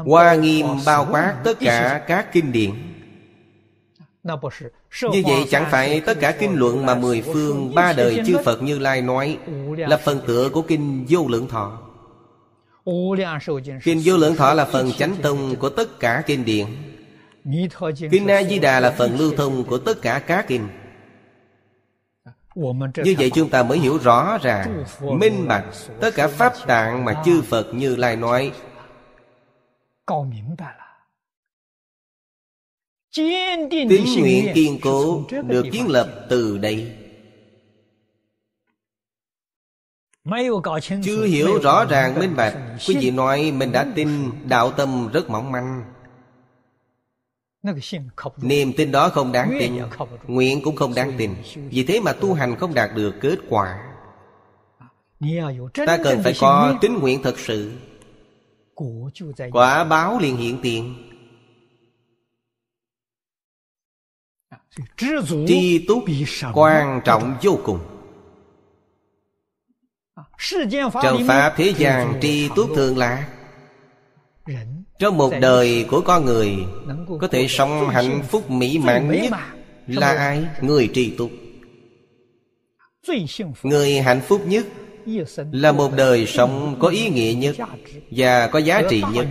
Hoa 0.05 0.35
Nghiêm 0.35 0.67
bao 0.85 1.07
quát 1.11 1.35
tất 1.43 1.59
cả 1.59 2.03
các 2.07 2.33
kinh 2.33 2.51
điển. 2.51 2.71
Như 5.11 5.23
vậy 5.25 5.45
chẳng 5.49 5.65
phải 5.71 6.01
tất 6.01 6.19
cả 6.19 6.31
kinh 6.31 6.55
luận 6.55 6.85
mà 6.85 6.95
mười 6.95 7.21
phương 7.21 7.75
ba 7.75 7.93
đời 7.93 8.21
chư 8.25 8.37
Phật 8.45 8.63
Như 8.63 8.79
Lai 8.79 9.01
nói 9.01 9.37
Là 9.77 9.97
phần 9.97 10.21
tựa 10.27 10.49
của 10.49 10.61
kinh 10.61 11.05
vô 11.09 11.25
lượng 11.29 11.47
thọ. 11.47 11.79
Kinh 13.83 14.01
vô 14.03 14.17
lượng 14.17 14.35
thọ 14.35 14.53
là 14.53 14.65
phần 14.65 14.91
chánh 14.91 15.15
tông 15.21 15.55
của 15.55 15.69
tất 15.69 15.99
cả 15.99 16.23
kinh 16.25 16.45
điển. 16.45 16.65
Kinh 18.11 18.27
A-di-đà 18.27 18.79
là 18.79 18.91
phần 18.91 19.19
lưu 19.19 19.33
thông 19.37 19.63
của 19.63 19.77
tất 19.77 20.01
cả 20.01 20.19
các 20.19 20.47
kinh. 20.47 20.67
Như 22.95 23.15
vậy 23.17 23.31
chúng 23.33 23.49
ta 23.49 23.63
mới 23.63 23.77
hiểu 23.77 23.97
rõ 23.97 24.37
ràng 24.41 24.83
Minh 25.01 25.47
bạch 25.47 25.65
Tất 25.99 26.15
cả 26.15 26.27
pháp 26.27 26.53
tạng 26.67 27.05
mà 27.05 27.21
chư 27.25 27.41
Phật 27.41 27.73
Như 27.73 27.95
Lai 27.95 28.15
nói 28.15 28.51
Tín 33.71 34.05
nguyện 34.19 34.51
kiên 34.55 34.79
cố 34.81 35.23
được 35.47 35.65
kiến 35.71 35.89
lập 35.89 36.25
từ 36.29 36.57
đây. 36.57 36.97
Chưa 41.03 41.25
hiểu 41.25 41.59
rõ 41.59 41.85
ràng 41.85 42.19
minh 42.19 42.35
bạch. 42.35 42.57
Quý 42.87 42.97
vị 42.99 43.11
nói 43.11 43.51
mình 43.51 43.71
đã 43.71 43.87
tin 43.95 44.09
Đạo 44.45 44.71
tâm 44.71 45.09
rất 45.13 45.29
mỏng 45.29 45.51
manh. 45.51 45.83
Niềm 48.37 48.73
tin 48.77 48.91
đó 48.91 49.09
không 49.09 49.31
đáng 49.31 49.57
tin 49.59 49.73
Nguyện 50.27 50.61
cũng 50.63 50.75
không 50.75 50.93
đáng 50.93 51.11
tin 51.17 51.35
Vì 51.55 51.83
thế 51.83 51.99
mà 51.99 52.13
tu 52.13 52.33
hành 52.33 52.55
không 52.55 52.73
đạt 52.73 52.89
được 52.95 53.15
kết 53.21 53.39
quả。Ta 53.49 55.97
cần 56.03 56.23
phải 56.23 56.33
có 56.39 56.77
tín 56.81 56.93
nguyện 56.93 57.23
thật 57.23 57.39
sự 57.39 57.71
Quả 59.51 59.83
báo 59.83 60.19
liền 60.19 60.37
hiện 60.37 60.59
tiền. 60.61 60.95
Tri 65.47 65.85
túc 65.87 66.03
quan 66.53 67.01
trọng 67.05 67.37
vô 67.41 67.59
cùng. 67.63 67.79
Trần 71.03 71.27
Pháp 71.27 71.53
thế 71.57 71.73
gian 71.77 72.19
tri 72.21 72.49
túc 72.55 72.69
thường 72.75 72.97
là 72.97 73.27
Trong 74.99 75.17
một 75.17 75.31
đời 75.41 75.85
của 75.89 76.01
con 76.01 76.25
người 76.25 76.57
Có 77.21 77.27
thể 77.27 77.47
sống 77.47 77.89
hạnh 77.89 78.23
phúc 78.29 78.49
mỹ 78.49 78.77
mãn 78.77 79.11
nhất 79.11 79.31
Là 79.87 80.15
ai? 80.15 80.45
Người 80.61 80.89
tri 80.93 81.15
túc. 81.17 81.31
Người 83.63 83.99
hạnh 84.01 84.21
phúc 84.21 84.41
nhất 84.45 84.65
là 85.51 85.71
một 85.71 85.91
đời 85.95 86.25
sống 86.25 86.75
có 86.79 86.87
ý 86.87 87.09
nghĩa 87.09 87.33
nhất 87.33 87.55
và 88.11 88.47
có 88.47 88.59
giá 88.59 88.81
trị 88.89 89.03
nhất. 89.13 89.27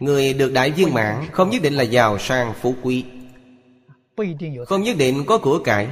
Người 0.00 0.34
được 0.34 0.52
đại 0.52 0.70
viên 0.70 0.94
mãn 0.94 1.26
không 1.32 1.50
nhất 1.50 1.62
định 1.62 1.74
là 1.74 1.82
giàu 1.82 2.18
sang, 2.18 2.52
phú 2.60 2.74
quý. 2.82 3.04
Không 4.66 4.82
nhất 4.82 4.96
định 4.98 5.24
có 5.26 5.38
của 5.38 5.58
cải. 5.58 5.88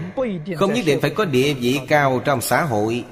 Không 0.57 0.75
nhất 0.75 0.85
định 0.87 1.01
phải 1.01 1.11
có 1.11 1.25
địa 1.25 1.55
vị 1.55 1.81
cao 1.89 2.23
trong 2.25 2.41
xã 2.41 2.63
hội. 2.63 3.05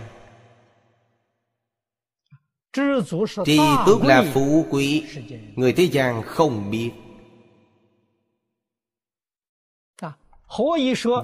Tri 3.46 3.58
túc 3.86 4.02
là 4.02 4.30
phú 4.34 4.66
quý. 4.70 5.04
Người 5.56 5.72
thế 5.72 5.84
gian 5.84 6.22
không 6.22 6.70
biết. 6.70 6.90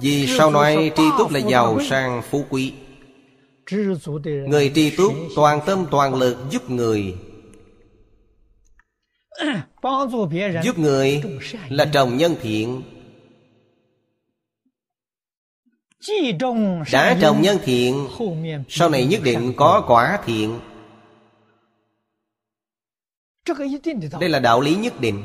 Vì 0.01 0.27
sao 0.27 0.51
nói 0.51 0.91
tri 0.95 1.03
túc 1.17 1.31
là 1.31 1.39
giàu 1.39 1.79
sang 1.81 2.21
phú 2.29 2.45
quý? 2.49 2.73
Người 4.23 4.71
tri 4.75 4.95
túc 4.95 5.13
toàn 5.35 5.59
tâm 5.65 5.85
toàn 5.91 6.15
lực 6.15 6.37
giúp 6.51 6.69
người 6.69 7.15
Giúp 10.63 10.79
người 10.79 11.23
là 11.69 11.85
trồng 11.93 12.17
nhân 12.17 12.35
thiện. 12.41 12.81
Đã 16.91 17.17
trồng 17.21 17.41
nhân 17.41 17.57
thiện 17.63 18.07
sau 18.69 18.89
này 18.89 19.05
nhất 19.05 19.21
định 19.23 19.53
có 19.57 19.83
quả 19.87 20.19
thiện. 20.25 20.59
Đây 24.19 24.29
là 24.29 24.39
đạo 24.39 24.61
lý 24.61 24.75
nhất 24.75 25.01
định. 25.01 25.23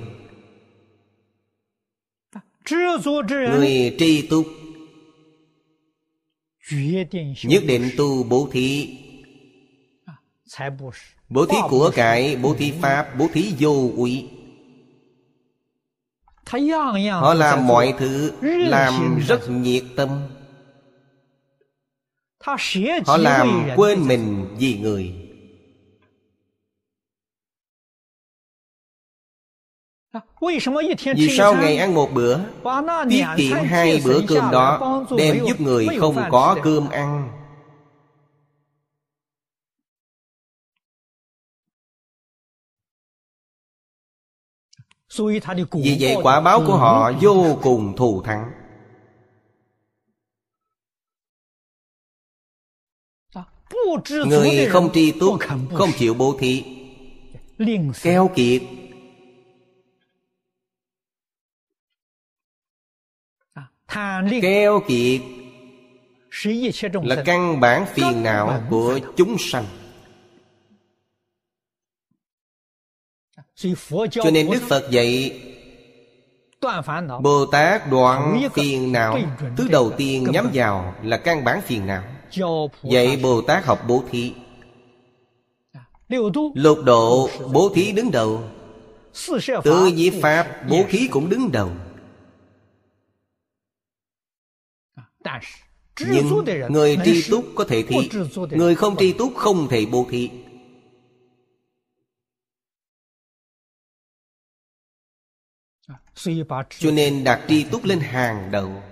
Người 3.30 3.96
tri 3.98 4.26
túc 4.26 4.46
nhất 7.44 7.62
định 7.66 7.90
tu 7.96 8.22
bố 8.22 8.48
thí. 8.52 8.98
Bố 11.28 11.46
thí 11.46 11.56
của 11.68 11.90
cải 11.94 12.36
bố 12.36 12.54
thí 12.54 12.72
pháp 12.82 13.18
bố 13.18 13.28
thí 13.32 13.54
vô 13.58 13.90
úy 13.96 14.28
họ 17.10 17.34
làm 17.34 17.66
mọi 17.66 17.94
thứ 17.98 18.32
làm 18.42 19.18
rất 19.28 19.50
nhiệt 19.50 19.84
tâm. 19.96 20.08
Họ 23.06 23.16
làm 23.16 23.68
quên 23.76 24.08
mình 24.08 24.46
vì 24.58 24.78
người. 24.78 25.14
Vì 31.16 31.36
sao 31.38 31.54
ngày 31.54 31.76
ăn 31.76 31.94
một 31.94 32.10
bữa 32.14 32.38
tiết 33.10 33.24
kiệm 33.36 33.56
hai 33.56 34.02
bữa 34.04 34.20
cơm 34.28 34.50
đó 34.50 35.04
đem 35.18 35.38
giúp 35.46 35.60
người 35.60 35.86
không 36.00 36.16
có 36.30 36.56
cơm 36.62 36.88
ăn 36.88 37.35
vì 45.72 45.96
vậy 46.00 46.16
quả 46.22 46.40
báo 46.40 46.62
của 46.66 46.76
họ 46.76 47.12
vô 47.20 47.58
cùng 47.62 47.96
thù 47.96 48.22
thắng. 48.22 48.52
Người 54.26 54.66
không 54.66 54.90
tri 54.94 55.12
túc 55.20 55.38
không 55.74 55.90
chịu 55.98 56.14
bố 56.14 56.36
thí. 56.38 56.64
Keo 58.02 58.30
kiệt. 58.34 58.62
Keo 64.42 64.80
kiệt 64.88 65.20
là 67.02 67.22
căn 67.24 67.60
bản 67.60 67.86
phiền 67.94 68.22
não 68.22 68.62
của 68.70 68.98
chúng 69.16 69.36
sanh 69.38 69.64
cho 74.10 74.30
nên 74.32 74.50
đức 74.50 74.62
phật 74.68 74.90
dạy 74.90 75.40
bồ 77.22 77.46
tát 77.46 77.90
đoạn 77.90 78.48
phiền 78.54 78.92
não. 78.92 79.18
thứ 79.56 79.68
đầu 79.68 79.92
tiên 79.96 80.26
nhắm 80.32 80.50
vào 80.54 80.94
là 81.02 81.16
căn 81.16 81.44
bản 81.44 81.60
phiền 81.62 81.86
não. 81.86 82.02
dạy 82.82 83.20
bồ 83.22 83.40
tát 83.40 83.64
học 83.64 83.78
bố 83.88 84.02
thí. 84.10 84.32
lục 86.54 86.78
độ 86.84 87.30
bố 87.52 87.70
thí 87.74 87.92
đứng 87.92 88.10
đầu. 88.10 88.42
tự 89.64 89.90
diệt 89.96 90.14
pháp 90.22 90.46
bố 90.68 90.84
thí 90.88 91.08
cũng 91.08 91.28
đứng 91.28 91.52
đầu. 91.52 91.70
Nhưng 96.10 96.44
người 96.68 96.98
tri 97.04 97.22
túc 97.30 97.44
có 97.54 97.64
thể 97.64 97.82
thi 97.82 98.10
người 98.50 98.74
không 98.74 98.96
tri 98.96 99.12
túc 99.12 99.36
không 99.36 99.68
thể 99.68 99.86
bố 99.92 100.06
thí 100.10 100.30
cho 106.78 106.90
nên 106.90 107.24
đặt 107.24 107.44
tri 107.48 107.64
túc 107.64 107.84
lên 107.84 108.00
hàng 108.00 108.50
đầu. 108.50 108.82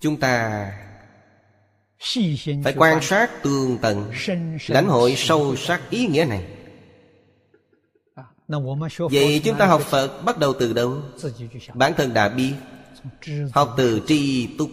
Chúng 0.00 0.20
ta 0.20 0.72
phải 2.64 2.74
quan 2.76 3.02
sát 3.02 3.30
tường 3.42 3.78
tận 3.82 4.10
lãnh 4.68 4.86
hội 4.86 5.14
sâu 5.16 5.56
sắc 5.56 5.90
ý 5.90 6.06
nghĩa 6.06 6.24
này. 6.24 6.46
Vậy 9.10 9.40
chúng 9.44 9.58
ta 9.58 9.66
học 9.66 9.80
phật 9.80 10.22
bắt 10.24 10.38
đầu 10.38 10.54
từ 10.60 10.72
đâu? 10.72 11.02
Bản 11.74 11.92
thân 11.96 12.14
đã 12.14 12.28
biết. 12.28 12.54
Học 13.52 13.74
từ 13.76 14.02
tri 14.06 14.48
túc. 14.58 14.70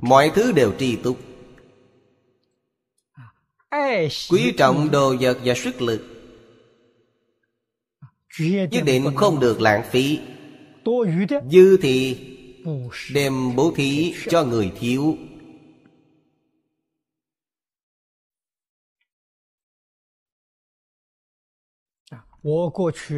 Mọi 0.00 0.30
thứ 0.34 0.52
đều 0.52 0.72
tri 0.78 0.96
túc 0.96 1.16
quý 4.30 4.52
trọng 4.56 4.90
đồ 4.90 5.14
vật 5.20 5.38
và 5.44 5.54
sức 5.54 5.82
lực. 5.82 6.06
Nhất 8.70 8.84
định 8.84 9.16
không 9.16 9.40
được 9.40 9.60
lãng 9.60 9.82
phí. 9.90 10.18
Dư 11.50 11.76
thì 11.82 12.16
đem 13.14 13.56
bố 13.56 13.72
thí 13.76 14.14
cho 14.28 14.44
người 14.44 14.72
thiếu. 14.80 15.16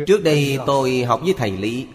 Trước 0.06 0.22
đây 0.24 0.58
tôi 0.66 1.02
học 1.02 1.20
với 1.24 1.34
thầy 1.36 1.50
lý. 1.50 1.86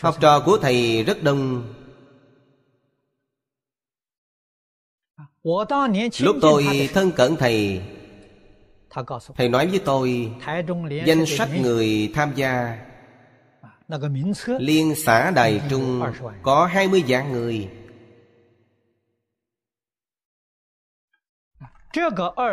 Học 0.00 0.16
trò 0.20 0.42
của 0.46 0.58
thầy 0.62 1.04
rất 1.04 1.22
đông 1.22 1.74
lúc 6.20 6.36
tôi 6.40 6.90
thân 6.94 7.12
cận 7.12 7.36
thầy 7.36 7.82
thầy 9.36 9.48
nói 9.48 9.66
với 9.66 9.80
tôi 9.84 10.32
danh 11.06 11.26
sách 11.26 11.48
người 11.62 12.12
tham 12.14 12.32
gia 12.34 12.78
liên 14.58 14.94
xã 14.94 15.30
đài 15.30 15.60
trung 15.70 16.02
có 16.42 16.66
20 16.66 17.04
vạn 17.08 17.32
người. 17.32 17.68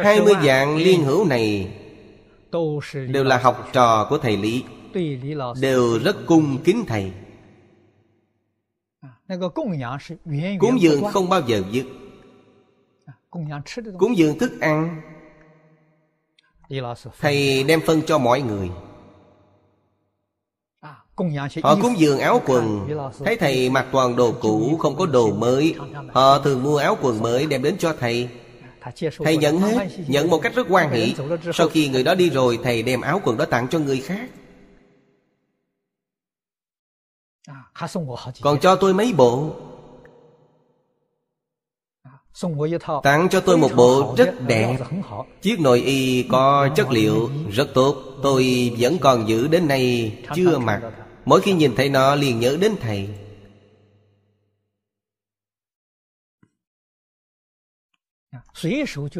20 0.04 0.34
vạn 0.44 0.78
liên 0.78 1.04
hữu 1.04 1.26
này 1.26 1.74
Đều 2.94 3.24
là 3.24 3.38
học 3.38 3.70
trò 3.74 4.08
của 4.10 4.18
thầy 4.18 4.38
Lý 4.38 4.64
Đều 5.62 6.00
rất 6.00 6.16
cung 6.26 6.58
kính 6.64 6.84
thầy. 6.88 7.12
Cúng 10.60 10.82
dường 10.82 11.04
không 11.04 11.30
bao 11.30 11.42
giờ 11.48 11.64
dứt 11.72 11.86
Cúng 14.00 14.18
dường 14.18 14.40
thức 14.40 14.62
ăn. 14.62 15.02
Thầy 17.20 17.64
đem 17.64 17.82
phân 17.82 18.02
cho 18.08 18.18
mọi 18.18 18.42
người. 18.42 18.70
Họ 21.64 21.76
cúng 21.82 22.00
dường 22.00 22.20
áo 22.20 22.42
quần. 22.46 22.88
Thấy 23.26 23.36
thầy 23.36 23.70
mặc 23.70 23.86
toàn 23.92 24.16
đồ 24.16 24.34
cũ 24.42 24.78
Không 24.80 24.96
có 24.96 25.06
đồ 25.06 25.34
mới. 25.34 25.76
Họ 26.12 26.40
thường 26.40 26.64
mua 26.64 26.78
áo 26.78 26.98
quần 27.02 27.22
mới 27.22 27.46
đem 27.46 27.62
đến 27.62 27.78
cho 27.78 27.96
thầy. 28.00 28.30
Thầy 29.24 29.38
nhận 29.38 29.58
hết 29.58 29.88
Nhận 30.08 30.30
một 30.30 30.40
cách 30.40 30.56
rất 30.56 30.68
quan 30.70 30.92
hỷ. 30.92 31.16
Sau 31.54 31.70
khi 31.70 31.90
người 31.90 32.04
đó 32.04 32.16
đi 32.16 32.30
rồi 32.30 32.60
Thầy 32.64 32.84
đem 32.84 33.02
áo 33.02 33.22
quần 33.24 33.38
đó 33.38 33.46
tặng 33.46 33.68
cho 33.68 33.80
người 33.80 34.02
khác. 34.02 34.30
Còn 38.42 38.60
cho 38.60 38.76
tôi 38.76 38.94
mấy 38.94 39.14
bộ 39.14 39.56
Tặng 43.04 43.28
cho 43.30 43.40
tôi 43.40 43.58
một 43.58 43.70
bộ 43.76 44.14
rất 44.18 44.42
đẹp. 44.48 44.78
Chiếc 45.42 45.60
nội 45.60 45.82
y 45.82 46.24
có 46.24 46.70
chất 46.76 46.92
liệu 46.92 47.30
rất 47.52 47.74
tốt. 47.74 47.96
Tôi 48.24 48.72
vẫn 48.80 48.98
còn 48.98 49.28
giữ 49.28 49.48
đến 49.48 49.68
nay 49.68 50.14
chưa 50.36 50.58
mặc 50.58 50.82
Mỗi 51.26 51.42
khi 51.42 51.54
nhìn 51.54 51.76
thấy 51.76 51.90
nó 51.90 52.16
liền 52.16 52.40
nhớ 52.40 52.58
đến 52.62 52.76
thầy. 52.82 53.10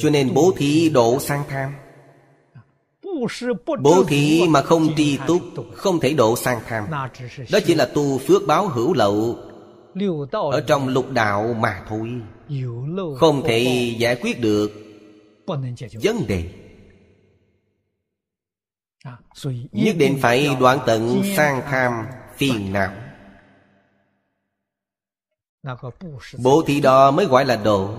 Cho 0.01 0.11
nên 0.11 0.34
bố 0.34 0.53
thí 0.57 0.88
độ 0.88 1.18
sang 1.20 1.45
tham. 1.49 1.74
Bố 3.82 4.05
thí 4.09 4.49
mà 4.49 4.62
không 4.62 4.88
tri 4.97 5.18
túc, 5.26 5.43
Không 5.74 6.01
thể 6.01 6.14
độ 6.14 6.36
sang 6.36 6.61
tham. 6.68 6.86
Đó 7.51 7.61
chỉ 7.66 7.74
là 7.74 7.86
tu 7.86 8.18
phước 8.18 8.47
báo 8.47 8.68
hữu 8.68 8.95
lậu, 8.95 9.38
Ở 10.32 10.61
trong 10.66 10.88
lục 10.88 11.11
đạo 11.11 11.57
mà 11.61 11.82
thôi. 11.88 12.09
Không 13.16 13.43
thể 13.47 13.95
giải 13.99 14.16
quyết 14.16 14.40
được 14.40 14.72
Vấn 16.03 16.26
đề. 16.28 16.61
Nhất 19.72 19.96
định 19.98 20.18
phải 20.22 20.57
đoạn 20.61 20.78
tận 20.86 21.22
sang 21.36 21.62
tham 21.70 22.07
phiền 22.36 22.72
não. 22.72 22.92
Bố 26.38 26.62
thí 26.66 26.80
đó 26.80 27.11
mới 27.11 27.26
gọi 27.26 27.44
là 27.44 27.57
độ 27.57 27.94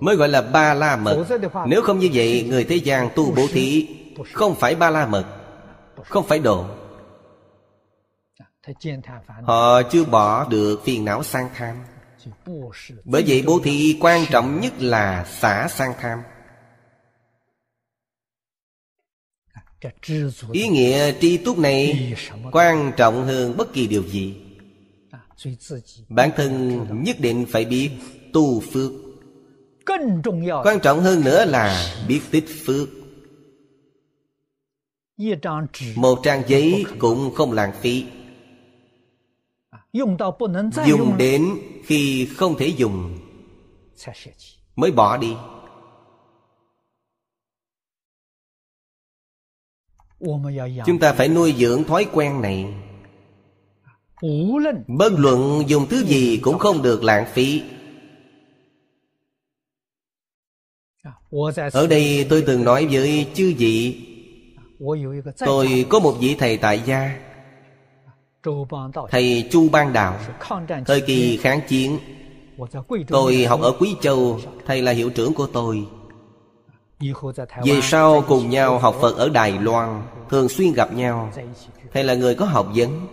Mới 0.00 0.16
gọi 0.16 0.28
là 0.28 0.42
ba 0.42 0.74
la 0.74 0.96
mật. 0.96 1.26
Nếu 1.66 1.82
không 1.82 1.98
như 1.98 2.10
vậy 2.12 2.46
Người 2.48 2.64
thế 2.64 2.76
gian 2.76 3.08
tu 3.16 3.32
bố 3.34 3.46
thí 3.52 3.88
Không 4.32 4.54
phải 4.54 4.74
ba 4.74 4.90
la 4.90 5.06
mật 5.06 5.24
Không 6.04 6.26
phải 6.26 6.38
độ 6.38 6.64
Họ 9.42 9.82
chưa 9.82 10.04
bỏ 10.04 10.44
được 10.48 10.80
phiền 10.84 11.04
não 11.04 11.22
sang 11.22 11.48
tham. 11.54 11.76
Bởi 13.04 13.24
vậy 13.26 13.42
bố 13.46 13.60
thí 13.64 13.98
quan 14.00 14.24
trọng 14.30 14.60
nhất 14.60 14.72
là 14.78 15.24
xả 15.24 15.68
sang 15.68 15.92
tham 16.00 16.18
Ý 20.52 20.68
nghĩa 20.68 21.12
tri 21.20 21.36
túc 21.36 21.58
này 21.58 22.14
Quan 22.52 22.92
trọng 22.96 23.24
hơn 23.24 23.56
bất 23.56 23.72
kỳ 23.72 23.86
điều 23.86 24.02
gì. 24.02 24.34
Bản 26.08 26.30
thân 26.36 26.84
nhất 27.04 27.16
định 27.20 27.46
phải 27.48 27.64
biết 27.64 27.90
tu 28.32 28.60
phước. 28.60 28.90
Quan 30.64 30.80
trọng 30.82 31.00
hơn 31.00 31.24
nữa 31.24 31.44
là 31.44 31.94
biết 32.08 32.20
tích 32.30 32.44
phước. 32.66 32.88
Một 35.94 36.20
trang 36.22 36.42
giấy 36.46 36.84
cũng 36.98 37.34
không 37.34 37.52
lãng 37.52 37.72
phí. 37.80 38.04
Dùng 40.86 41.16
đến 41.18 41.48
khi 41.84 42.28
không 42.36 42.58
thể 42.58 42.66
dùng 42.66 43.18
Mới 44.76 44.90
bỏ 44.90 45.16
đi 45.16 45.34
Chúng 50.86 50.98
ta 51.00 51.12
phải 51.12 51.28
nuôi 51.28 51.54
dưỡng 51.58 51.84
thói 51.84 52.06
quen 52.12 52.42
này. 52.42 52.66
Bất 54.86 55.12
luận 55.16 55.62
dùng 55.66 55.86
thứ 55.88 56.04
gì 56.04 56.36
cũng 56.42 56.58
không 56.58 56.82
được 56.82 57.04
lãng 57.04 57.26
phí. 57.32 57.62
Ở 61.72 61.86
đây 61.86 62.26
tôi 62.30 62.44
từng 62.46 62.64
nói 62.64 62.86
với 62.86 63.26
chư 63.34 63.54
vị. 63.58 64.04
Tôi 65.38 65.86
có 65.88 65.98
một 65.98 66.14
vị 66.20 66.36
thầy 66.38 66.56
tại 66.56 66.82
gia. 66.86 67.18
Thầy 69.10 69.48
Chu 69.50 69.68
Ban 69.68 69.92
Đạo. 69.92 70.18
Thời 70.86 71.00
kỳ 71.00 71.36
kháng 71.36 71.60
chiến. 71.68 71.98
Tôi 73.08 73.44
học 73.44 73.60
ở 73.60 73.72
Quý 73.78 73.94
Châu. 74.00 74.40
Thầy 74.66 74.82
là 74.82 74.92
hiệu 74.92 75.10
trưởng 75.10 75.34
của 75.34 75.46
tôi 75.46 75.86
Về 77.64 77.80
sau 77.82 78.24
cùng 78.28 78.50
nhau 78.50 78.78
học 78.78 78.96
Phật 79.00 79.16
ở 79.16 79.28
Đài 79.28 79.52
Loan 79.52 80.02
Thường 80.30 80.48
xuyên 80.48 80.72
gặp 80.72 80.92
nhau? 80.92 81.32
Thầy 81.92 82.04
là 82.04 82.14
người 82.14 82.34
có 82.34 82.44
học 82.44 82.68
vấn. 82.74 83.06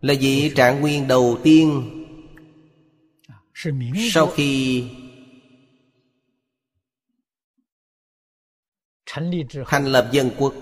Là 0.00 0.14
vị 0.20 0.52
trạng 0.56 0.80
nguyên 0.80 1.08
đầu 1.08 1.38
tiên. 1.42 1.88
Sau 4.12 4.26
khi 4.26 4.84
Thành 9.66 9.86
lập 9.86 10.08
dân 10.12 10.30
quốc 10.38 10.54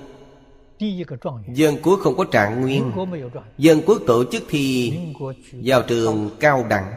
Dân 1.54 1.76
quốc 1.82 2.00
không 2.02 2.16
có 2.16 2.24
trạng 2.24 2.60
nguyên. 2.60 2.92
Dân 3.58 3.82
quốc 3.86 3.98
tổ 4.06 4.24
chức 4.32 4.42
thi 4.48 4.98
Vào 5.64 5.82
trường 5.82 6.30
cao 6.40 6.66
đẳng. 6.70 6.92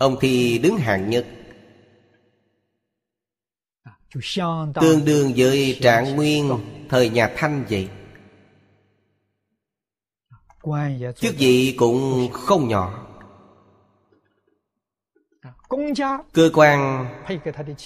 Ông 0.00 0.16
thi 0.20 0.58
đứng 0.58 0.76
hạng 0.76 1.10
nhất 1.10 1.26
Tương 4.80 5.04
đương 5.04 5.32
với 5.36 5.78
trạng 5.82 6.16
nguyên 6.16 6.58
Thời 6.88 7.08
nhà 7.08 7.32
Thanh 7.36 7.64
vậy. 7.70 7.88
Chức 11.16 11.34
vị 11.38 11.74
cũng 11.78 12.28
không 12.32 12.68
nhỏ. 12.68 13.06
Cơ 16.32 16.50
quan 16.54 17.06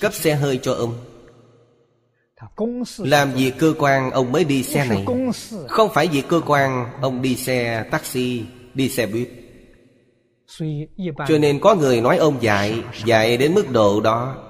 cấp 0.01 0.15
xe 0.15 0.35
hơi 0.35 0.61
cho 0.63 0.75
ông. 0.75 0.95
Làm 2.99 3.37
gì 3.37 3.51
cơ 3.59 3.75
quan, 3.79 4.11
ông 4.11 4.33
mới 4.33 4.45
đi 4.45 4.63
xe 4.63 4.89
này. 4.89 5.07
Không 5.69 5.91
phải 5.95 6.09
vì 6.09 6.23
cơ 6.23 6.41
quan, 6.47 6.87
ông 7.01 7.23
đi 7.23 7.37
xe 7.37 7.89
taxi, 7.91 8.45
Đi 8.75 8.89
xe 8.89 9.07
buýt. 9.07 9.29
Cho 11.29 11.39
nên 11.39 11.61
có 11.61 11.75
người 11.75 12.01
nói 12.01 12.17
ông 12.17 12.43
dạy 12.43 12.83
Dạy 13.05 13.37
đến 13.37 13.55
mức 13.55 13.71
độ 13.71 14.01
đó. 14.01 14.44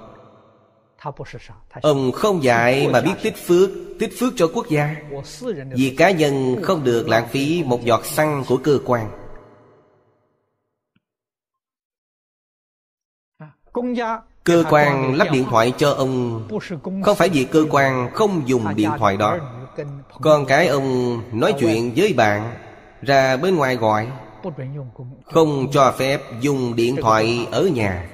Ông 1.81 2.11
không 2.11 2.43
dạy 2.43 2.87
mà 2.87 3.01
biết 3.01 3.13
tích 3.23 3.35
phước 3.47 3.69
Tích 3.99 4.13
phước 4.19 4.33
cho 4.35 4.47
quốc 4.53 4.65
gia. 4.69 4.95
Vì 5.75 5.95
cá 5.97 6.11
nhân 6.11 6.55
không 6.63 6.83
được 6.83 7.09
lãng 7.09 7.27
phí 7.27 7.63
Một 7.65 7.85
giọt 7.85 8.05
xăng 8.05 8.43
của 8.47 8.57
cơ 8.57 8.79
quan 8.85 9.09
Cơ 14.43 14.63
quan 14.69 15.15
lắp 15.15 15.27
điện 15.31 15.45
thoại 15.49 15.73
cho 15.77 15.91
ông 15.91 16.47
Không 17.03 17.15
phải 17.17 17.29
vì 17.29 17.43
cơ 17.43 17.65
quan 17.71 18.09
không 18.13 18.41
dùng 18.45 18.75
điện 18.75 18.89
thoại 18.97 19.17
đó 19.17 19.37
Con 20.21 20.45
cái 20.45 20.67
ông 20.67 21.21
nói 21.39 21.53
chuyện 21.59 21.93
với 21.95 22.13
bạn 22.13 22.53
Ra 23.01 23.37
bên 23.37 23.55
ngoài 23.55 23.75
gọi 23.75 24.07
Không 25.25 25.71
cho 25.71 25.93
phép 25.97 26.21
dùng 26.41 26.75
điện 26.75 26.95
thoại 27.01 27.47
ở 27.51 27.63
nhà 27.63 28.09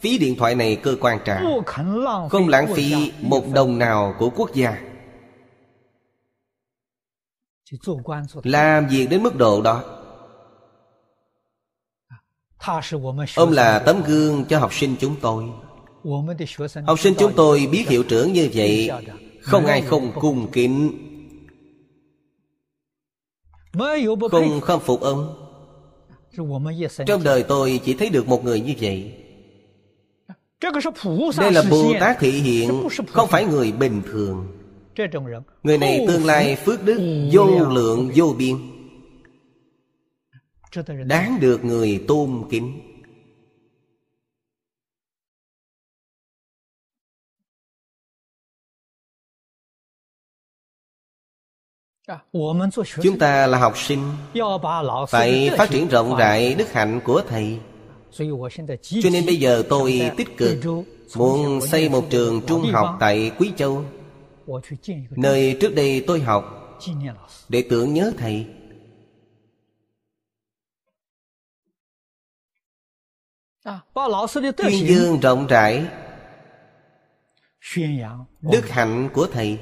Phí 0.00 0.18
điện 0.18 0.36
thoại 0.36 0.54
này 0.54 0.76
cơ 0.76 0.96
quan 1.00 1.18
trả. 1.24 1.42
Không 2.30 2.48
lãng 2.48 2.74
phí 2.74 3.12
một 3.20 3.44
đồng 3.54 3.78
nào 3.78 4.14
của 4.18 4.30
quốc 4.30 4.54
gia. 4.54 4.78
Làm 8.42 8.86
việc 8.86 9.06
đến 9.10 9.22
mức 9.22 9.36
độ 9.36 9.62
đó? 9.62 9.84
Ông 13.36 13.52
là 13.52 13.78
tấm 13.78 14.02
gương 14.06 14.44
cho 14.48 14.58
học 14.58 14.74
sinh 14.74 14.96
chúng 15.00 15.16
tôi. 15.20 15.44
Học 16.86 17.00
sinh 17.00 17.14
chúng 17.18 17.32
tôi 17.36 17.68
biết 17.72 17.88
hiệu 17.88 18.02
trưởng 18.02 18.32
như 18.32 18.50
vậy 18.54 18.90
Không 19.40 19.66
ai 19.66 19.82
không 19.82 20.12
cung 20.20 20.50
kính. 20.52 20.92
Không 24.30 24.60
khâm 24.60 24.80
phục 24.80 25.00
ông. 25.00 25.42
Trong 27.06 27.22
đời 27.24 27.42
tôi 27.42 27.80
chỉ 27.84 27.94
thấy 27.94 28.10
được 28.10 28.28
một 28.28 28.44
người 28.44 28.60
như 28.60 28.74
vậy 28.80 29.25
Đây 30.60 31.52
là 31.52 31.62
Bồ 31.70 31.92
Tát 32.00 32.16
thị 32.18 32.30
hiện 32.30 32.88
Không 33.12 33.28
phải 33.28 33.44
người 33.44 33.72
bình 33.72 34.02
thường. 34.06 34.46
Người 35.62 35.78
này 35.78 36.04
tương 36.08 36.24
lai 36.24 36.56
phước 36.56 36.84
đức 36.84 37.28
Vô 37.32 37.46
lượng 37.68 38.10
vô 38.14 38.34
biên. 38.38 38.56
Đáng 41.06 41.38
được 41.40 41.64
người 41.64 42.04
tôn 42.08 42.44
kính. 42.50 42.80
Chúng 53.02 53.18
ta 53.18 53.46
là 53.46 53.58
học 53.58 53.78
sinh. 53.78 54.12
Phải 55.08 55.50
phát 55.58 55.70
triển 55.70 55.88
rộng 55.88 56.16
rãi 56.16 56.54
đức 56.54 56.72
hạnh 56.72 57.00
của 57.04 57.22
Thầy 57.28 57.58
Cho 59.02 59.10
nên 59.12 59.26
bây 59.26 59.36
giờ 59.36 59.62
tôi 59.68 60.10
tích 60.16 60.36
cực 60.36 60.58
Muốn 61.14 61.60
xây 61.60 61.88
một 61.88 62.04
trường 62.10 62.40
trung 62.46 62.62
học 62.72 62.96
tại 63.00 63.32
Quý 63.38 63.52
Châu. 63.56 63.84
Nơi 65.10 65.56
trước 65.60 65.74
đây 65.74 66.04
tôi 66.06 66.20
học 66.20 66.78
Để 67.48 67.64
tưởng 67.70 67.94
nhớ 67.94 68.12
Thầy. 68.18 68.46
Tuyên 74.56 74.86
dương 74.86 75.20
rộng 75.20 75.46
rãi 75.46 75.86
Đức 78.42 78.68
hạnh 78.68 79.08
của 79.14 79.26
Thầy. 79.32 79.58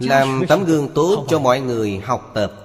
Làm 0.00 0.42
tấm 0.48 0.64
gương 0.64 0.88
tốt 0.94 1.26
cho 1.28 1.38
mọi 1.38 1.60
người 1.60 1.98
học 1.98 2.30
tập 2.34 2.63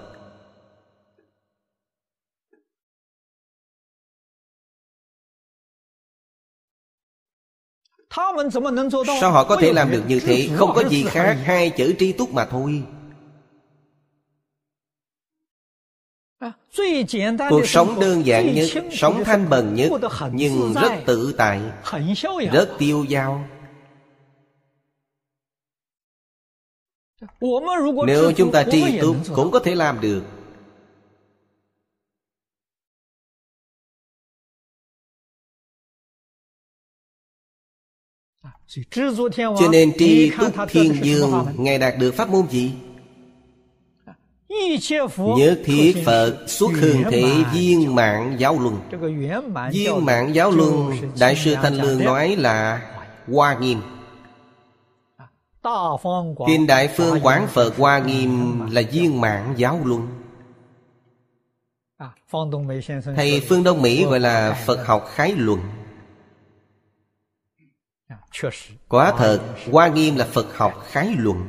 Sao 9.22 9.32
họ 9.32 9.43
có 9.43 9.55
thể 9.55 9.74
làm 9.74 9.91
được 9.91 10.03
như 10.07 10.20
thế? 10.20 10.49
Không 10.55 10.72
có 10.76 10.84
gì 10.84 11.03
khác 11.03 11.38
Hai 11.43 11.70
chữ 11.70 11.95
tri 11.99 12.11
túc 12.11 12.34
mà 12.34 12.45
thôi. 12.45 12.84
Cuộc 17.49 17.67
sống 17.67 17.99
đơn 17.99 18.26
giản 18.26 18.55
nhất 18.55 18.70
Sống 18.91 19.24
thanh 19.24 19.49
bần 19.49 19.76
nhất 19.76 19.91
Nhưng 20.32 20.74
rất 20.74 20.91
tự 21.05 21.34
tại 21.38 21.61
Rất 22.51 22.70
tiêu 22.78 23.05
dao. 23.09 23.47
Nếu 28.07 28.32
chúng 28.32 28.51
ta 28.51 28.63
tri 28.72 28.99
túc 28.99 29.15
Cũng 29.36 29.51
có 29.51 29.59
thể 29.59 29.76
làm 29.76 30.01
được 30.01 30.24
Cho 39.36 39.68
nên 39.72 39.91
tri 39.97 40.32
túc 40.39 40.54
thiên 40.70 41.04
dương 41.04 41.45
Ngài 41.58 41.78
đạt 41.78 41.93
được 41.97 42.12
pháp 42.16 42.30
môn 42.30 42.47
gì? 42.47 42.74
Nhất 45.38 45.60
thiết 45.66 45.93
Phật 46.06 46.45
xuất 46.47 46.72
hương 46.72 47.04
thể 47.12 47.24
viên 47.54 47.95
mạng 47.95 48.36
giáo 48.39 48.60
luân. 48.60 48.80
Viên 49.72 50.06
mạng 50.06 50.36
giáo 50.36 50.52
luân 50.52 50.91
Đại 51.20 51.36
sư 51.36 51.56
Thanh 51.62 51.74
Lương 51.74 52.04
nói 52.04 52.36
là 52.36 52.82
Hoa 53.28 53.58
nghiêm. 53.60 53.82
Kinh 56.47 56.68
Đại 56.68 56.88
Phương 56.88 57.20
Quán 57.24 57.47
Phật 57.47 57.78
Hoa 57.78 58.00
Nghiêm 58.00 58.62
là 58.72 58.82
viên 58.91 59.22
mạng 59.22 59.54
giáo 59.58 59.80
luân. 59.84 60.08
Thầy 63.16 63.41
Phương 63.50 63.64
Đông 63.64 63.82
Mỹ 63.82 64.06
gọi 64.06 64.20
là 64.20 64.64
Phật 64.66 64.88
học 64.88 65.06
khái 65.14 65.34
luận 65.38 65.60
Quả 68.88 69.14
thật 69.18 69.39
Hoa 69.72 69.88
Nghiêm 69.88 70.16
là 70.16 70.26
Phật 70.26 70.57
học 70.57 70.84
khái 70.88 71.16
luận. 71.18 71.47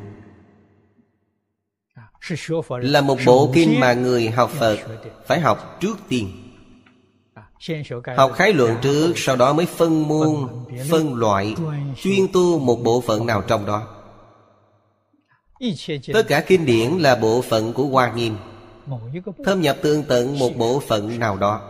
Là 2.80 3.00
một 3.00 3.18
bộ 3.26 3.50
kinh 3.54 3.80
mà 3.80 3.92
người 3.92 4.30
học 4.30 4.50
Phật 4.50 4.78
Phải 5.26 5.40
học 5.40 5.78
trước 5.80 5.98
tiên. 6.08 6.32
Học 8.16 8.32
khái 8.34 8.52
luận 8.52 8.76
trước 8.82 9.12
Sau 9.16 9.36
đó 9.36 9.52
mới 9.52 9.66
phân 9.66 10.08
môn 10.08 10.48
Phân 10.90 11.14
loại 11.14 11.54
Chuyên 11.96 12.26
tu 12.32 12.58
một 12.58 12.76
bộ 12.84 13.00
phận 13.00 13.26
nào 13.26 13.42
trong 13.42 13.66
đó. 13.66 13.96
Tất 16.12 16.28
cả 16.28 16.40
kinh 16.40 16.66
điển 16.66 16.90
là 16.90 17.14
bộ 17.14 17.42
phận 17.42 17.72
của 17.72 17.84
Hoa 17.84 18.12
Nghiêm. 18.12 18.36
Thâm 19.44 19.60
nhập 19.60 19.76
tương 19.82 20.02
tận 20.02 20.38
một 20.38 20.50
bộ 20.56 20.80
phận 20.80 21.18
nào 21.18 21.36
đó. 21.36 21.60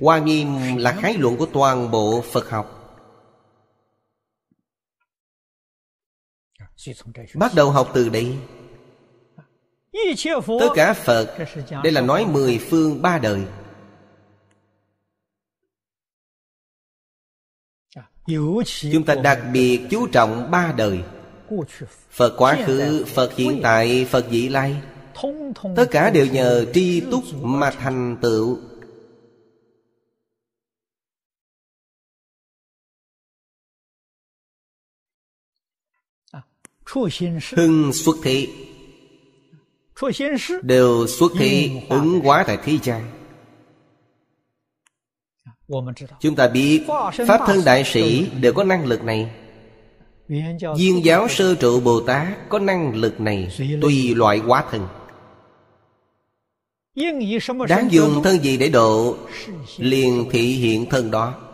Hoa 0.00 0.18
Nghiêm 0.18 0.76
là 0.76 0.92
khái 0.92 1.14
luận 1.14 1.36
của 1.36 1.46
toàn 1.46 1.90
bộ 1.90 2.24
Phật 2.32 2.50
học 2.50 2.79
Bắt 7.34 7.52
đầu 7.54 7.70
học 7.70 7.90
từ 7.94 8.08
đây. 8.08 8.36
Tất 10.46 10.68
cả 10.74 10.92
Phật 10.92 11.36
Đây 11.82 11.92
là 11.92 12.00
nói 12.00 12.26
mười 12.26 12.58
phương 12.58 13.02
ba 13.02 13.18
đời. 13.18 13.40
Chúng 18.92 19.04
ta 19.06 19.14
đặc 19.14 19.40
biệt 19.52 19.80
chú 19.90 20.06
trọng 20.06 20.50
ba 20.50 20.74
đời. 20.76 21.00
Phật 22.10 22.34
quá 22.36 22.58
khứ, 22.66 23.04
Phật 23.04 23.36
hiện 23.36 23.60
tại, 23.62 24.06
Phật 24.10 24.30
vị 24.30 24.48
lai. 24.48 24.76
Tất 25.76 25.86
cả 25.90 26.10
đều 26.10 26.26
nhờ 26.26 26.64
tri 26.74 27.00
túc 27.00 27.24
mà 27.42 27.70
thành 27.70 28.16
tựu. 28.22 28.58
Hưng 37.56 37.92
xuất 37.92 38.16
thị 38.22 38.48
Đều 40.62 41.06
xuất 41.06 41.32
thị 41.38 41.70
ứng 41.88 42.20
hóa 42.20 42.44
tại 42.46 42.58
thế 42.64 42.78
gian. 42.82 43.10
Chúng 46.20 46.34
ta 46.34 46.48
biết 46.48 46.82
Pháp 47.28 47.40
thân 47.46 47.60
đại 47.64 47.84
sĩ 47.84 48.26
đều 48.40 48.52
có 48.52 48.64
năng 48.64 48.86
lực 48.86 49.04
này. 49.04 49.30
Viên 50.76 51.04
giáo 51.04 51.28
sơ 51.28 51.54
trụ 51.54 51.80
Bồ 51.80 52.00
Tát 52.00 52.48
có 52.48 52.58
năng 52.58 52.94
lực 52.94 53.20
này 53.20 53.48
Tùy 53.82 54.14
loại 54.14 54.38
hóa 54.38 54.64
thân. 54.70 54.86
Đáng 57.68 57.92
dùng 57.92 58.22
thân 58.22 58.44
gì 58.44 58.56
để 58.56 58.68
độ? 58.68 59.16
Liền 59.78 60.28
thị 60.30 60.42
hiện 60.42 60.86
thân 60.90 61.10
đó 61.10 61.49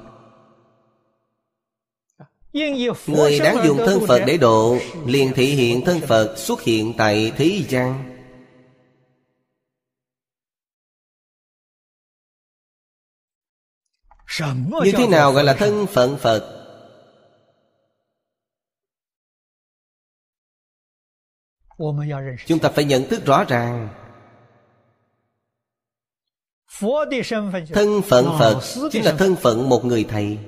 Người 3.07 3.39
đáng 3.39 3.57
dùng 3.65 3.77
thân 3.77 4.01
Phật 4.09 4.23
để 4.27 4.37
độ 4.37 4.79
Liền 5.07 5.33
thị 5.35 5.47
hiện 5.47 5.85
thân 5.85 6.01
Phật 6.01 6.35
xuất 6.37 6.63
hiện 6.63 6.95
tại 6.99 7.33
thế 7.37 7.63
gian 7.69 8.13
Như 14.85 14.93
thế 14.93 15.07
nào 15.07 15.33
gọi 15.33 15.45
là 15.45 15.55
thân 15.55 15.87
phận 15.87 16.17
Phật? 16.19 16.53
Chúng 22.47 22.59
ta 22.59 22.69
phải 22.69 22.85
nhận 22.85 23.09
thức 23.09 23.25
rõ 23.27 23.45
ràng. 23.45 23.89
Thân 27.73 28.03
phận 28.09 28.27
Phật 28.39 28.61
Chính 28.93 29.05
là 29.05 29.15
thân 29.19 29.37
phận 29.37 29.69
một 29.69 29.85
người 29.85 30.05
thầy 30.05 30.39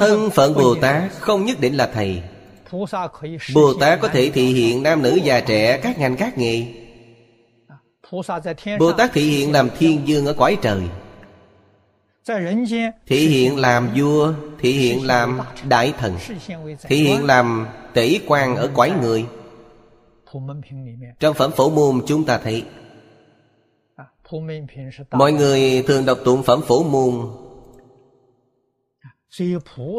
Thân 0.00 0.30
phận 0.30 0.54
Bồ 0.54 0.74
Tát 0.74 1.12
không 1.12 1.44
nhất 1.44 1.60
định 1.60 1.76
là 1.76 1.90
thầy. 1.94 2.22
Bồ 3.54 3.74
Tát 3.74 4.00
có 4.00 4.08
thể 4.08 4.30
thị 4.34 4.46
hiện 4.46 4.82
nam 4.82 5.02
nữ 5.02 5.18
già 5.24 5.40
trẻ 5.40 5.78
Các 5.78 5.98
ngành 5.98 6.16
các 6.16 6.38
nghề. 6.38 6.64
Bồ 8.78 8.92
Tát 8.92 9.12
thị 9.12 9.22
hiện 9.22 9.52
làm 9.52 9.68
thiên 9.78 10.00
dương 10.08 10.26
ở 10.26 10.32
cõi 10.32 10.58
trời. 10.62 10.80
Thị 13.06 13.28
hiện 13.28 13.58
làm 13.58 13.90
vua 13.96 14.32
Thị 14.58 14.72
hiện 14.72 15.06
làm 15.06 15.40
đại 15.68 15.92
thần 15.98 16.16
Thị 16.82 16.96
hiện 16.96 17.24
làm 17.24 17.66
tể 17.92 18.18
quan 18.26 18.56
ở 18.56 18.70
quái 18.74 18.90
người. 19.02 19.26
Trong 21.20 21.34
phẩm 21.34 21.50
phổ 21.56 21.70
môn 21.70 22.00
chúng 22.06 22.24
ta 22.24 22.38
thấy 22.38 22.64
Mọi 25.10 25.32
người 25.32 25.84
thường 25.86 26.06
đọc 26.06 26.18
tụng 26.24 26.42
phẩm 26.42 26.62
phổ 26.62 26.82
môn 26.82 27.12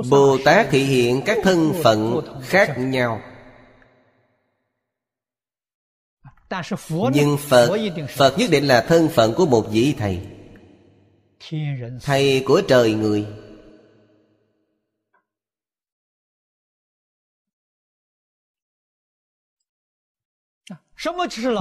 Bồ 0.09 0.37
Tát 0.45 0.67
thị 0.69 0.83
hiện 0.83 1.21
các 1.25 1.37
thân 1.43 1.73
phận 1.83 2.21
khác 2.43 2.75
nhau. 2.77 3.21
Nhưng 7.13 7.37
Phật 7.37 7.69
Phật 8.09 8.37
nhất 8.37 8.49
định 8.51 8.67
là 8.67 8.81
thân 8.81 9.09
phận 9.09 9.33
của 9.33 9.45
một 9.45 9.67
vị 9.71 9.95
thầy. 9.97 10.27
Thầy 12.01 12.43
của 12.47 12.61
trời 12.67 12.93
người. 12.93 13.27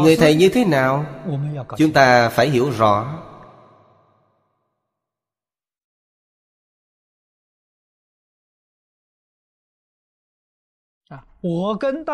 Người 0.00 0.16
thầy 0.16 0.34
như 0.34 0.48
thế 0.48 0.64
nào? 0.64 1.06
Chúng 1.78 1.92
ta 1.92 2.28
phải 2.28 2.50
hiểu 2.50 2.70
rõ 2.70 3.22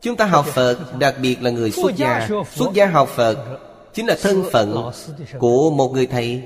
chúng 0.00 0.16
ta 0.16 0.24
học 0.24 0.46
phật 0.46 0.98
đặc 0.98 1.14
biệt 1.22 1.42
là 1.42 1.50
người 1.50 1.70
xuất 1.70 1.96
gia. 1.96 2.28
Xuất 2.50 2.72
gia 2.74 2.86
học 2.86 3.08
phật 3.08 3.58
chính 3.94 4.06
là 4.06 4.16
thân 4.22 4.44
phận 4.52 4.90
của 5.38 5.70
một 5.70 5.92
người 5.92 6.06
thầy. 6.06 6.42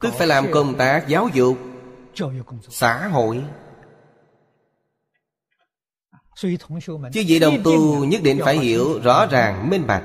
tức 0.00 0.14
phải 0.18 0.26
làm 0.26 0.52
công 0.52 0.74
tác 0.74 1.08
giáo 1.08 1.28
dục 1.34 1.56
xã 2.68 3.08
hội. 3.08 3.42
chứ 7.12 7.24
vị 7.26 7.38
đồng 7.38 7.62
tu 7.64 8.04
nhất 8.04 8.22
định 8.22 8.40
phải 8.44 8.58
hiểu 8.58 9.00
rõ 9.00 9.26
ràng 9.26 9.70
minh 9.70 9.86
bạch. 9.86 10.04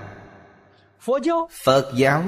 Phật 1.63 1.91
giáo 1.95 2.23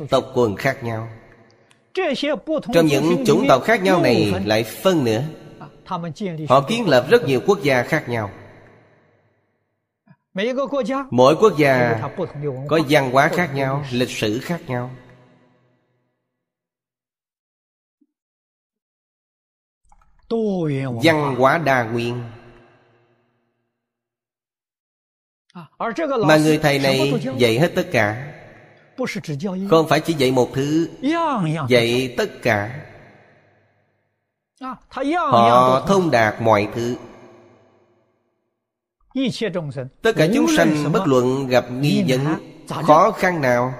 Tộc 0.10 0.32
quần. 0.34 0.56
Khác 0.56 0.84
nhau. 0.84 1.08
Trong 2.74 2.86
những 2.86 3.26
chủng 3.26 3.46
tộc 3.48 3.64
khác 3.64 3.82
nhau 3.84 4.02
này 4.02 4.34
lại 4.46 4.64
phân 4.64 5.04
nữa 5.04 5.24
Họ 6.50 6.62
kiến 6.68 6.90
lập 6.90 7.06
rất 7.10 7.24
nhiều 7.26 7.42
quốc 7.48 7.60
gia 7.64 7.84
khác 7.84 8.10
nhau. 8.10 8.32
Mỗi 11.12 11.36
quốc 11.36 11.58
gia 11.58 12.02
có 12.68 12.80
văn 12.90 13.12
hóa 13.12 13.30
khác 13.34 13.52
nhau, 13.54 13.86
lịch 13.92 14.10
sử 14.10 14.40
khác 14.40 14.62
nhau. 14.68 14.92
Văn 21.04 21.36
hóa 21.38 21.58
đa 21.58 21.84
nguyên. 21.84 22.24
Mà 26.26 26.38
người 26.38 26.58
thầy 26.58 26.80
này 26.80 27.14
dạy 27.38 27.60
hết 27.60 27.72
tất 27.76 27.88
cả. 27.92 28.32
Không 29.70 29.88
phải 29.90 30.00
chỉ 30.00 30.14
dạy 30.14 30.32
một 30.32 30.50
thứ 30.54 30.90
Dạy 31.70 32.16
tất 32.18 32.30
cả 32.42 32.86
Họ 35.32 35.86
thông 35.88 36.12
đạt 36.12 36.41
mọi 36.41 36.68
thứ. 36.76 36.95
Tất 40.01 40.12
cả 40.16 40.28
chúng 40.34 40.47
sanh 40.58 40.91
bất 40.91 41.08
luận 41.08 41.47
gặp 41.47 41.66
nghi 41.72 42.03
vấn 42.08 42.26
Khó 42.88 43.12
khăn 43.12 43.41
nào 43.41 43.74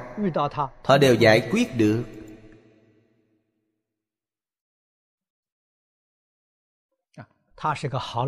Họ 0.84 0.97
đều 0.97 1.15
giải 1.15 1.49
quyết 1.51 1.78
được. 1.78 2.03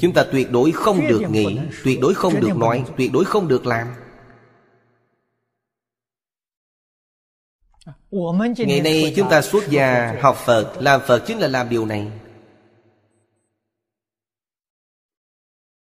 chúng 0.00 0.12
ta 0.14 0.24
tuyệt 0.32 0.50
đối 0.50 0.72
không 0.72 1.08
được 1.08 1.22
nghĩ 1.30 1.58
tuyệt 1.84 1.98
đối 2.02 2.14
không 2.14 2.40
được 2.40 2.56
nói 2.56 2.84
tuyệt 2.96 3.10
đối 3.12 3.24
không 3.24 3.48
được 3.48 3.66
làm. 3.66 3.86
À, 7.84 7.92
Ngày 8.56 8.80
nay 8.80 9.12
chúng 9.16 9.30
ta 9.30 9.42
xuất 9.42 9.68
gia 9.70 10.16
học 10.20 10.36
phật 10.44 10.72
làm 10.78 11.00
phật 11.06 11.22
chính 11.26 11.38
là 11.38 11.48
làm 11.48 11.68
điều 11.68 11.86
này. 11.86 12.12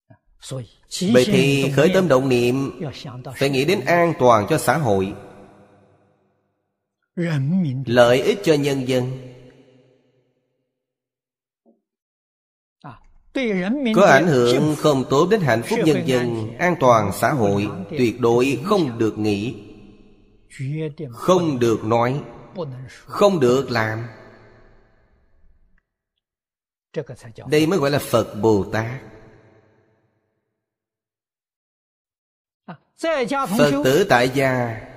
À, 0.08 0.16
Vậy 1.12 1.24
thì 1.26 1.72
khởi 1.76 1.90
tâm 1.94 2.08
động 2.08 2.28
niệm 2.28 2.80
phải 3.36 3.50
nghĩ 3.50 3.64
đến 3.64 3.80
an 3.86 4.12
toàn 4.18 4.46
cho 4.48 4.58
xã 4.58 4.76
hội. 4.76 5.14
Lợi 7.86 8.22
ích 8.22 8.38
cho 8.44 8.54
nhân 8.54 8.88
dân. 8.88 9.28
Có 13.94 14.06
ảnh 14.06 14.26
hưởng 14.26 14.76
không 14.78 15.04
tốt 15.10 15.28
đến 15.30 15.40
hạnh 15.40 15.62
phúc 15.62 15.78
nhân 15.84 16.02
dân 16.06 16.56
An 16.58 16.76
toàn 16.80 17.10
xã 17.12 17.32
hội 17.32 17.68
Tuyệt 17.90 18.20
đối 18.20 18.60
không 18.64 18.98
được 18.98 19.18
nghĩ 19.18 19.54
Không 21.12 21.58
được 21.58 21.84
nói 21.84 22.22
Không 23.06 23.40
được 23.40 23.70
làm. 23.70 24.06
Đây 27.50 27.66
mới 27.66 27.78
gọi 27.78 27.90
là 27.90 27.98
Phật 27.98 28.34
Bồ 28.42 28.64
Tát 28.72 29.00
Phật 33.58 33.82
tử 33.84 34.06
tại 34.08 34.28
gia 34.34 34.87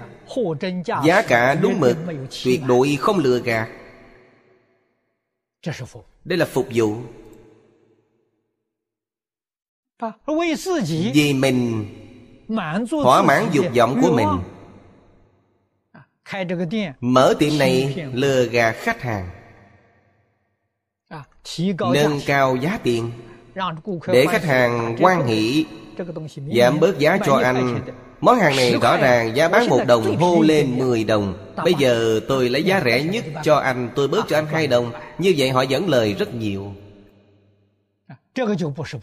Giá 1.04 1.22
cả 1.22 1.54
đúng 1.54 1.80
mực. 1.80 1.96
Tuyệt 2.44 2.61
đối 2.66 2.96
không 2.96 3.18
lừa 3.18 3.38
gạt. 3.38 3.68
Đây 6.24 6.38
là 6.38 6.46
phục 6.46 6.66
vụ 6.74 6.96
Vì 11.14 11.34
mình 11.34 11.86
Thỏa 13.03 13.22
mãn 13.22 13.44
dục 13.53 13.66
vọng 13.76 14.01
của 14.03 14.12
mình. 14.12 14.28
Mở 17.01 17.34
tiệm 17.38 17.59
này 17.59 18.07
lừa 18.12 18.44
gạt 18.44 18.76
khách 18.78 19.03
hàng. 19.03 19.28
Nâng 21.92 22.20
cao 22.26 22.57
giá 22.57 22.78
tiền 22.82 23.11
Để 24.07 24.26
khách 24.26 24.44
hàng 24.44 24.96
quan 25.01 25.26
hỷ 25.26 25.64
Giảm 26.57 26.80
bớt 26.80 26.99
giá 26.99 27.18
cho 27.26 27.34
anh. 27.34 27.80
Món 28.20 28.38
hàng 28.38 28.57
này 28.57 28.78
rõ 28.82 28.96
ràng 28.96 29.36
giá 29.36 29.49
bán 29.49 29.68
một 29.68 29.80
đồng 29.86 30.16
hô 30.16 30.42
lên 30.42 30.78
10 30.78 31.05
đồng. 31.05 31.53
Bây 31.64 31.74
giờ 31.78 32.20
tôi 32.28 32.49
lấy 32.49 32.62
giá 32.62 32.80
rẻ 32.84 33.03
nhất 33.03 33.24
cho 33.42 33.57
anh 33.57 33.90
Tôi 33.94 34.09
bớt 34.09 34.28
cho 34.28 34.38
anh 34.38 34.46
hai 34.46 34.66
đồng. 34.66 34.92
Như 35.18 35.34
vậy 35.36 35.51
họ 35.51 35.62
dẫn 35.62 35.88
lời 35.88 36.14
rất 36.18 36.34
nhiều 36.34 36.72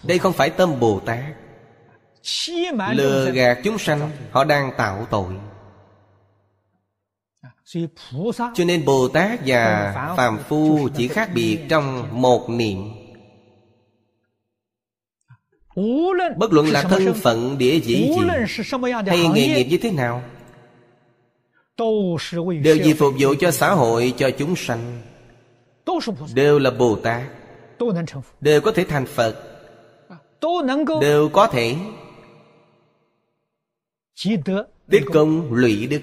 Đây 0.03 0.19
không 0.19 0.33
phải 0.33 0.49
tâm 0.49 0.79
Bồ 0.79 0.99
Tát. 0.99 1.23
Lừa 2.93 3.31
gạt 3.31 3.57
chúng 3.63 3.77
sanh 3.77 4.11
Họ 4.31 4.43
đang 4.43 4.71
tạo 4.77 5.07
tội. 5.11 5.33
Cho 8.53 8.65
nên 8.65 8.85
Bồ 8.85 9.07
Tát 9.07 9.39
và 9.45 9.93
Phàm 10.17 10.39
Phu 10.49 10.89
Chỉ 10.95 11.07
khác 11.07 11.29
biệt 11.33 11.59
trong 11.69 12.07
một 12.21 12.49
niệm. 12.49 12.77
Bất 16.37 16.53
luận 16.53 16.67
là 16.67 16.81
thân 16.81 17.13
phận 17.13 17.57
địa 17.57 17.79
vị 17.79 17.81
gì 17.85 18.11
Hay 19.07 19.27
nghề 19.33 19.47
nghiệp 19.47 19.67
như 19.69 19.77
thế 19.77 19.91
nào 19.91 20.23
Đều 22.63 22.77
vì 22.83 22.93
phục 22.93 23.13
vụ 23.19 23.33
cho 23.39 23.51
xã 23.51 23.73
hội 23.73 24.13
Cho 24.17 24.29
chúng 24.37 24.55
sanh. 24.55 25.01
Đều 26.33 26.59
là 26.59 26.71
Bồ 26.71 26.95
Tát 26.95 27.21
Đều 28.41 28.61
có 28.61 28.71
thể 28.71 28.85
thành 28.85 29.05
Phật. 29.05 29.35
Đều 31.01 31.29
có 31.29 31.47
thể. 31.47 31.75
Tích 34.89 35.03
công 35.13 35.53
lụy 35.53 35.87
đức. 35.87 36.01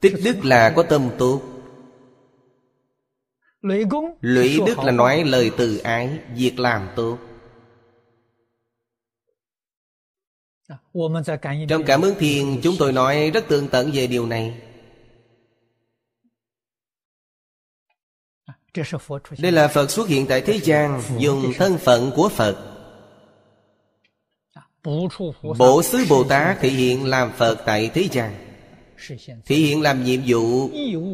Tích 0.00 0.14
đức 0.24 0.44
là 0.44 0.72
có 0.76 0.82
tâm 0.82 1.10
tốt 1.18 1.42
Lũy 4.20 4.60
đức 4.66 4.78
là 4.78 4.92
nói 4.92 5.24
lời 5.24 5.50
từ 5.58 5.78
ái 5.78 6.18
Việc 6.34 6.58
làm 6.58 6.88
tốt 6.96 7.18
Trong 11.68 11.84
cảm 11.84 12.02
ứng 12.02 12.14
thiền 12.18 12.60
Chúng 12.62 12.74
tôi 12.78 12.92
nói 12.92 13.30
rất 13.30 13.48
tương 13.48 13.68
tận 13.68 13.90
về 13.94 14.06
điều 14.06 14.26
này 14.26 14.65
Đây 19.38 19.52
là 19.52 19.68
Phật 19.68 19.90
xuất 19.90 20.08
hiện 20.08 20.26
tại 20.26 20.40
thế 20.40 20.60
gian 20.62 21.02
Dùng 21.18 21.52
thân 21.56 21.78
phận 21.78 22.10
của 22.16 22.28
Phật. 22.28 22.56
Bộ 25.58 25.82
xứ 25.82 26.06
Bồ 26.08 26.24
Tát 26.24 26.60
thể 26.60 26.68
hiện. 26.68 27.06
làm 27.06 27.32
Phật 27.32 27.56
tại 27.66 27.90
thế 27.94 28.08
gian. 28.12 28.34
Thể 29.46 29.56
hiện 29.56 29.82
làm 29.82 30.04
nhiệm 30.04 30.20
vụ 30.26 30.70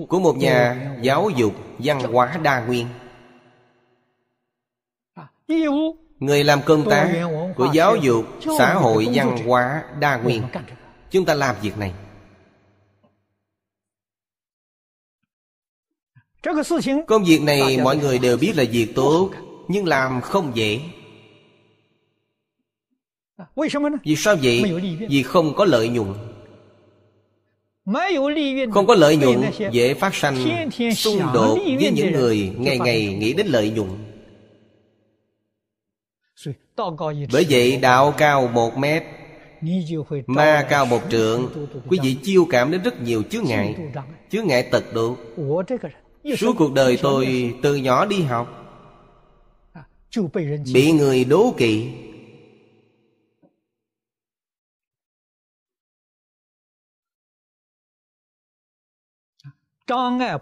của 0.09 0.21
một 0.21 0.37
nhà 0.37 0.91
giáo 1.03 1.31
dục 1.37 1.53
văn 1.79 2.01
hóa 2.01 2.39
đa 2.43 2.61
nguyên. 2.61 2.87
Người 6.19 6.45
làm 6.45 6.63
công 6.63 6.91
tác 6.91 7.29
của 7.57 7.69
giáo 7.73 7.97
dục 7.97 8.27
xã 8.59 8.75
hội 8.75 9.09
văn 9.15 9.47
hóa 9.47 9.85
đa 10.01 10.17
nguyên. 10.17 10.43
Chúng 11.11 11.25
ta 11.25 11.35
làm 11.35 11.57
việc 11.63 11.79
này 11.79 11.93
Công 17.07 17.24
việc 17.24 17.43
này 17.43 17.78
mọi 17.82 17.97
người 17.97 18.18
đều 18.18 18.36
biết 18.36 18.53
là 18.57 18.64
việc 18.70 18.95
tốt 18.95 19.30
Nhưng 19.68 19.86
làm 19.86 20.20
không 20.20 20.53
dễ. 20.55 20.80
vì 24.05 24.16
sao 24.16 24.36
vậy? 24.43 24.62
Vì 25.09 25.22
không 25.22 25.55
có 25.55 25.64
lợi 25.64 25.88
nhuận. 25.88 26.14
Không 28.72 28.86
có 28.86 28.95
lợi 28.95 29.16
nhuận 29.16 29.43
Dễ 29.72 29.95
phát 29.95 30.14
sanh 30.14 30.36
xung 30.95 31.20
đột 31.34 31.59
với 31.80 31.93
những 31.93 32.12
người 32.12 32.53
Ngày 32.59 32.78
ngày 32.78 33.14
nghĩ 33.14 33.32
đến 33.32 33.47
lợi 33.47 33.70
nhuận. 33.70 33.90
Bởi 37.32 37.47
vậy 37.51 37.76
đạo 37.76 38.14
cao 38.18 38.51
một 38.55 38.78
mét 38.78 39.03
Ma 40.26 40.66
cao 40.70 40.86
một 40.86 41.01
trượng 41.11 41.49
Quý 41.88 41.99
vị 42.03 42.16
chiêu 42.22 42.47
cảm 42.51 42.70
đến 42.70 42.82
rất 42.82 43.03
nhiều 43.03 43.22
chướng 43.30 43.45
ngại. 43.45 43.76
Chướng 44.30 44.47
ngại 44.47 44.62
tật 44.62 44.84
độ 44.95 45.16
Suốt 46.39 46.55
cuộc 46.59 46.73
đời 46.73 46.99
tôi 47.03 47.55
từ 47.62 47.77
nhỏ 47.77 48.07
đi 48.07 48.23
học. 48.23 48.59
Bị 50.75 50.93
người 50.93 51.25
đố 51.25 51.55
kỵ. 51.57 51.93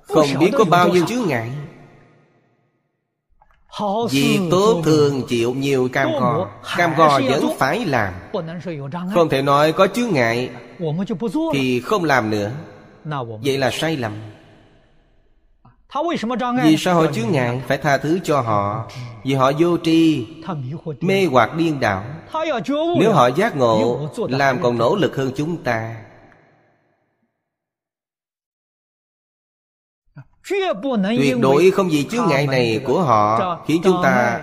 Không 0.03 0.27
biết 0.41 0.51
có 0.59 0.65
bao 0.65 0.89
nhiêu 0.89 1.07
chướng 1.07 1.29
ngại. 1.29 1.51
Việc 4.11 4.41
tốt 4.51 4.83
thường 4.85 5.23
chịu 5.29 5.55
nhiều 5.55 5.89
cam 5.93 6.09
go 6.13 6.51
Cam 6.77 6.95
go 6.97 7.21
vẫn 7.21 7.45
phải 7.59 7.85
làm. 7.85 8.15
Không 9.15 9.29
thể 9.29 9.43
nói 9.43 9.73
có 9.73 9.87
chướng 9.87 10.11
ngại 10.13 10.51
Thì 11.53 11.81
không 11.81 12.05
làm 12.05 12.31
nữa. 12.31 12.53
Vậy 13.45 13.59
là 13.59 13.71
sai 13.71 13.97
lầm 13.97 14.13
Vì 16.65 16.77
sao 16.77 16.95
họ 16.95 17.13
chướng 17.13 17.33
ngại 17.33 17.63
Phải 17.67 17.79
tha 17.79 17.99
thứ 17.99 18.19
cho 18.25 18.41
họ? 18.41 18.91
Vì 19.25 19.35
họ 19.35 19.53
vô 19.59 19.79
tri 19.79 20.27
Mê 21.01 21.27
hoặc 21.31 21.57
điên 21.57 21.81
đảo. 21.81 22.05
Nếu 23.01 23.13
họ 23.13 23.27
giác 23.27 23.57
ngộ 23.57 24.09
Làm 24.29 24.63
còn 24.63 24.79
nỗ 24.79 24.97
lực 24.97 25.17
hơn 25.17 25.33
chúng 25.37 25.57
ta. 25.65 25.97
Tuyệt 31.19 31.37
đối 31.41 31.71
không 31.71 31.89
vì 31.89 32.05
chướng 32.05 32.29
ngại 32.29 32.47
này 32.47 32.81
của 32.87 33.03
họ 33.03 33.57
Khiến 33.67 33.81
chúng 33.85 33.97
ta 34.03 34.41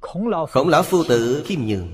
Khổng 0.00 0.68
lão 0.68 0.82
phu 0.82 1.04
tử 1.08 1.44
khiêm 1.46 1.60
nhường. 1.60 1.88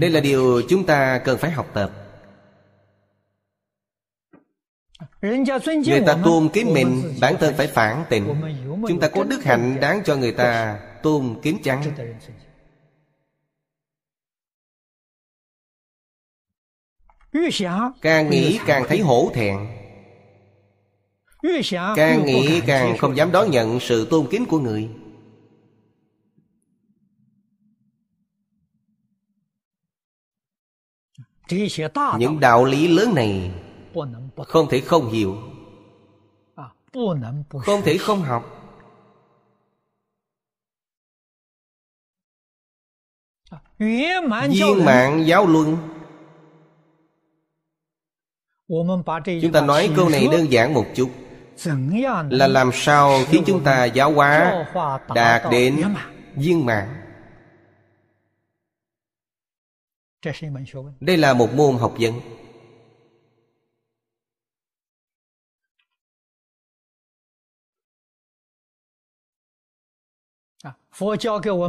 Đây 0.00 0.10
là 0.10 0.20
điều 0.20 0.62
chúng 0.68 0.86
ta 0.86 1.18
cần 1.24 1.38
phải 1.38 1.50
học 1.50 1.66
tập 1.74 2.03
Người 5.22 6.00
ta 6.06 6.18
tôn 6.24 6.48
kính 6.52 6.72
mình 6.72 7.02
Bản 7.20 7.36
thân 7.40 7.54
phải 7.56 7.66
phản 7.66 8.04
tịnh 8.10 8.34
Chúng 8.88 9.00
ta 9.00 9.08
có 9.08 9.24
đức 9.24 9.44
hạnh 9.44 9.76
đáng 9.80 10.02
cho 10.04 10.16
người 10.16 10.32
ta 10.32 10.80
tôn 11.02 11.36
kính 11.42 11.58
chăng 11.62 11.82
Càng 18.02 18.30
nghĩ 18.30 18.58
càng 18.66 18.84
thấy 18.88 18.98
hổ 19.00 19.30
thẹn. 19.34 19.56
Càng 21.96 22.24
nghĩ 22.26 22.60
càng 22.66 22.96
không 22.98 23.16
dám 23.16 23.32
đón 23.32 23.50
nhận 23.50 23.80
sự 23.80 24.06
tôn 24.10 24.26
kính 24.30 24.46
của 24.46 24.58
người. 24.58 24.88
Những 32.18 32.40
đạo 32.40 32.64
lý 32.64 32.88
lớn 32.88 33.14
này 33.14 33.50
không 34.46 34.68
thể 34.70 34.80
không 34.80 35.08
hiểu. 35.10 35.36
không 37.64 37.82
thể 37.84 37.98
không 37.98 38.20
học. 38.20 38.60
Viên 43.78 44.84
mạng 44.84 45.26
giáo 45.26 45.46
luân. 45.46 45.76
chúng 49.42 49.52
ta 49.52 49.60
nói 49.60 49.90
câu 49.96 50.08
này 50.08 50.28
đơn 50.32 50.52
giản 50.52 50.74
một 50.74 50.86
chút. 50.94 51.10
là 52.30 52.46
làm 52.46 52.70
sao 52.72 53.18
khiến 53.28 53.42
chúng 53.46 53.64
ta 53.64 53.84
giáo 53.84 54.12
hóa 54.12 54.66
đạt 55.14 55.42
đến 55.50 55.94
viên 56.36 56.66
mạng? 56.66 57.00
đây 61.00 61.16
là 61.16 61.34
một 61.34 61.54
môn 61.54 61.76
học 61.76 61.94
vấn 61.98 62.20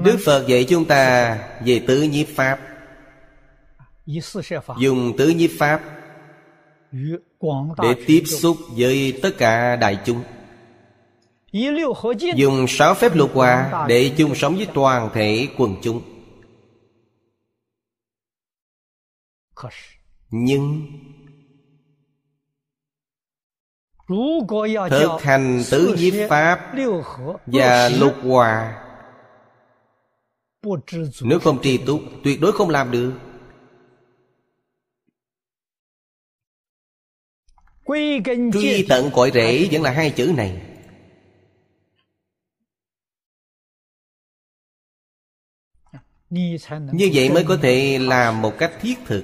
Đức 0.04 0.18
Phật 0.26 0.48
dạy 0.48 0.66
chúng 0.70 0.86
ta 0.86 1.38
về 1.66 1.84
tứ 1.88 2.02
nhiếp 2.02 2.28
Pháp. 2.36 2.60
Dùng 4.80 5.14
tứ 5.18 5.30
nhiếp 5.30 5.50
Pháp 5.58 5.82
Để 7.82 7.96
tiếp 8.08 8.24
xúc 8.26 8.58
với 8.78 9.20
tất 9.24 9.30
cả 9.38 9.76
đại 9.76 10.00
chúng. 10.06 10.24
Dùng 12.36 12.66
sáu 12.68 12.94
phép 12.94 13.16
lục 13.16 13.32
hòa 13.34 13.86
Để 13.90 14.12
chung 14.18 14.36
sống 14.36 14.56
với 14.56 14.68
toàn 14.74 15.10
thể 15.14 15.48
quần 15.58 15.76
chúng. 15.82 16.02
Nhưng 20.30 20.88
Thực 24.90 25.22
hành 25.22 25.64
tứ 25.72 25.96
nhiếp 26.00 26.30
pháp 26.30 26.74
Và 27.46 27.90
lục 27.90 28.14
hòa 28.24 28.85
Nếu 31.22 31.40
không 31.40 31.60
trì 31.62 31.78
túc 31.78 32.02
Tuyệt 32.24 32.42
đối 32.42 32.52
không 32.52 32.70
làm 32.70 32.92
được. 32.92 33.14
Truy 38.54 38.86
tận 38.90 39.10
cội 39.14 39.32
rễ 39.34 39.68
vẫn 39.72 39.82
là 39.82 39.92
hai 39.92 40.12
chữ 40.12 40.34
này. 40.38 40.62
Như 46.92 47.10
vậy 47.14 47.30
mới 47.30 47.44
có 47.48 47.58
thể 47.62 48.00
làm 48.00 48.42
một 48.42 48.54
cách 48.58 48.74
thiết 48.82 48.96
thực. 49.06 49.24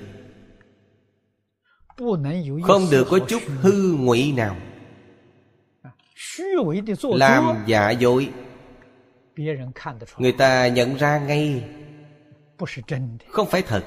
Không 2.64 2.88
được 2.92 3.08
có 3.10 3.20
chút 3.28 3.42
hư 3.62 3.92
ngụy 4.00 4.32
nào. 4.32 4.58
Làm 7.02 7.64
giả 7.68 7.92
dối 7.92 8.30
Người 10.18 10.32
ta 10.32 10.68
nhận 10.68 10.96
ra 10.96 11.20
ngay. 11.20 11.70
Không 13.28 13.48
phải 13.50 13.62
thật. 13.62 13.84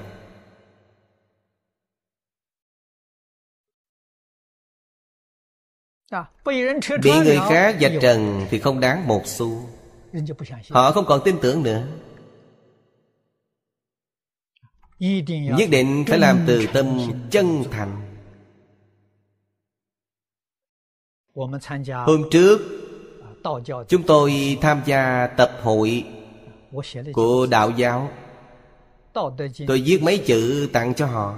Bị 7.03 7.11
người 7.23 7.39
khác 7.49 7.77
dạch 7.81 7.91
trần 8.01 8.45
Thì 8.49 8.59
không 8.59 8.79
đáng 8.79 9.07
một 9.07 9.21
xu. 9.25 9.69
Họ 10.69 10.91
không 10.91 11.05
còn 11.07 11.21
tin 11.25 11.35
tưởng 11.41 11.63
nữa. 11.63 11.87
Nhất 15.57 15.69
định 15.71 16.03
phải 16.07 16.19
làm 16.19 16.43
từ 16.47 16.65
tâm 16.73 16.99
chân 17.31 17.63
thành. 17.71 18.01
Hôm 22.05 22.23
trước 22.31 22.84
Chúng 23.87 24.03
tôi 24.03 24.57
tham 24.61 24.81
gia 24.85 25.27
tập 25.27 25.51
hội 25.63 26.03
Của 27.13 27.47
đạo 27.49 27.71
giáo. 27.71 28.09
Tôi 29.67 29.83
viết 29.85 29.99
mấy 30.01 30.17
chữ 30.17 30.69
tặng 30.73 30.93
cho 30.93 31.05
họ. 31.05 31.35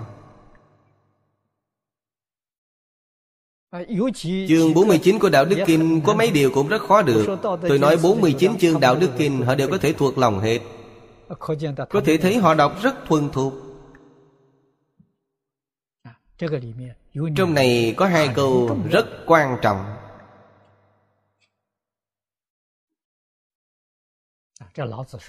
Chương 4.48 4.74
49 4.74 5.20
của 5.20 5.30
Đạo 5.30 5.46
Đức 5.46 5.58
Kinh 5.66 6.02
Có 6.02 6.14
mấy 6.14 6.32
điều 6.32 6.52
cũng 6.54 6.68
rất 6.68 6.82
khó 6.82 7.02
được. 7.02 7.38
Tôi 7.44 7.80
nói 7.80 7.98
49 8.04 8.58
chương 8.58 8.80
Đạo 8.80 8.96
Đức 8.96 9.10
Kinh, 9.18 9.42
Họ 9.42 9.56
đều 9.56 9.70
có 9.70 9.78
thể 9.78 9.94
thuộc 9.94 10.18
lòng 10.18 10.40
hết. 10.40 10.60
Có 11.90 12.02
thể 12.06 12.18
thấy 12.18 12.38
họ 12.38 12.54
đọc 12.54 12.76
rất 12.82 12.96
thuần 13.08 13.30
thục. 13.30 13.54
Trong 17.36 17.54
này 17.54 17.94
có 17.98 18.08
hai 18.08 18.30
câu 18.36 18.78
rất 18.92 19.06
quan 19.26 19.58
trọng. 19.62 19.97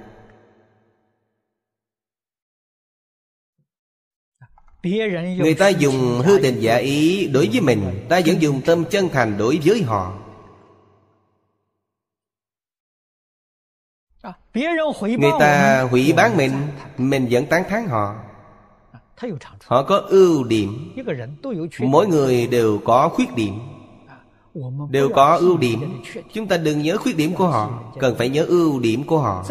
Người 5.38 5.54
ta 5.54 5.70
dùng 5.70 6.22
hư 6.26 6.40
tình 6.42 6.60
giả 6.60 6.76
ý 6.76 7.28
đối 7.28 7.50
với 7.52 7.62
mình. 7.62 8.06
Ta 8.10 8.22
vẫn 8.26 8.42
dùng 8.42 8.62
tâm 8.66 8.86
chân 8.90 9.10
thành 9.10 9.38
đối 9.38 9.60
với 9.66 9.84
họ. 9.84 10.20
Người 14.54 15.32
ta 15.40 15.82
hủy 15.82 16.14
bán 16.14 16.38
mình 16.38 16.52
Mình 16.98 17.28
vẫn 17.32 17.46
tán 17.46 17.64
thán 17.70 17.88
họ. 17.88 18.16
Họ 19.64 19.84
có 19.84 19.98
ưu 19.98 20.44
điểm. 20.44 20.96
Mỗi 21.80 22.08
người 22.08 22.48
đều 22.48 22.80
có 22.86 23.10
khuyết 23.10 23.36
điểm 23.36 23.60
Đều 24.90 25.10
có 25.16 25.36
ưu 25.36 25.58
điểm. 25.58 26.02
Chúng 26.34 26.48
ta 26.48 26.58
đừng 26.58 26.82
nhớ 26.82 26.98
khuyết 26.98 27.18
điểm 27.18 27.34
của 27.36 27.48
họ 27.48 27.94
Cần 28.00 28.16
phải 28.18 28.30
nhớ 28.30 28.46
ưu 28.46 28.80
điểm 28.80 29.04
của 29.04 29.20
họ 29.20 29.46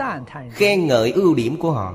Khen 0.50 0.86
ngợi 0.86 1.12
ưu 1.12 1.34
điểm 1.34 1.56
của 1.56 1.72
họ. 1.72 1.94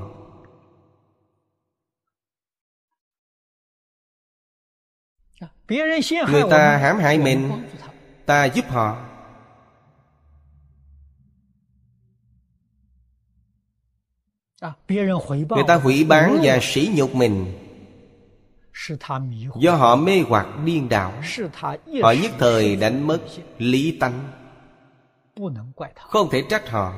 Người 6.31 6.44
ta 6.49 6.77
hãm 6.77 6.98
hại 6.98 7.18
mình 7.18 7.52
Ta 8.26 8.45
giúp 8.45 8.65
họ. 8.69 9.06
Người 15.49 15.64
ta 15.68 15.76
hủy 15.76 16.03
bán 16.03 16.40
và 16.44 16.60
sỉ 16.61 16.91
nhục 16.95 17.15
mình 17.15 17.69
Do 19.60 19.76
họ 19.76 19.95
mê 19.95 20.23
hoặc 20.27 20.47
điên 20.65 20.89
đảo 20.89 21.14
Họ 22.01 22.11
nhất 22.11 22.31
thời 22.39 22.76
đánh 22.76 23.07
mất 23.07 23.19
lý 23.57 23.97
tánh. 23.99 24.27
Không 25.95 26.30
thể 26.31 26.43
trách 26.49 26.69
họ. 26.69 26.93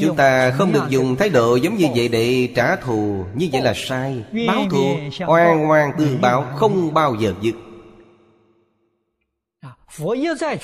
Chúng 0.00 0.16
ta 0.16 0.50
không 0.50 0.72
được 0.72 0.84
dùng 0.88 1.16
thái 1.16 1.28
độ 1.28 1.56
giống 1.56 1.76
như 1.76 1.86
vậy 1.94 2.08
để 2.08 2.48
trả 2.54 2.76
thù 2.76 3.24
Như 3.34 3.48
vậy 3.52 3.62
là 3.62 3.72
sai. 3.76 4.24
Báo 4.46 4.64
thù 4.70 4.96
oan 5.26 5.70
oan 5.70 5.90
tương 5.98 6.20
báo 6.20 6.46
Không 6.56 6.94
bao 6.94 7.16
giờ 7.20 7.34
dứt. 7.40 7.54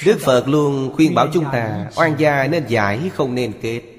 Đức 0.06 0.18
Phật 0.20 0.48
luôn 0.48 0.92
khuyên 0.96 1.14
bảo 1.14 1.28
chúng 1.32 1.44
ta 1.52 1.90
Oan 1.96 2.14
gia 2.18 2.46
nên 2.46 2.66
giải 2.66 3.10
không 3.14 3.34
nên 3.34 3.52
kết 3.62 3.95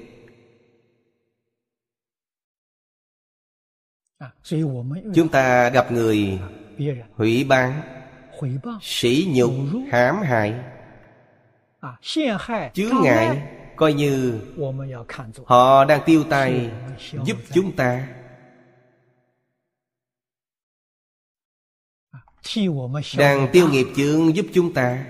Chúng 5.14 5.28
ta 5.28 5.68
gặp 5.68 5.92
người 5.92 6.38
Hủy 7.16 7.44
bán 7.44 7.82
Sỉ 8.82 9.28
nhục 9.34 9.52
hãm 9.92 10.22
hại. 10.22 10.54
Chướng 12.74 13.02
ngại 13.02 13.42
Coi 13.76 13.92
như 13.92 14.40
Họ 15.44 15.84
đang 15.84 16.00
tiêu 16.06 16.24
tay 16.30 16.70
Giúp 17.24 17.36
chúng 17.54 17.76
ta. 17.76 18.08
Đang 23.18 23.48
tiêu 23.52 23.68
nghiệp 23.68 23.86
chướng 23.96 24.36
giúp 24.36 24.46
chúng 24.52 24.74
ta. 24.74 25.04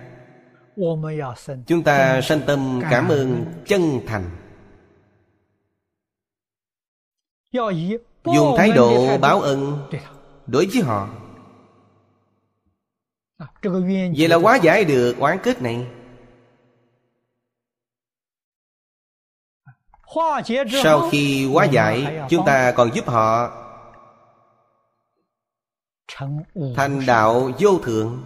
Chúng 1.66 1.82
ta 1.82 2.20
sanh 2.20 2.40
tâm 2.46 2.80
cảm 2.90 3.08
ơn 3.08 3.44
chân 3.66 3.80
thành 4.06 4.30
Dùng 8.24 8.54
thái 8.56 8.72
độ 8.72 9.18
báo 9.18 9.40
ân. 9.40 9.88
Đối 10.46 10.66
với 10.66 10.82
họ. 10.82 11.08
Vậy 14.16 14.28
là 14.28 14.36
quá 14.36 14.56
giải 14.56 14.84
được 14.84 15.16
oán 15.18 15.38
kết 15.42 15.62
này. 15.62 15.86
Sau 20.82 21.08
khi 21.10 21.46
hóa 21.46 21.64
giải 21.64 22.26
Chúng 22.30 22.46
ta 22.46 22.72
còn 22.72 22.90
giúp 22.94 23.08
họ 23.08 23.50
Thành 26.76 27.06
đạo 27.06 27.50
vô 27.58 27.78
thượng. 27.78 28.22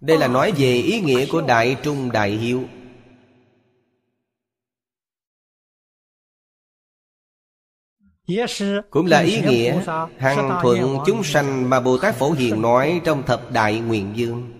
Đây 0.00 0.18
là 0.18 0.28
nói 0.28 0.52
về 0.52 0.72
ý 0.74 1.00
nghĩa 1.00 1.26
của 1.32 1.40
Đại 1.40 1.76
Trung 1.82 2.12
Đại 2.12 2.30
Hiếu 2.30 2.64
Cũng 8.90 9.06
là 9.06 9.18
ý 9.18 9.40
nghĩa 9.40 9.82
Hằng 10.18 10.58
thuận 10.62 10.98
chúng 11.06 11.24
sanh 11.24 11.70
mà 11.70 11.80
Bồ 11.80 11.98
Tát 11.98 12.14
Phổ 12.14 12.30
Hiền 12.30 12.62
nói 12.62 13.00
trong 13.04 13.22
thập 13.22 13.52
đại 13.52 13.80
nguyện 13.80 14.12
dương. 14.14 14.52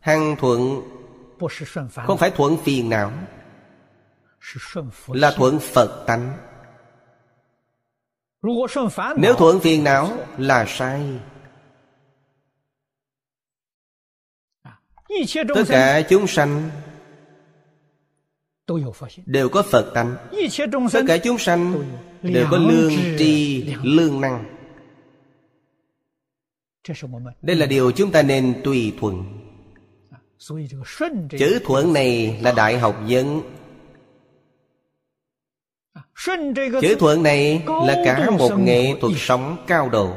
Hằng 0.00 0.36
thuận 0.38 0.82
Không 2.06 2.18
phải 2.18 2.30
thuận 2.30 2.56
phiền 2.56 2.90
não 2.90 3.12
Là 5.06 5.32
thuận 5.36 5.58
Phật 5.58 6.04
tánh. 6.06 6.32
Nếu 9.16 9.34
thuận 9.34 9.60
phiền 9.60 9.84
não 9.84 10.12
là 10.38 10.64
sai. 10.68 11.20
Tất 15.54 15.64
cả 15.68 16.02
chúng 16.08 16.26
sanh 16.26 16.70
đều 19.26 19.48
có 19.48 19.62
phật 19.62 19.90
tánh. 19.94 20.16
tất 20.92 21.02
cả 21.08 21.18
chúng 21.18 21.38
sanh 21.38 21.84
đều 22.22 22.46
có 22.50 22.58
lương 22.58 22.92
tri 23.18 23.64
lương 23.82 24.20
năng. 24.20 24.44
đây 27.42 27.56
là 27.56 27.66
điều 27.66 27.90
chúng 27.90 28.10
ta 28.10 28.22
nên 28.22 28.60
tùy 28.64 28.92
thuận. 29.00 29.24
chữ 31.38 31.58
thuận 31.64 31.92
này 31.92 32.40
là 32.42 32.52
đại 32.52 32.78
học 32.78 32.96
dẫn 33.06 33.42
chữ 36.80 36.96
thuận 36.98 37.22
này 37.22 37.62
là 37.66 38.02
cả 38.04 38.30
một 38.30 38.58
nghệ 38.58 38.94
thuật 39.00 39.12
sống 39.16 39.64
cao 39.66 39.88
độ. 39.88 40.14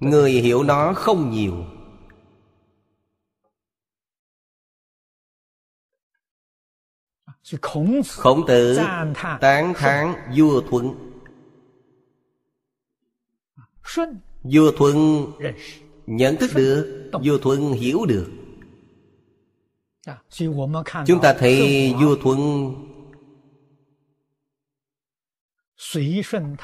Người 0.00 0.32
hiểu 0.32 0.62
nó 0.62 0.92
không 0.92 1.30
nhiều 1.30 1.64
khổng 8.16 8.46
tử 8.46 8.78
tán 9.40 9.74
thán 9.76 10.14
vua 10.36 10.60
thuận. 10.60 10.94
vua 14.42 14.70
thuận 14.76 15.26
nhận 16.06 16.36
thức 16.36 16.50
được 16.54 17.10
vua 17.24 17.38
thuận 17.38 17.72
hiểu 17.72 18.04
được. 18.08 18.30
chúng 21.06 21.20
ta 21.22 21.34
thấy 21.38 21.94
vua 22.00 22.16
thuận 22.16 22.74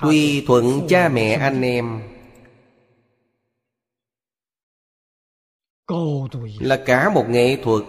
tùy 0.00 0.44
thuận 0.46 0.86
cha 0.88 1.08
mẹ 1.08 1.32
anh 1.32 1.62
em. 1.62 2.02
là 6.60 6.82
cả 6.86 7.10
một 7.10 7.24
nghệ 7.28 7.58
thuật 7.64 7.82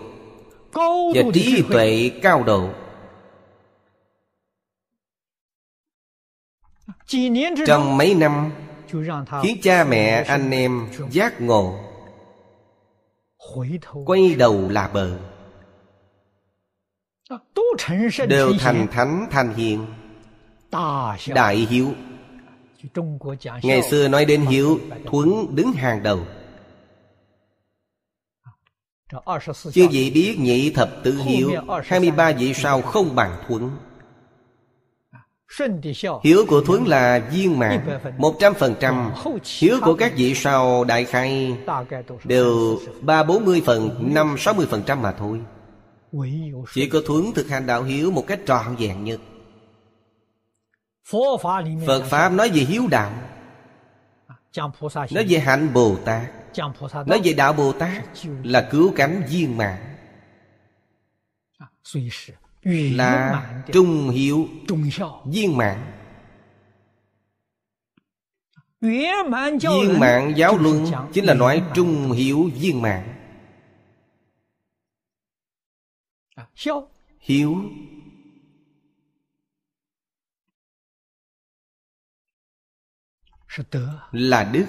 và 1.16 1.22
trí 1.34 1.64
tuệ 1.70 2.12
cao 2.22 2.44
độ 2.44 2.85
trong 7.68 7.98
mấy 7.98 8.14
năm 8.16 8.52
khiến 9.44 9.58
cha 9.62 9.84
mẹ 9.84 10.24
anh 10.28 10.52
em 10.52 10.88
giác 11.12 11.42
ngộ 11.42 11.80
quay 14.06 14.36
đầu 14.36 14.70
là 14.70 14.88
bờ. 14.88 15.20
Đều 18.28 18.54
thành 18.60 18.88
thánh 18.92 19.28
thành 19.32 19.54
hiền. 19.54 19.86
Đại 21.28 21.56
hiếu. 21.56 21.94
Ngày 23.64 23.82
xưa 23.82 24.08
nói 24.08 24.26
đến 24.26 24.42
hiếu 24.42 24.80
thuấn 25.06 25.56
đứng 25.56 25.72
hàng 25.72 26.04
đầu. 26.04 26.20
Chư 29.74 29.88
vị 29.92 30.12
biết 30.14 30.38
nhị 30.40 30.70
thập 30.70 30.90
tứ 31.04 31.22
hiếu 31.26 31.52
23 31.84 32.32
vị 32.32 32.54
sao 32.54 32.82
không 32.82 33.16
bằng 33.16 33.44
thuấn 33.48 33.70
Hiếu 36.24 36.46
của 36.48 36.62
Thuấn 36.62 36.88
là 36.88 37.20
viên 37.32 37.60
mạng 37.60 38.00
Một 38.18 38.36
trăm 38.40 38.54
phần 38.54 38.76
trăm. 38.80 39.12
Hiếu 39.60 39.78
của 39.82 39.96
các 39.96 40.14
vị 40.16 40.34
sau 40.36 40.84
đại 40.84 41.06
khai 41.06 41.58
Đều 42.24 42.80
ba 43.02 43.24
bốn 43.24 43.46
mươi 43.46 43.62
phần 43.66 44.14
Năm 44.14 44.36
sáu 44.40 44.54
mươi 44.54 44.68
phần 44.70 44.84
trăm 44.86 45.02
mà 45.02 45.12
thôi. 45.12 45.42
Chỉ 46.74 46.90
có 46.90 47.02
Thuấn 47.06 47.32
thực 47.36 47.50
hành 47.50 47.66
đạo 47.66 47.84
hiếu 47.84 48.12
Một 48.12 48.28
cách 48.28 48.40
trọn 48.46 48.76
vẹn 48.76 49.04
nhất. 49.04 49.20
Phật 51.88 52.04
Pháp 52.06 52.30
nói 52.30 52.50
về 52.50 52.62
hiếu 52.62 52.88
đạo. 52.92 53.12
Nói 55.12 55.26
về 55.28 55.40
hạnh 55.40 55.74
Bồ 55.74 55.96
Tát. 56.06 56.24
Nói 57.08 57.22
về 57.24 57.34
đạo 57.34 57.54
Bồ 57.54 57.72
Tát 57.72 58.04
Là 58.44 58.68
cứu 58.72 58.94
cánh 58.96 59.24
viên 59.30 59.58
mạng 59.58 59.96
là 62.66 63.64
trung 63.74 64.10
hiệu 64.10 64.48
viên 65.26 65.58
mạng. 65.58 65.92
Viên 68.82 70.00
mạng 70.00 70.34
giáo 70.36 70.58
luân 70.58 70.86
chính 71.14 71.26
là 71.26 71.34
nói 71.34 71.64
trung 71.76 72.12
hiệu 72.12 72.50
viên 72.56 72.82
mạng. 72.82 73.12
Hiếu. 77.20 77.62
Là 84.12 84.44
đức 84.44 84.66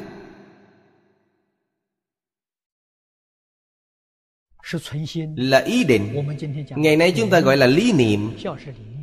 là 5.36 5.59
ý 5.59 5.84
định. 5.84 6.36
Ngày 6.76 6.97
nay 6.97 7.12
chúng 7.16 7.30
ta 7.30 7.40
gọi 7.40 7.56
là 7.56 7.66
lý 7.66 7.93
niệm. 7.93 8.30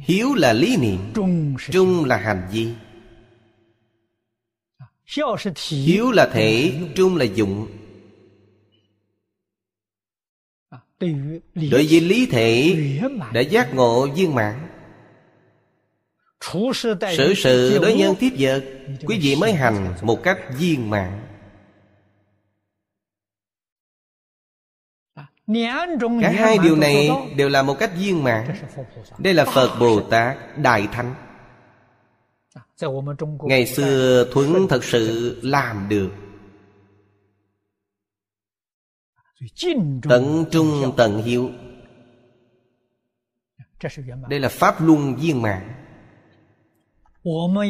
hiếu 0.01 0.33
là 0.33 0.53
lý 0.53 0.77
niệm. 0.77 0.99
Trung 1.71 2.05
là 2.05 2.17
hành 2.17 2.47
vi. 2.51 2.67
Hiếu 5.69 6.11
là 6.11 6.29
thể 6.33 6.73
trung 6.95 7.17
là 7.17 7.25
dụng. 7.25 7.67
Đối 11.71 11.87
với 11.89 12.01
lý 12.01 12.25
thể 12.25 12.75
đã 13.33 13.41
giác 13.41 13.75
ngộ 13.75 14.07
viên 14.07 14.35
mãn. 14.35 14.69
Xử 17.17 17.33
sự 17.33 17.79
đối 17.81 17.93
nhân 17.93 18.15
tiếp 18.19 18.29
vật 18.39 18.63
quý 19.05 19.19
vị 19.21 19.35
mới 19.35 19.53
hành 19.53 19.93
một 20.01 20.23
cách 20.23 20.37
viên 20.57 20.89
mãn 20.89 21.32
Cả 26.21 26.31
hai 26.35 26.57
điều 26.63 26.75
này 26.75 27.09
đều 27.35 27.49
là 27.49 27.63
một 27.63 27.75
cách 27.79 27.91
viên 27.97 28.23
mãn. 28.23 28.47
Đây 29.17 29.33
là 29.33 29.45
Phật 29.45 29.79
Bồ 29.79 30.01
Tát 30.01 30.57
Đại 30.57 30.87
Thánh. 30.91 31.15
Ngày 33.41 33.65
xưa 33.65 34.25
Thuấn 34.31 34.67
thật 34.69 34.83
sự 34.83 35.39
làm 35.43 35.89
được. 35.89 36.09
Tận 40.09 40.45
trung 40.51 40.93
tận 40.97 41.23
hiếu. 41.23 41.49
Đây 44.29 44.39
là 44.39 44.49
Pháp 44.49 44.81
Luân 44.81 45.15
viên 45.15 45.41
mãn. 45.41 45.73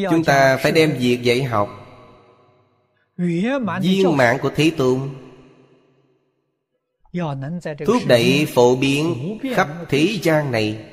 Chúng 0.10 0.23
ta 0.26 0.57
phải 0.57 0.72
đem 0.72 0.95
việc 0.99 1.23
dạy 1.23 1.43
học. 1.43 1.69
Viên 3.81 4.18
mãn 4.18 4.38
của 4.41 4.51
Thế 4.55 4.72
Tôn 4.77 5.10
thúc 7.85 8.02
đẩy 8.07 8.48
phổ 8.53 8.76
biến 8.76 9.38
khắp 9.56 9.68
thế 9.90 10.19
gian 10.22 10.52
này. 10.52 10.90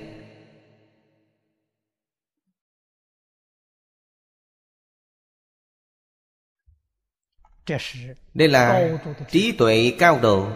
Đây 8.35 8.49
là 8.49 8.89
trí 9.31 9.53
tuệ 9.53 9.93
cao 9.99 10.19
độ 10.23 10.49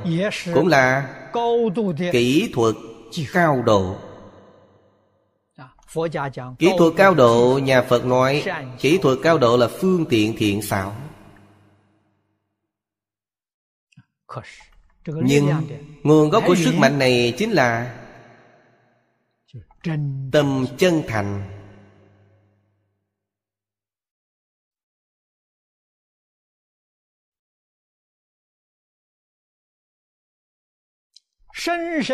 cũng 0.54 0.68
là 0.68 1.10
kỹ 2.12 2.50
thuật 2.54 2.74
cao 3.32 3.62
độ. 3.62 3.96
Kỹ 6.58 6.70
thuật 6.78 6.92
cao 6.96 7.14
độ 7.14 7.60
nhà 7.62 7.82
phật 7.82 8.04
nói 8.04 8.44
kỹ 8.80 8.98
thuật 9.02 9.18
cao 9.22 9.38
độ 9.38 9.56
là 9.56 9.68
phương 9.68 10.06
tiện 10.10 10.34
thiện 10.36 10.62
xảo 10.62 10.96
nhưng 15.06 15.50
nguồn 16.02 16.30
gốc 16.30 16.44
của 16.46 16.54
sức 16.54 16.74
mạnh 16.74 16.98
này 16.98 17.34
chính 17.38 17.50
là 17.50 17.94
tâm 20.32 20.66
chân 20.78 21.02
thành. 21.08 21.50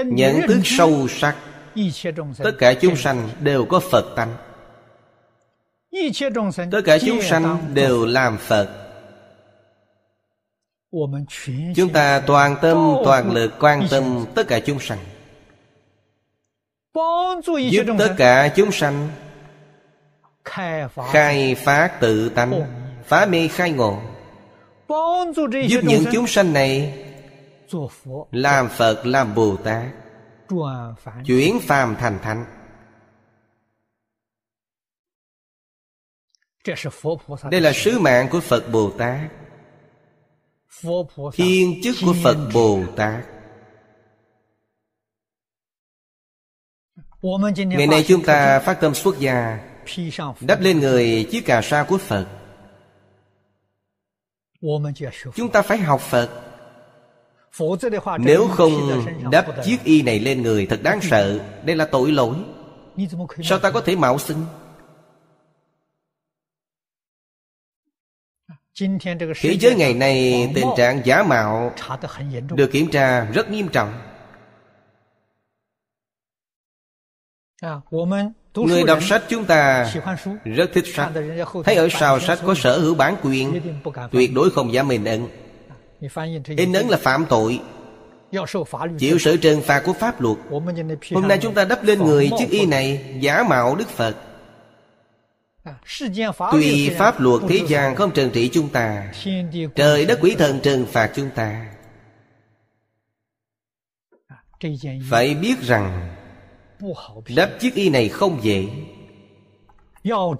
Nhận 0.06 0.40
thức 0.48 0.60
sâu 0.64 1.08
sắc 1.08 1.36
tất 2.38 2.52
cả 2.58 2.74
chúng 2.80 2.96
sanh 2.96 3.28
đều 3.40 3.64
có 3.64 3.80
phật 3.80 4.12
tánh. 4.16 4.36
Tất 6.70 6.80
cả 6.84 6.98
chúng 6.98 7.22
sanh 7.22 7.74
đều 7.74 8.06
làm 8.06 8.38
phật 8.38 8.89
chúng 11.76 11.92
ta 11.92 12.22
toàn 12.26 12.56
tâm 12.62 12.94
toàn 13.04 13.32
lực 13.32 13.52
quan 13.60 13.86
tâm 13.90 14.24
tất 14.34 14.48
cả 14.48 14.60
chúng 14.60 14.80
sanh. 14.80 14.98
giúp 17.70 17.86
tất 17.98 18.14
cả 18.16 18.48
chúng 18.56 18.72
sanh 18.72 19.08
khai 21.12 21.54
phát 21.54 22.00
tự 22.00 22.28
tánh 22.28 22.62
phá 23.04 23.26
mê 23.26 23.48
khai 23.48 23.72
ngộ. 23.72 24.00
giúp 25.68 25.80
những 25.82 26.04
chúng 26.12 26.26
sanh 26.26 26.52
này 26.52 27.04
làm 28.30 28.68
phật 28.68 29.06
làm 29.06 29.34
bồ 29.34 29.56
tát 29.56 29.84
chuyển 31.26 31.60
phàm 31.60 31.96
thành 31.96 32.18
thánh. 32.22 32.44
đây 37.50 37.60
là 37.60 37.72
sứ 37.72 37.98
mạng 37.98 38.28
của 38.30 38.40
phật 38.40 38.72
bồ 38.72 38.90
tát 38.90 39.20
thiên 41.32 41.80
chức 41.82 41.96
của 42.04 42.14
phật 42.22 42.36
bồ 42.54 42.80
tát 42.96 43.24
Ngày 47.56 47.86
nay 47.86 48.04
chúng 48.08 48.22
ta 48.22 48.58
phát 48.58 48.80
tâm 48.80 48.94
xuất 48.94 49.18
gia 49.18 49.58
Đắp 50.40 50.60
lên 50.60 50.80
người 50.80 51.28
chiếc 51.30 51.46
cà 51.46 51.62
sa 51.62 51.86
của 51.88 51.98
Phật. 51.98 52.26
Chúng 55.34 55.52
ta 55.52 55.62
phải 55.62 55.78
học 55.78 56.00
Phật. 56.00 56.30
Nếu 58.18 58.48
không 58.48 59.04
đắp 59.30 59.46
chiếc 59.64 59.84
y 59.84 60.02
này 60.02 60.18
lên 60.18 60.42
người 60.42 60.66
thật 60.66 60.82
đáng 60.82 61.00
sợ. 61.02 61.40
Đây 61.64 61.76
là 61.76 61.84
tội 61.84 62.12
lỗi. 62.12 62.36
Sao 63.42 63.58
ta 63.58 63.70
có 63.70 63.80
thể 63.80 63.96
mạo 63.96 64.18
xưng 64.18 64.46
Thế 69.40 69.56
giới 69.60 69.74
ngày 69.74 69.94
nay 69.94 70.48
tình 70.54 70.66
trạng 70.76 71.00
giả 71.04 71.22
mạo 71.22 71.72
Được 72.50 72.72
kiểm 72.72 72.90
tra 72.90 73.24
rất 73.24 73.50
nghiêm 73.50 73.68
trọng. 73.68 73.92
Người 78.54 78.84
đọc 78.86 78.98
sách 79.02 79.22
chúng 79.28 79.44
ta 79.44 79.92
rất 80.44 80.70
thích 80.74 80.84
sách. 80.94 81.10
Thấy 81.64 81.74
ở 81.74 81.88
sau 81.90 82.20
sách 82.20 82.38
có 82.46 82.54
sở 82.54 82.78
hữu 82.78 82.94
bản 82.94 83.16
quyền 83.22 83.60
Tuyệt 84.10 84.30
đối 84.34 84.50
không 84.50 84.72
dám 84.72 84.88
in 84.88 85.04
ấn 85.04 85.26
In 86.56 86.72
ấn 86.72 86.88
là 86.88 86.96
phạm 86.96 87.26
tội. 87.28 87.60
Chịu 88.98 89.18
sự 89.18 89.36
trừng 89.36 89.62
phạt 89.62 89.82
của 89.86 89.92
pháp 89.92 90.20
luật. 90.20 90.38
Hôm 91.14 91.28
nay 91.28 91.38
chúng 91.42 91.54
ta 91.54 91.64
đắp 91.64 91.84
lên 91.84 91.98
người 91.98 92.30
chiếc 92.38 92.50
y 92.50 92.66
này 92.66 93.16
Giả 93.20 93.42
mạo 93.48 93.76
Đức 93.76 93.88
Phật 93.88 94.16
Tuy 96.52 96.90
pháp 96.98 97.20
luật 97.20 97.42
thế 97.48 97.60
gian 97.68 97.94
không 97.94 98.12
trừng 98.14 98.30
trị 98.32 98.50
chúng 98.52 98.68
ta 98.68 99.12
Trời 99.74 100.06
đất 100.06 100.18
quỷ 100.22 100.34
thần 100.38 100.60
trừng 100.62 100.86
phạt 100.86 101.12
chúng 101.14 101.30
ta. 101.34 101.72
Phải 105.10 105.34
biết 105.34 105.60
rằng 105.62 106.16
Đắp 107.36 107.50
chiếc 107.60 107.74
y 107.74 107.88
này 107.90 108.08
không 108.08 108.40
dễ. 108.42 108.68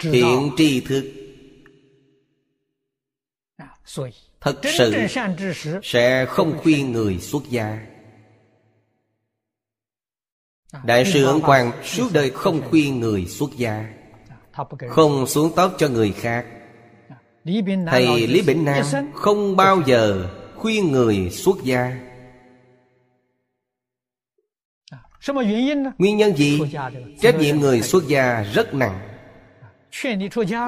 Thiện 0.01 0.51
tri 0.57 0.81
thức. 0.81 1.13
Thật 4.41 4.61
sự 4.79 4.95
Sẽ 5.83 6.27
không 6.27 6.59
khuyên 6.63 6.93
người 6.93 7.19
xuất 7.19 7.43
gia. 7.51 7.87
Đại 10.85 11.05
sư 11.13 11.25
Ấn 11.25 11.41
Quang 11.41 11.73
suốt 11.85 12.09
đời 12.13 12.31
không 12.31 12.63
khuyên 12.71 13.01
người 13.01 13.27
xuất 13.27 13.51
gia 13.57 14.00
Không 14.89 15.27
xuống 15.27 15.53
tóc 15.57 15.75
cho 15.79 15.89
người 15.89 16.13
khác. 16.13 16.47
Thầy 17.87 18.27
Lý 18.27 18.43
Bỉnh 18.43 18.65
Nam 18.65 18.85
không 19.15 19.57
bao 19.57 19.83
giờ 19.87 20.27
khuyên 20.57 20.93
người 20.93 21.31
xuất 21.31 21.57
gia. 21.65 21.93
Nguyên 25.99 26.17
nhân 26.17 26.37
gì? 26.37 26.61
Trách 27.21 27.39
nhiệm 27.39 27.61
người 27.61 27.83
xuất 27.83 28.09
gia 28.09 28.43
rất 28.43 28.75
nặng. 28.75 29.01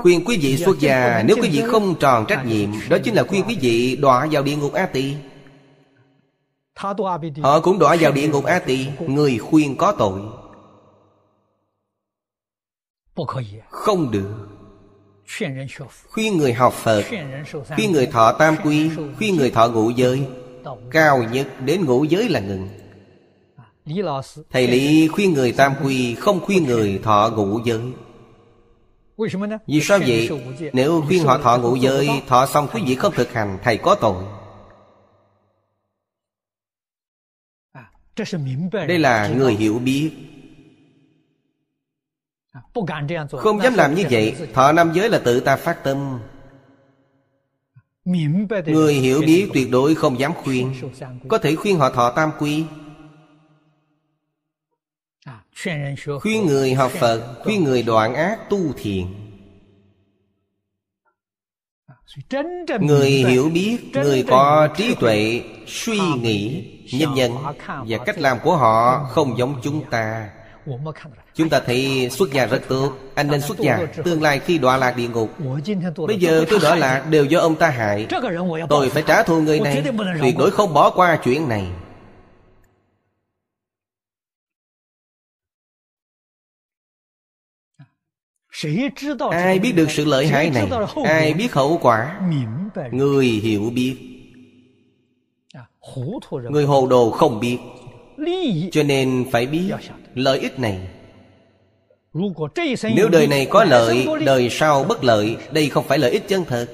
Khuyên 0.03 0.25
quý 0.25 0.39
vị 0.43 0.57
xuất 0.57 0.79
gia 0.81 1.23
Nếu 1.27 1.37
quý 1.43 1.49
vị 1.53 1.63
không 1.67 1.95
tròn 2.01 2.25
trách 2.29 2.47
nhiệm 2.47 2.71
Đó 2.91 2.99
chính 3.05 3.15
là 3.15 3.23
khuyên 3.23 3.45
quý 3.49 3.57
vị 3.61 3.97
đọa 3.97 4.29
vào 4.31 4.43
địa 4.43 4.57
ngục 4.57 4.73
A 4.73 4.87
Tỳ 4.87 5.15
Họ 7.43 7.61
cũng 7.61 7.79
đọa 7.79 7.97
vào 8.01 8.13
địa 8.13 8.29
ngục 8.29 8.45
A 8.45 8.59
Tỳ 8.59 8.87
Người 9.07 9.39
khuyên 9.39 9.77
có 9.77 9.93
tội 9.93 10.21
Không 13.69 14.11
được. 14.11 14.49
Khuyên 16.09 16.37
người 16.37 16.53
học 16.53 16.73
Phật 16.73 17.05
Khuyên 17.77 17.93
người 17.93 18.07
thọ 18.07 18.33
tam 18.33 18.57
quy 18.65 18.91
Khuyên 19.19 19.37
người 19.37 19.51
thọ 19.51 19.69
ngũ 19.69 19.91
giới 19.91 20.27
Cao 20.91 21.23
nhất 21.33 21.49
đến 21.65 21.85
ngũ 21.85 22.05
giới 22.05 22.29
là 22.29 22.41
ngừng. 22.41 22.69
Thầy 24.51 24.69
Lý 24.69 25.09
khuyên 25.09 25.33
người 25.33 25.53
tam 25.53 25.75
quy 25.85 26.15
Không 26.15 26.41
khuyên 26.41 26.65
người 26.65 27.01
thọ 27.03 27.31
ngũ 27.37 27.61
giới. 27.65 27.81
Vì 29.67 29.81
sao 29.81 29.99
vậy? 30.07 30.29
Nếu 30.73 31.03
khuyên 31.07 31.25
họ 31.25 31.39
thọ 31.39 31.59
ngũ 31.59 31.77
giới 31.77 32.09
Thọ 32.29 32.47
xong 32.47 32.69
quý 32.73 32.83
vị 32.87 32.95
không 32.95 33.13
thực 33.15 33.33
hành 33.33 33.59
Thầy 33.63 33.77
có 33.77 33.95
tội. 33.95 34.25
Đây 38.73 38.99
là 38.99 39.29
người 39.29 39.55
hiểu 39.55 39.79
biết 39.79 40.11
Không 43.39 43.63
dám 43.63 43.75
làm 43.75 43.95
như 43.95 44.05
vậy 44.11 44.37
Thọ 44.55 44.73
năm 44.73 44.93
giới 44.95 45.09
là 45.09 45.19
tự 45.25 45.41
ta 45.41 45.57
phát 45.57 45.85
tâm. 45.85 46.21
Người 48.67 48.95
hiểu 48.95 49.21
biết 49.27 49.51
tuyệt 49.55 49.71
đối 49.71 49.95
không 49.95 50.19
dám 50.19 50.33
khuyên. 50.35 50.75
Có 51.29 51.39
thể 51.39 51.57
khuyên 51.57 51.79
họ 51.79 51.91
thọ 51.91 52.11
tam 52.11 52.31
quy. 52.39 52.65
Khuyên 56.21 56.47
người 56.47 56.75
học 56.75 56.93
phật 56.93 57.39
khuyên 57.45 57.65
người 57.65 57.83
đoạn 57.83 58.15
ác 58.15 58.39
tu 58.51 58.59
thiện 58.77 59.23
người 62.81 63.11
hiểu 63.11 63.51
biết 63.55 63.79
người 63.93 64.25
có 64.29 64.69
trí 64.77 64.95
tuệ 64.95 65.43
suy 65.67 65.99
nghĩ 66.21 66.69
nhân 66.93 67.15
nhân 67.15 67.33
và 67.89 67.99
cách 68.07 68.19
làm 68.19 68.39
của 68.45 68.57
họ 68.57 69.05
không 69.05 69.39
giống 69.39 69.61
chúng 69.63 69.91
ta 69.91 70.31
Chúng 71.35 71.49
ta 71.49 71.61
thấy 71.61 72.09
xuất 72.11 72.33
gia 72.33 72.47
rất 72.47 72.61
tốt 72.69 72.93
Anh 73.15 73.29
nên 73.29 73.41
xuất 73.41 73.59
gia 73.59 73.87
Tương 74.05 74.23
lai 74.23 74.39
khi 74.39 74.59
đọa 74.59 74.77
lạc 74.77 74.97
địa 74.97 75.09
ngục. 75.09 75.31
Bây 76.07 76.17
giờ 76.17 76.45
tôi 76.51 76.59
đọa 76.63 76.77
lạc 76.77 77.07
đều 77.11 77.25
do 77.25 77.41
ông 77.41 77.55
ta 77.55 77.69
hại. 77.69 78.07
Tôi 78.69 78.91
phải 78.91 79.03
trả 79.07 79.23
thù 79.23 79.41
người 79.41 79.61
này 79.61 79.83
Tuyệt 80.23 80.35
đối 80.39 80.51
không 80.51 80.75
bỏ 80.75 80.91
qua 80.91 81.19
chuyện 81.25 81.49
này. 81.49 81.67
ai 89.31 89.59
biết 89.59 89.73
được 89.73 89.91
sự 89.91 90.05
lợi 90.05 90.27
hại 90.27 90.51
này? 90.51 90.69
ai 91.05 91.35
biết 91.35 91.53
hậu 91.53 91.79
quả? 91.83 92.21
người 92.93 93.27
hiểu 93.27 93.71
biết. 93.75 93.97
Người 96.51 96.65
hồ 96.65 96.87
đồ 96.87 97.11
không 97.11 97.41
biết. 97.41 97.59
Cho 98.73 98.83
nên 98.83 99.27
phải 99.33 99.47
biết 99.47 99.73
lợi 100.15 100.39
ích 100.39 100.59
này. 100.59 100.81
Nếu 102.95 103.09
đời 103.09 103.27
này 103.27 103.47
có 103.51 103.65
lợi 103.65 104.07
đời 104.25 104.51
sau 104.51 104.85
bất 104.85 105.05
lợi 105.05 105.37
đây 105.53 105.69
không 105.69 105.85
phải 105.85 105.99
lợi 105.99 106.11
ích 106.11 106.29
chân 106.29 106.45
thật. 106.45 106.67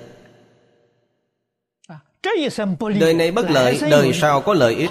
Đời 3.00 3.14
này 3.14 3.30
bất 3.30 3.50
lợi 3.50 3.80
đời 3.90 4.12
sau 4.12 4.40
có 4.40 4.54
lợi 4.54 4.74
ích 4.74 4.90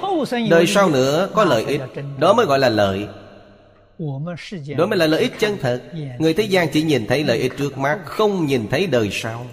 đời 0.49 0.67
sau 0.67 0.89
nữa 0.89 1.29
có 1.33 1.45
lợi 1.45 1.65
ích. 1.65 1.81
Đó 2.19 2.33
mới 2.33 2.45
gọi 2.45 2.59
là 2.59 2.69
lợi. 2.69 3.07
Đó 4.77 4.85
mới 4.85 4.97
là 4.97 5.07
lợi 5.07 5.21
ích 5.21 5.33
chân 5.39 5.57
thật. 5.61 5.81
Người 6.19 6.33
thế 6.33 6.43
gian 6.43 6.67
chỉ 6.73 6.83
nhìn 6.83 7.07
thấy 7.07 7.23
lợi 7.23 7.37
ích 7.37 7.57
trước 7.57 7.77
mắt 7.77 7.99
Không 8.05 8.45
nhìn 8.45 8.67
thấy 8.69 8.87
đời 8.87 9.09
sau. 9.11 9.45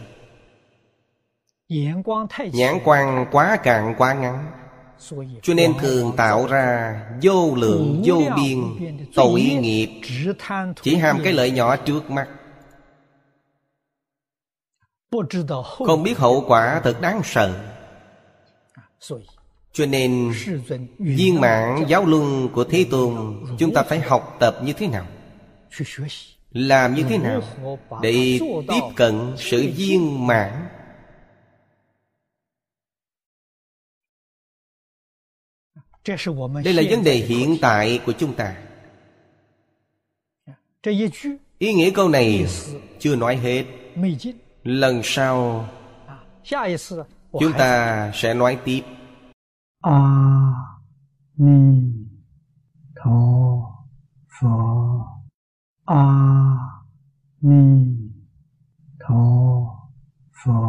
Nhãn 2.52 2.78
quan 2.84 3.26
quá 3.32 3.56
cạn 3.56 3.94
quá 3.98 4.14
ngắn 4.14 4.63
cho 5.42 5.54
nên 5.54 5.72
thường 5.80 6.12
tạo 6.16 6.46
ra 6.46 7.00
Vô 7.22 7.54
lượng 7.54 8.02
vô 8.04 8.22
biên, 8.36 8.62
Tội 9.14 9.40
nghiệp, 9.40 10.00
Chỉ 10.82 10.96
ham 10.96 11.18
cái 11.24 11.32
lợi 11.32 11.50
nhỏ 11.50 11.76
trước 11.76 12.10
mắt. 12.10 12.28
Không 15.86 16.02
biết 16.02 16.18
hậu 16.18 16.44
quả 16.46 16.80
thật 16.84 17.00
đáng 17.00 17.20
sợ. 17.24 17.52
Cho 19.72 19.86
nên 19.86 20.32
viên 20.98 21.40
mãn 21.40 21.84
giáo 21.88 22.06
luân 22.06 22.48
của 22.48 22.64
Thế 22.64 22.86
Tôn, 22.90 23.44
Chúng 23.58 23.74
ta 23.74 23.82
phải 23.82 24.00
học 24.00 24.36
tập 24.40 24.56
như 24.64 24.72
thế 24.72 24.86
nào? 24.86 25.06
Làm 26.52 26.94
như 26.94 27.02
thế 27.08 27.18
nào 27.18 27.42
Để 28.02 28.38
tiếp 28.68 28.80
cận 28.96 29.32
sự 29.36 29.70
viên 29.76 30.26
mãn 30.26 30.68
đây 36.64 36.74
là 36.74 36.82
vấn 36.90 37.04
đề 37.04 37.14
hiện 37.14 37.56
tại 37.60 38.00
của 38.06 38.12
chúng 38.12 38.34
ta. 38.34 38.56
ý 41.58 41.72
nghĩa 41.72 41.90
câu 41.90 42.08
này 42.08 42.46
chưa 42.98 43.16
nói 43.16 43.36
hết. 43.36 43.64
lần 44.64 45.00
sau 45.04 45.68
chúng 47.40 47.52
ta 47.58 48.10
sẽ 48.14 48.34
nói 48.34 48.58
tiếp. 48.64 48.82
a 49.82 50.24
ni 51.36 51.94
tho 52.96 53.60
pho 54.40 54.56
a 55.84 56.04
ni 57.40 57.86
tho 59.00 59.24
pho 60.44 60.60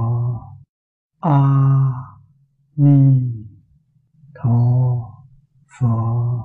a 1.19 1.39
ni 2.75 3.21
tho 4.35 5.04
佛。 5.77 6.35